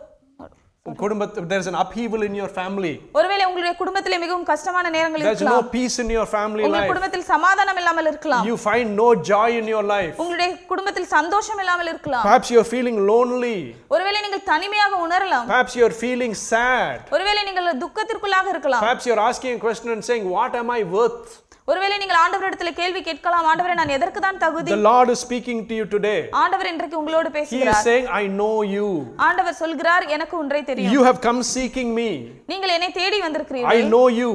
குடும்பத் 1.01 1.35
there's 1.49 1.67
an 1.71 1.75
upheaval 1.81 2.21
in 2.27 2.33
your 2.39 2.47
family 2.55 2.91
ஒருவேளை 3.17 3.43
உங்களுடைய 3.49 3.73
குடும்பத்திலே 3.81 4.17
மிகவும் 4.23 4.45
கஷ்டமான 4.49 4.89
நேரங்கள் 4.95 5.21
there's 5.25 5.41
no 5.41 5.49
இருக்கலாம் 5.49 5.67
peace 5.75 5.97
in 6.03 6.09
your 6.15 6.25
family 6.31 6.63
உங்கள் 6.65 6.75
life 6.77 6.89
குடும்பத்தில் 6.91 7.25
சமாதானம் 7.33 7.79
இல்லாமல் 7.81 8.09
இருக்கலாம் 8.11 8.45
you 8.49 8.55
find 8.65 8.87
no 9.01 9.07
joy 9.31 9.49
in 9.59 9.67
your 9.73 9.83
life 9.93 10.15
உங்களுடைய 10.23 10.47
குடும்பத்தில் 10.71 11.07
சந்தோஷம் 11.17 11.61
இல்லாமல் 11.63 11.91
இருக்கலாம் 11.91 12.25
perhaps 12.27 12.49
you're 12.53 12.69
feeling 12.73 12.97
lonely 13.11 13.57
ஒருவேளை 13.95 14.21
நீங்கள் 14.25 14.43
தனிமையாக 14.51 15.03
உணரலாம் 15.05 15.45
perhaps 15.53 15.75
you're 15.81 15.95
feeling 16.03 16.33
sad 16.49 16.97
ஒருவேளை 17.17 17.43
நீங்கள் 17.49 17.69
துக்கத்திற்குள்ளாக 17.85 18.49
இருக்கலாம் 18.55 18.83
perhaps 18.87 19.05
you're 19.09 19.23
asking 19.29 19.53
a 19.59 19.63
question 19.67 19.91
and 19.97 20.05
saying 20.09 20.25
what 20.37 20.55
am 20.63 20.71
i 20.79 20.83
worth 20.97 21.29
ஒருவேளை 21.70 21.94
நீங்கள் 22.00 22.18
ஆண்டவரிடத்துல 22.24 22.70
கேள்வி 22.80 23.00
கேட்கலாம். 23.06 23.46
ஆண்டவரே 23.50 23.74
நான் 23.78 23.92
எதற்கு 23.94 24.20
தான் 24.24 24.36
தகுதி? 24.42 24.70
The 24.74 24.82
lord 24.90 25.08
is 25.14 25.20
speaking 25.26 25.58
to 25.70 25.74
you 25.78 25.86
today. 25.94 26.18
ஆண்டவர் 26.42 26.68
இன்றைக்கு 26.72 26.98
உங்களோடு 27.00 27.28
he 27.28 27.32
is 27.32 27.36
பேசுகிறார். 27.38 27.82
saying 27.88 28.06
i 28.20 28.28
know 28.40 28.56
you. 28.74 28.88
ஆண்டவர் 29.28 29.56
சொல்கிறார் 29.62 30.04
எனக்கு 30.16 30.36
ஒன்றை 30.42 30.60
தெரியும். 30.70 30.94
You 30.96 31.02
have 31.08 31.18
come 31.26 31.40
seeking 31.54 31.90
me. 31.98 32.08
நீங்கள் 32.52 32.74
என்னை 32.76 32.90
தேடி 33.00 33.18
I 33.20 33.24
வந்திருக்கிறீர்கள் 33.26 33.82
know 33.94 34.06
you. 34.20 34.30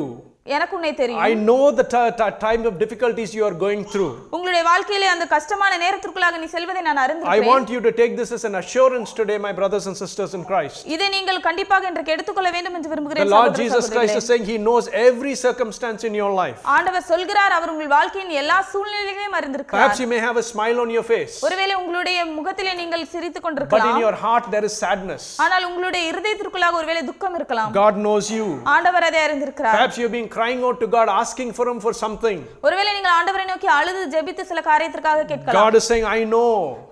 எனக்கு 0.46 0.74
உன்னை 0.78 0.90
தெரியும் 1.00 1.20
I 1.24 1.34
know 1.40 1.64
the 1.80 1.84
ti- 1.86 2.14
ti- 2.20 2.36
time 2.40 2.62
of 2.68 2.74
difficulties 2.84 3.32
you 3.38 3.44
are 3.48 3.54
going 3.64 3.82
through. 3.92 4.14
உங்களுடைய 4.36 4.62
வாழ்க்கையிலே 4.70 5.08
அந்த 5.14 5.26
கஷ்டமான 5.34 5.74
நேரத்திற்குள்ளாக 5.84 6.38
நீ 6.42 6.48
செல்வதை 6.54 6.82
நான் 6.88 6.98
I 6.98 7.04
அறிந்திருக்கிறேன் 7.04 7.50
want 7.50 7.68
you 7.74 7.80
to 7.88 7.92
take 8.00 8.14
this 8.20 8.32
as 8.38 8.44
an 8.50 8.56
assurance 8.62 9.10
today, 9.20 9.38
my 9.46 9.52
brothers 9.60 9.86
and 9.90 9.96
sisters 10.00 10.32
in 10.38 10.44
Christ. 10.52 10.78
இதை 10.96 11.10
நீங்கள் 11.16 11.42
கண்டிப்பாக 11.48 11.86
இன்றைக்கு 11.92 12.14
எடுத்துக்கொள்ள 12.16 12.52
வேண்டும் 12.56 12.78
என்று 12.78 12.88
The 12.88 12.94
விரும்புகிறேன் 12.94 13.30
Lord 13.36 13.52
சகோதர 13.52 13.62
Jesus 13.66 13.90
Christ 13.96 14.16
is 14.22 14.26
saying 14.32 14.48
He 14.52 14.58
knows 14.66 14.88
every 15.04 15.36
circumstance 15.46 16.02
in 16.10 16.16
your 16.22 16.32
life. 16.42 16.58
ஆண்டவர் 16.78 17.06
சொல்கிறார் 17.12 17.56
அவர் 17.58 17.74
உங்கள் 17.76 17.92
வாழ்க்கையின் 17.96 18.34
எல்லா 18.42 18.58
சூழ்நிலைகளையும் 18.72 19.38
அறிந்திருக்கிறார் 19.42 19.80
Perhaps 19.84 20.02
you 20.06 20.10
may 20.16 20.22
have 20.28 20.40
a 20.44 20.48
smile 20.52 20.80
on 20.86 20.92
your 20.98 21.06
face, 21.14 21.38
ஒருவேளை 21.50 21.78
உங்களுடைய 21.84 22.18
முகத்திலே 22.40 22.76
நீங்கள் 22.82 23.06
சிரித்துக் 23.14 23.40
but 23.40 23.52
in 23.52 23.58
கொண்டிருக்கலாம் 23.60 24.02
your 24.06 24.16
heart 24.26 24.48
there 24.56 24.66
is 24.72 24.76
sadness. 24.86 25.24
ஆனால் 25.46 25.68
உங்களுடைய 25.70 26.04
இருதயத்திற்குள்ளாக 26.14 26.82
ஒருவேளை 26.82 27.04
துக்கம் 27.12 27.38
இருக்கலாம் 27.42 27.72
God 27.82 27.96
knows 28.08 28.28
you. 28.40 28.50
ஆண்டவர் 28.78 29.08
அதை 29.12 29.22
அறிந்திருக்கிறார் 29.30 29.78
Perhaps 29.80 29.98
you've 30.02 30.16
been 30.20 30.30
crying 30.31 30.63
out 30.63 30.79
to 30.81 30.87
God, 30.87 31.09
asking 31.09 31.53
for 31.53 31.67
Him 31.69 31.79
for 31.81 31.93
something. 32.03 32.39
ஒருவேளை 32.67 32.91
நீங்கள் 32.97 33.15
ஆண்டவரை 33.19 33.45
நோக்கி 33.51 33.69
அழுது 33.77 34.03
ஜெபித்து 34.15 34.43
சில 34.51 34.61
காரியத்திற்காக 34.69 35.25
கேட்கலாம் 35.33 35.59
God 35.61 35.75
is 35.81 35.85
saying, 35.91 36.05
I 36.17 36.25
know. 36.33 36.51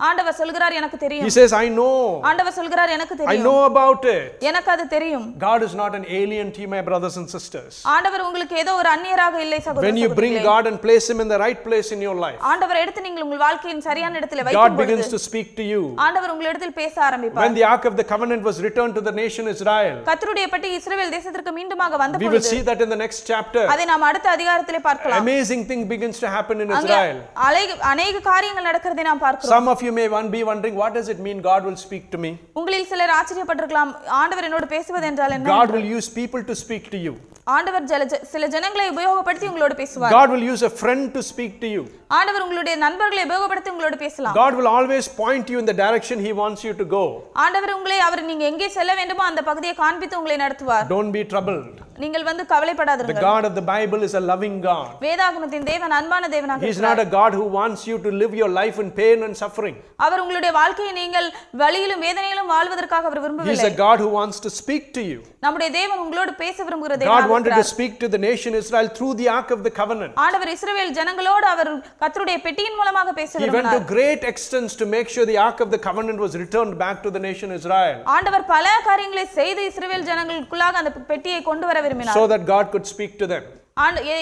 ஆண்டவர் 0.09 0.37
சொல்கிறார் 0.41 0.75
எனக்கு 0.81 0.99
He 0.99 1.05
தெரியும் 1.05 1.35
says, 1.39 1.53
I 1.65 1.69
know. 1.79 1.95
ஆண்டவர் 2.31 2.57
சொல்கிறார் 2.61 2.93
எனக்கு 2.97 3.15
I 3.15 3.21
தெரியும் 3.23 3.47
know 3.49 3.59
about 3.71 4.05
it. 4.17 4.27
எனக்கு 4.51 4.71
அது 4.75 4.87
தெரியும் 4.97 5.27
God 5.47 5.63
is 5.69 5.75
not 5.83 5.95
an 6.01 6.07
alien 6.21 6.51
to 6.57 6.61
you, 6.65 6.69
my 6.77 6.83
brothers 6.91 7.17
and 7.23 7.29
sisters. 7.37 7.73
ஆண்டவர் 7.97 8.25
உங்களுக்கு 8.27 8.57
ஏதோ 8.65 8.75
ஒரு 8.81 8.91
அந்நியராக 8.95 9.41
இல்லை 9.47 9.61
சகோதர 9.69 9.87
When 9.89 10.01
you 10.05 10.11
bring 10.21 10.35
சகோதரிகளே. 10.37 10.51
God 10.53 10.67
and 10.73 10.79
place 10.87 11.09
Him 11.13 11.21
in 11.27 11.31
the 11.35 11.41
right 11.45 11.63
place 11.69 11.91
in 11.97 12.03
your 12.09 12.17
life, 12.27 12.41
ஆண்டவர் 12.53 12.81
எடுத்து 12.85 13.07
நீங்கள் 13.09 13.27
உங்கள் 13.29 13.43
வாழ்க்கையின் 13.47 13.85
சரியான 13.89 14.19
இடத்துல 14.23 14.43
God 14.45 14.51
வைக்கும் 14.51 14.81
begins 14.83 15.07
பொழுது 15.07 15.17
to 15.17 15.23
speak 15.29 15.51
to 15.61 15.67
you. 15.73 15.83
ஆண்டவர் 16.07 16.33
உங்களிடத்தில் 16.37 16.77
பேச 16.83 16.95
ஆரம்பிப்பார் 17.09 17.45
When 17.47 17.57
the 17.61 17.67
Ark 17.73 17.87
of 17.93 17.97
the 18.03 18.09
Covenant 18.15 18.45
was 18.51 18.59
returned 18.69 18.97
to 19.01 19.05
the 19.11 19.15
nation 19.23 19.45
Israel, 19.57 19.97
கத்தருடைய 20.11 20.47
பட்டி 20.55 20.71
இஸ்ரவேல் 20.81 21.15
தேசத்திற்கு 21.17 21.53
மீண்டுமாக 21.59 21.97
வந்த 22.05 22.19
we 22.23 22.27
will 22.27 22.35
பொழுது 22.35 22.53
see 22.55 22.63
that 22.71 22.81
in 22.85 22.91
the 22.95 23.01
next 23.05 23.21
chapter. 23.29 23.65
அதை 23.67 23.85
நாம் 23.85 24.03
அடுத்த 24.03 24.37
அதிகாரத்திலே 24.37 24.79
பார்க்கலாம் 24.81 25.21
Amazing 25.21 25.67
thing 25.67 25.89
begins 25.89 26.19
to 26.19 26.29
happen 26.29 26.57
in 26.61 26.71
அங்கே 26.71 26.93
Israel. 26.93 27.19
அலை- 27.49 27.79
அநேக 27.93 28.21
காரியங்கள் 28.31 28.65
நடக்கிறதை 28.65 29.03
நாம் 29.03 29.19
பார்க்கிறோம் 29.19 29.55
Some 29.57 29.69
of 29.69 29.83
you 29.83 29.93
may 29.93 30.09
one 30.09 30.31
be 30.31 30.43
wondering, 30.45 30.75
what 30.75 30.95
does 30.95 31.09
it 31.09 31.19
mean 31.19 31.41
God 31.43 31.65
will 31.65 31.79
speak 31.87 32.11
to 32.11 32.19
me? 32.19 32.33
உங்களில் 32.55 32.89
சிலர் 32.93 33.15
ஆச்சரியப்பட்டிருக்கலாம் 33.19 33.93
ஆண்டவர் 34.23 34.45
என்னோடு 34.45 34.67
பேசுவது 34.67 35.07
என்றால் 35.07 35.37
என்ன 35.39 35.55
God 35.55 35.71
will 35.71 35.89
use 35.97 36.09
people 36.13 36.45
to 36.45 36.57
speak 36.65 36.91
to 36.91 37.01
you. 37.07 37.15
ஆண்டவர் 37.55 37.85
ஜல 37.85 38.03
ஜ- 38.05 38.23
சில 38.25 38.47
ஜனங்களை 38.47 38.91
உபயோகப்படுத்தி 38.93 39.47
உங்களோடு 39.49 39.75
பேசுவார் 39.81 40.13
God 40.15 40.31
will 40.35 40.45
use 40.53 40.63
a 40.63 40.73
friend 40.83 41.03
to 41.17 41.23
speak 41.23 41.61
to 41.61 41.69
you. 41.75 41.83
ஆண்டவர் 42.19 42.45
உங்களுடைய 42.45 42.75
நண்பர்களை 42.77 43.23
உபயோகப்படுத்தி 43.27 43.71
உங்களோடு 43.73 43.97
பேசலாம் 43.97 44.37
God 44.37 44.55
will 44.59 44.69
always 44.69 45.07
point 45.19 45.51
you 45.53 45.59
in 45.59 45.67
the 45.67 45.77
direction 45.83 46.19
He 46.27 46.33
wants 46.33 46.63
you 46.69 46.73
to 46.75 46.87
go. 46.95 47.05
ஆண்டவர் 47.45 47.75
உங்களை 47.77 47.99
அவர் 48.01 48.23
நீங்க 48.25 48.45
எங்கே 48.45 48.69
செல்ல 48.69 48.95
வேண்டுமோ 48.95 49.25
அந்த 49.25 49.43
பகுதியை 49.43 49.75
காண்பித்து 49.75 50.19
உங்களை 50.19 50.39
நடத்துவார் 50.45 50.87
Don't 50.95 51.13
be 51.19 51.25
troubled. 51.33 51.69
நீங்கள் 52.05 52.27
வந்து 52.29 52.45
The 52.45 52.51
கவலைப்படாதீர்கள் 52.55 53.18
God 53.27 53.45
of 53.45 53.55
the 53.55 53.65
Bible 53.65 54.03
is 54.03 54.15
a 54.15 54.25
loving 54.31 54.57
God. 54.63 54.89
வேதாகமத்தின் 55.05 55.67
தேவன் 55.71 55.95
அன்பான 55.99 56.29
தேவனாக 56.35 56.61
He's 56.61 56.71
இருக்கிறார். 56.71 56.97
not 56.99 57.07
a 57.07 57.11
God 57.19 57.33
who 57.39 57.47
wants 57.59 57.83
you 57.91 57.97
to 58.07 58.11
live 58.23 58.35
your 58.35 58.51
life 58.61 58.79
in 58.79 58.91
pain 59.01 59.19
and 59.27 59.35
suffering. 59.43 59.77
அவர் 60.07 60.21
உங்களுடைய 60.23 60.53
வாழ்க்கையை 60.61 60.93
நீங்கள் 61.01 61.29
வழியிலும் 61.63 62.03
வேதனையிலும் 62.07 62.51
வாழ்வதற்காக 62.55 63.05
அவர் 63.09 63.19
He's 63.19 63.27
விரும்பவில்லை 63.27 63.71
a 63.71 63.77
God 63.85 63.99
who 64.05 64.11
wants 64.19 64.39
to 64.47 64.53
speak 64.61 64.85
to 64.99 65.05
you. 65.11 65.19
நம்முடைய 65.47 65.71
தேவன் 65.79 66.03
உங்களோடு 66.05 66.35
பேச 66.43 66.57
விரும்புகிற 66.69 66.95
God 66.97 67.03
தேவனாக 67.05 67.33
wanted 67.35 67.51
to 67.51 67.55
இருக்கிறார். 67.55 67.73
speak 67.75 67.95
to 68.05 68.09
the 68.09 68.23
nation 68.29 68.53
Israel 68.63 68.89
through 68.99 69.15
the 69.23 69.29
Ark 69.39 69.51
of 69.57 69.63
the 69.67 69.75
Covenant. 69.81 70.15
ஆண்டவர் 70.27 70.53
இஸ்ரவேல் 70.57 70.95
ஜனங்களோடு 70.99 71.49
அவர் 71.55 71.73
கர்த்தருடைய 72.03 72.39
பெட்டியின் 72.47 72.79
மூலமாக 72.81 73.13
பேச 73.21 73.31
He 73.35 73.41
went 73.41 73.51
to 73.51 73.57
விரும்பினார் 73.57 73.89
great 73.95 74.23
extents 74.33 74.75
to 74.83 74.87
make 74.97 75.09
sure 75.15 75.27
the 75.33 75.39
Ark 75.47 75.61
of 75.61 75.71
the 75.75 75.83
Covenant 75.89 76.21
was 76.27 76.35
returned 76.45 76.77
back 76.85 76.99
to 77.07 77.13
the 77.17 77.23
nation 77.29 77.51
Israel 77.59 77.97
ஆண்டவர் 78.17 78.47
பல 78.55 78.67
காரியங்களை 78.89 79.27
செய்து 79.39 79.63
இஸ்ரவேல் 79.71 80.07
ஜனங்களுக்குள்ளாக 80.11 80.79
அந்த 80.83 80.93
பெட்டியை 81.13 81.41
கொண்டு 81.51 81.67
வர 81.71 81.79
விரும்பினார் 81.87 82.19
so 82.21 82.27
that 82.33 82.45
God 82.55 82.67
could 82.73 82.87
speak 82.95 83.08
to 83.18 83.28
them. 83.28 83.44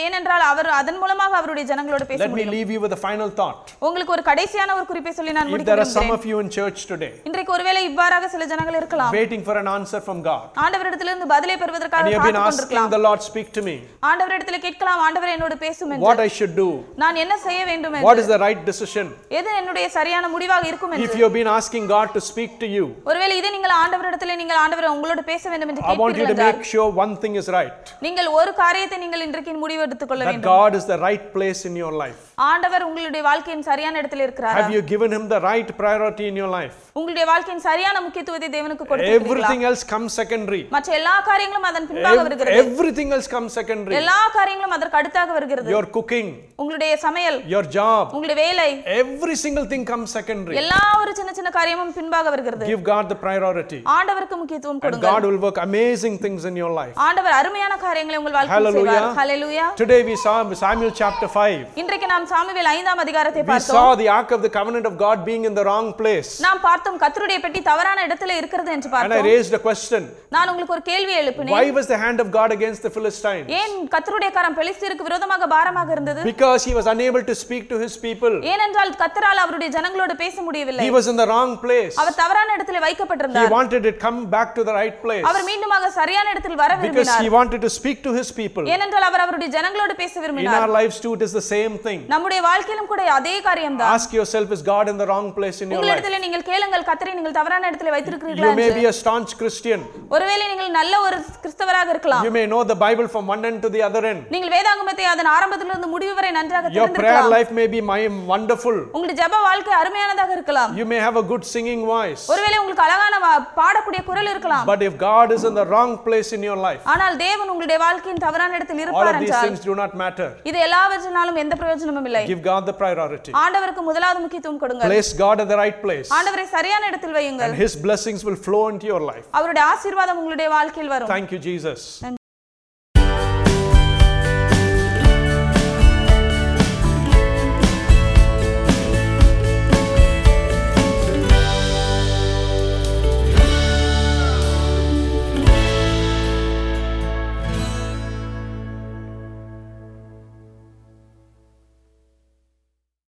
ஏனென்றால் 0.05 0.43
அவர் 0.49 0.69
அதன் 0.79 0.99
மூலமாக 1.01 1.33
அவருடைய 1.39 1.65
ஜனங்களோடு 1.71 2.05
பேச 2.09 2.19
Let 2.21 2.29
me 2.29 2.33
முடியும். 2.33 2.53
leave 2.55 2.69
you 2.73 2.79
with 2.83 2.93
a 2.97 3.01
final 3.05 3.29
thought. 3.39 3.63
உங்களுக்கு 3.87 4.13
ஒரு 4.15 4.23
கடைசியான 4.29 4.73
ஒரு 4.77 4.85
குறிப்பை 4.91 5.11
சொல்லி 5.17 5.33
நான் 5.37 5.47
If 5.47 5.53
முடிக்க 5.53 5.69
there 5.71 5.81
are 5.85 5.91
some 5.97 6.11
of 6.15 6.23
you 6.29 6.37
in 6.43 6.49
church 6.57 6.79
today 6.91 7.11
இன்றைக்கு 7.29 7.53
ஒருவேளை 7.55 7.81
இவ்வாறாக 7.89 8.27
சில 8.33 8.45
ஜனங்கள் 8.51 8.77
இருக்கலாம். 8.81 9.11
waiting 9.19 9.43
for 9.47 9.55
an 9.63 9.69
answer 9.75 10.01
from 10.07 10.19
God, 10.29 10.45
ஆண்டவரிடத்திலிருந்து 10.65 11.27
பதிலை 11.33 11.55
பெறுவதற்காக 11.63 12.03
காத்துக் 12.15 12.37
கொண்டிருக்கலாம் 12.37 12.91
the 12.95 13.01
Lord, 13.07 13.21
speak 13.29 13.49
to 13.57 13.63
me, 13.69 13.75
ஆண்டவரிடத்தில் 14.11 14.63
கேட்கலாம் 14.67 15.01
ஆண்டவர் 15.07 15.33
என்னோடு 15.35 15.57
பேசும் 15.65 15.91
என்று. 15.93 16.05
What 16.07 16.21
I 16.27 16.31
should 16.37 16.55
do, 16.63 16.69
நான் 17.03 17.19
என்ன 17.23 17.37
செய்ய 17.47 17.61
வேண்டும் 17.71 17.97
what 17.99 18.13
என்று 18.15 18.25
is 18.25 18.31
the 18.35 18.41
right 18.45 18.61
decision. 18.71 19.07
எது 19.39 19.49
என்னுடைய 19.61 19.87
சரியான 19.97 20.25
முடிவாக 20.35 20.65
இருக்கும் 20.71 20.93
If 20.93 20.99
என்று. 20.99 21.19
you 21.21 21.27
have 21.29 21.37
been 21.39 21.51
asking 21.57 21.85
God 21.95 22.07
to 22.17 22.23
speak 22.31 22.53
to 22.63 22.69
you, 22.77 22.85
ஒருவேளை 23.11 23.33
இதை 23.41 23.51
நீங்கள் 23.57 23.75
ஆண்டவரிடத்தில் 23.81 24.35
நீங்கள் 24.43 24.61
ஆண்டவர் 24.65 24.89
உங்களோடு 24.95 25.23
பேச 25.31 25.43
வேண்டும் 25.53 25.71
என்று 25.73 25.85
I 25.93 25.97
want 26.03 26.17
you 26.23 26.29
to 26.33 26.39
make 26.45 26.63
sure 26.73 26.87
one 27.03 27.15
thing 27.25 27.35
is 27.43 27.49
right. 27.59 27.83
நீங்கள் 28.07 28.31
ஒரு 28.39 28.53
காரியத்தை 28.63 28.99
நீங்கள் 29.05 29.25
இன்றைக்கு 29.27 29.45
முடிவு 29.55 29.81
எடுத்துக் 29.81 30.09
கொள்ள 30.09 30.23
வேண்டும் 30.25 30.49
God 30.49 30.73
is 30.75 30.85
the 30.85 30.99
right 30.99 31.25
place 31.33 31.61
in 31.65 31.75
your 31.75 31.93
life. 32.03 32.19
ஆண்டவர் 32.47 32.83
உங்களுடைய 32.87 33.21
வாழ்க்கையின் 33.27 33.63
சரியான 33.63 33.97
இடத்தில் 33.97 34.23
இருக்கிறார் 34.25 34.57
Have 34.57 34.73
you 34.75 34.81
given 34.91 35.11
Him 35.11 35.23
the 35.27 35.39
right 35.41 35.69
priority 35.77 36.25
in 36.31 36.35
your 36.35 36.49
life? 36.49 36.75
உங்களுடைய 36.99 37.25
வாழ்க்கையின் 37.31 37.63
சரியான 37.67 37.97
முக்கியத்துவத்தை 38.01 38.49
தேவனுக்கு 38.49 38.85
கொடுத்திருக்கிறீர்களா 38.85 39.29
Everything 39.29 39.63
else 39.69 39.83
comes 39.93 40.11
secondary. 40.21 40.61
மற்ற 40.75 40.93
எல்லா 40.99 41.15
காரியங்களும் 41.29 41.67
அதன் 41.69 41.87
பின்பாக 41.91 42.21
வருகிறது 42.21 42.59
Everything 42.63 43.11
else 43.17 43.29
comes 43.35 43.51
secondary. 43.59 43.97
எல்லா 44.01 44.19
காரியங்களும் 44.37 44.75
அதற்கு 44.77 44.99
அடுத்தாக 45.01 45.31
வருகிறது 45.37 45.73
Your 45.75 45.85
cooking, 45.97 46.29
உங்களுடைய 46.61 46.91
சமையல் 47.05 47.39
your 47.53 47.65
job, 47.77 48.03
உங்களுடைய 48.15 48.37
வேலை 48.43 48.69
every 49.01 49.37
single 49.45 49.67
thing 49.73 49.85
comes 49.91 50.09
secondary. 50.19 50.57
எல்லா 50.63 50.81
ஒரு 51.01 51.13
சின்ன 51.15 51.33
சின்ன 51.33 51.49
காரியமும் 51.49 51.93
பின்பாக 51.99 52.29
வருகிறது 52.29 52.69
Give 52.71 52.83
God 52.93 53.05
the 53.13 53.19
priority. 53.25 53.81
ஆண்டவருக்கு 53.97 54.37
முக்கியத்துவம் 54.41 54.81
கொடுங்க 54.85 55.07
God 55.09 55.25
will 55.29 55.41
work 55.45 55.59
amazing 55.67 56.17
things 56.25 56.43
in 56.51 56.55
your 56.55 56.71
life. 56.73 56.95
ஆண்டவர் 57.07 57.37
அருமையான 57.39 57.73
காரியங்களை 57.85 58.19
உங்கள் 58.21 58.37
வாழ்க்கையில். 58.37 58.71
செய்வார் 58.77 59.09
ஹalleluya 59.26 59.66
Today 59.76 60.00
we 60.02 60.14
saw 60.16 60.34
Samuel 60.54 60.92
chapter 61.00 61.28
5. 61.28 61.80
இன்றைக்கு 61.82 62.06
நாம் 62.12 62.26
சாமுவேல் 62.32 62.68
ஐந்தாம் 62.74 63.00
அதிகாரத்தை 63.04 63.40
We 63.42 63.48
பார்த்தோம் 63.50 63.78
saw 63.78 63.88
the 64.02 64.08
Ark 64.16 64.30
of 64.36 64.42
the 64.46 64.52
Covenant 64.56 64.86
of 64.90 64.94
God 65.04 65.18
being 65.28 65.44
in 65.50 65.54
the 65.58 65.64
wrong 65.68 65.88
place. 66.00 66.30
நாம் 66.46 66.60
பார்த்தோம் 66.66 66.98
கர்த்தருடைய 67.02 67.38
பெட்டி 67.44 67.62
தவறான 67.70 67.98
இடத்துல 68.08 68.36
இருக்கிறது 68.40 68.70
என்று 68.76 68.88
And 68.88 68.94
I 68.94 68.98
பார்த்தோம் 68.98 69.28
raised 69.30 69.54
a 69.60 69.62
question. 69.68 70.02
நான் 70.36 70.48
உங்களுக்கு 70.52 70.76
ஒரு 70.76 70.84
கேள்வி 70.90 71.14
எழுப்பினேன் 71.22 71.54
Why 71.56 71.66
was 71.78 71.88
the 71.94 72.00
hand 72.04 72.20
of 72.24 72.30
God 72.38 72.52
against 72.58 72.82
the 72.88 72.92
Philistines? 72.96 73.46
ஏன் 73.60 73.76
கர்த்தருடைய 73.94 74.30
கரம் 74.38 74.56
பெலிஸ்தீருக்கு 74.60 75.08
விரோதமாக 75.10 75.48
பாரமாக 75.54 75.92
இருந்தது 75.96 76.22
Because 76.32 76.60
he 76.70 76.74
was 76.80 76.88
unable 76.94 77.24
to 77.30 77.36
speak 77.44 77.64
to 77.72 77.78
his 77.84 77.96
people. 78.06 78.34
ஏனென்றால் 78.54 78.92
கர்த்தரால் 79.02 79.42
அவருடைய 79.44 79.70
ஜனங்களோடு 79.78 80.16
பேச 80.24 80.36
முடியவில்லை 80.48 80.86
He 80.88 80.92
was 80.98 81.08
in 81.14 81.18
the 81.22 81.28
wrong 81.32 81.52
place. 81.66 81.94
அவர் 82.02 82.18
தவறான 82.22 82.48
இடத்துல 82.58 82.78
He 82.80 82.86
வைக்கப்பட்டிருந்தார் 82.88 83.52
wanted 83.58 83.84
it 83.92 83.98
come 84.06 84.20
back 84.36 84.50
to 84.58 84.64
the 84.70 84.76
right 84.80 84.98
place. 85.04 85.24
அவர் 85.32 85.46
மீண்டுமாக 85.50 85.90
சரியான 86.00 86.26
இடத்தில் 86.34 86.58
வர 86.64 86.70
Because 86.74 86.86
விரும்பினார் 86.86 87.24
he 87.26 87.32
wanted 87.38 87.60
to 87.66 87.72
speak 87.78 87.98
to 88.08 88.12
his 88.20 88.30
people. 88.40 88.64
ஏனென்றால் 88.74 89.06
அவர் 89.10 89.15
அவருடைய 89.25 89.49
ஜனங்களோடு 89.55 89.93
பேச 90.01 90.13
In 90.15 90.23
விரும்பினார் 90.23 90.61
our 90.61 90.73
lives 90.79 90.97
too, 91.03 91.11
it 91.17 91.23
is 91.27 91.33
the 91.39 91.45
same 91.53 91.73
thing. 91.85 91.99
நம்முடைய 92.13 92.39
வாழ்க்கையிலும் 92.49 92.89
கூட 92.91 93.01
அதே 93.17 93.35
காரியம்தான் 93.47 93.91
Ask 93.97 94.09
yourself, 94.19 94.47
is 94.55 94.61
God 94.73 94.85
in 94.93 94.97
the 95.01 95.07
wrong 95.09 95.27
place 95.37 95.57
in 95.61 95.67
your 95.67 95.75
life? 95.75 95.83
உங்களிடத்தில் 95.83 96.23
நீங்கள் 96.25 96.45
கேளுங்கள் 96.51 96.85
கத்தரை 96.89 97.13
நீங்கள் 97.19 97.35
தவறான 97.39 97.63
இடத்துல 97.71 97.91
வைத்திருக்கிறீர்களா 97.95 98.49
You 98.49 98.59
may 98.61 98.69
be 98.79 98.85
a 98.91 98.95
staunch 99.01 99.33
Christian. 99.41 99.81
ஒருவேளை 100.15 100.43
நீங்கள் 100.51 100.71
நல்ல 100.79 100.93
ஒரு 101.07 101.17
கிறிஸ்தவராக 101.43 101.91
இருக்கலாம் 101.95 102.25
You 102.27 102.33
may 102.39 102.45
know 102.53 102.61
the 102.73 102.79
Bible 102.85 103.09
from 103.15 103.25
one 103.33 103.43
end 103.51 103.59
to 103.65 103.71
the 103.75 103.83
other 103.89 104.03
end. 104.11 104.21
நீங்கள் 104.35 104.53
வேதாகமத்தை 104.57 105.07
அதன் 105.13 105.31
ஆரம்பத்திலிருந்து 105.37 105.89
முடிவு 105.95 106.15
வரை 106.19 106.31
நன்றாக 106.39 106.73
Your 106.79 106.87
prayer 106.89 106.95
தெரிந்திருக்கலாம் 106.95 107.33
life 107.37 107.51
may 107.59 107.67
be 107.75 107.81
my 107.93 108.01
wonderful. 108.33 108.77
உங்களுடைய 108.95 109.17
ஜெப 109.21 109.41
வாழ்க்கை 109.49 109.75
அருமையானதாக 109.81 110.33
இருக்கலாம் 110.37 110.71
You 110.81 110.87
may 110.93 111.01
have 111.07 111.17
a 111.23 111.27
good 111.33 111.45
singing 111.55 111.83
voice. 111.93 112.25
ஒருவேளை 112.33 112.57
உங்களுக்கு 112.63 112.85
அழகான 112.87 113.13
பாடக்கூடிய 113.61 114.01
குரல் 114.09 114.31
இருக்கலாம் 114.33 114.65
But 114.73 114.81
if 114.89 114.95
God 115.09 115.27
is 115.37 115.43
in 115.49 115.55
the 115.61 115.67
wrong 115.71 115.93
place 116.07 116.31
in 116.37 116.43
your 116.49 116.59
life, 116.67 116.83
ஆனால் 116.93 117.15
தேவன் 117.25 117.51
உங்களுடைய 117.53 117.79
வாழ்க்கையின் 117.85 118.23
தவறான 118.25 118.55
இடத்தில் 118.57 118.79
all 119.06 119.06
இருப்பார் 119.06 119.08
of 119.12 119.22
these 119.22 119.30
என்றால் 119.30 119.46
things 119.46 119.62
do 119.70 119.74
not 119.74 119.92
matter. 120.02 120.28
இது 120.50 120.58
எல்லாவற்றினாலும் 120.68 121.38
எந்த 121.44 121.56
பிரயோஜனமும் 121.62 122.08
இல்லை 122.10 122.22
Give 122.32 122.42
God 122.50 122.62
the 122.70 122.76
priority. 122.82 123.32
ஆண்டவருக்கு 123.44 123.84
முதலாவது 123.90 124.20
முக்கியத்துவம் 124.24 124.60
கொடுங்கள் 124.64 124.90
Place 124.92 125.12
God 125.24 125.36
at 125.44 125.50
the 125.54 125.60
right 125.64 125.78
place. 125.86 126.10
ஆண்டவரை 126.18 126.46
சரியான 126.56 126.88
இடத்தில் 126.92 127.16
வையுங்கள் 127.18 127.52
And 127.52 127.62
His 127.64 127.76
blessings 127.86 128.22
will 128.28 128.40
flow 128.48 128.64
into 128.74 128.88
your 128.92 129.02
life. 129.12 129.28
அவருடைய 129.40 129.64
ஆசீர்வாதம் 129.74 130.20
உங்களுடைய 130.22 130.48
வாழ்க்கையில் 130.56 130.92
வரும் 130.96 131.12
Thank 131.16 131.30
you, 131.36 131.42
Jesus. 131.50 131.80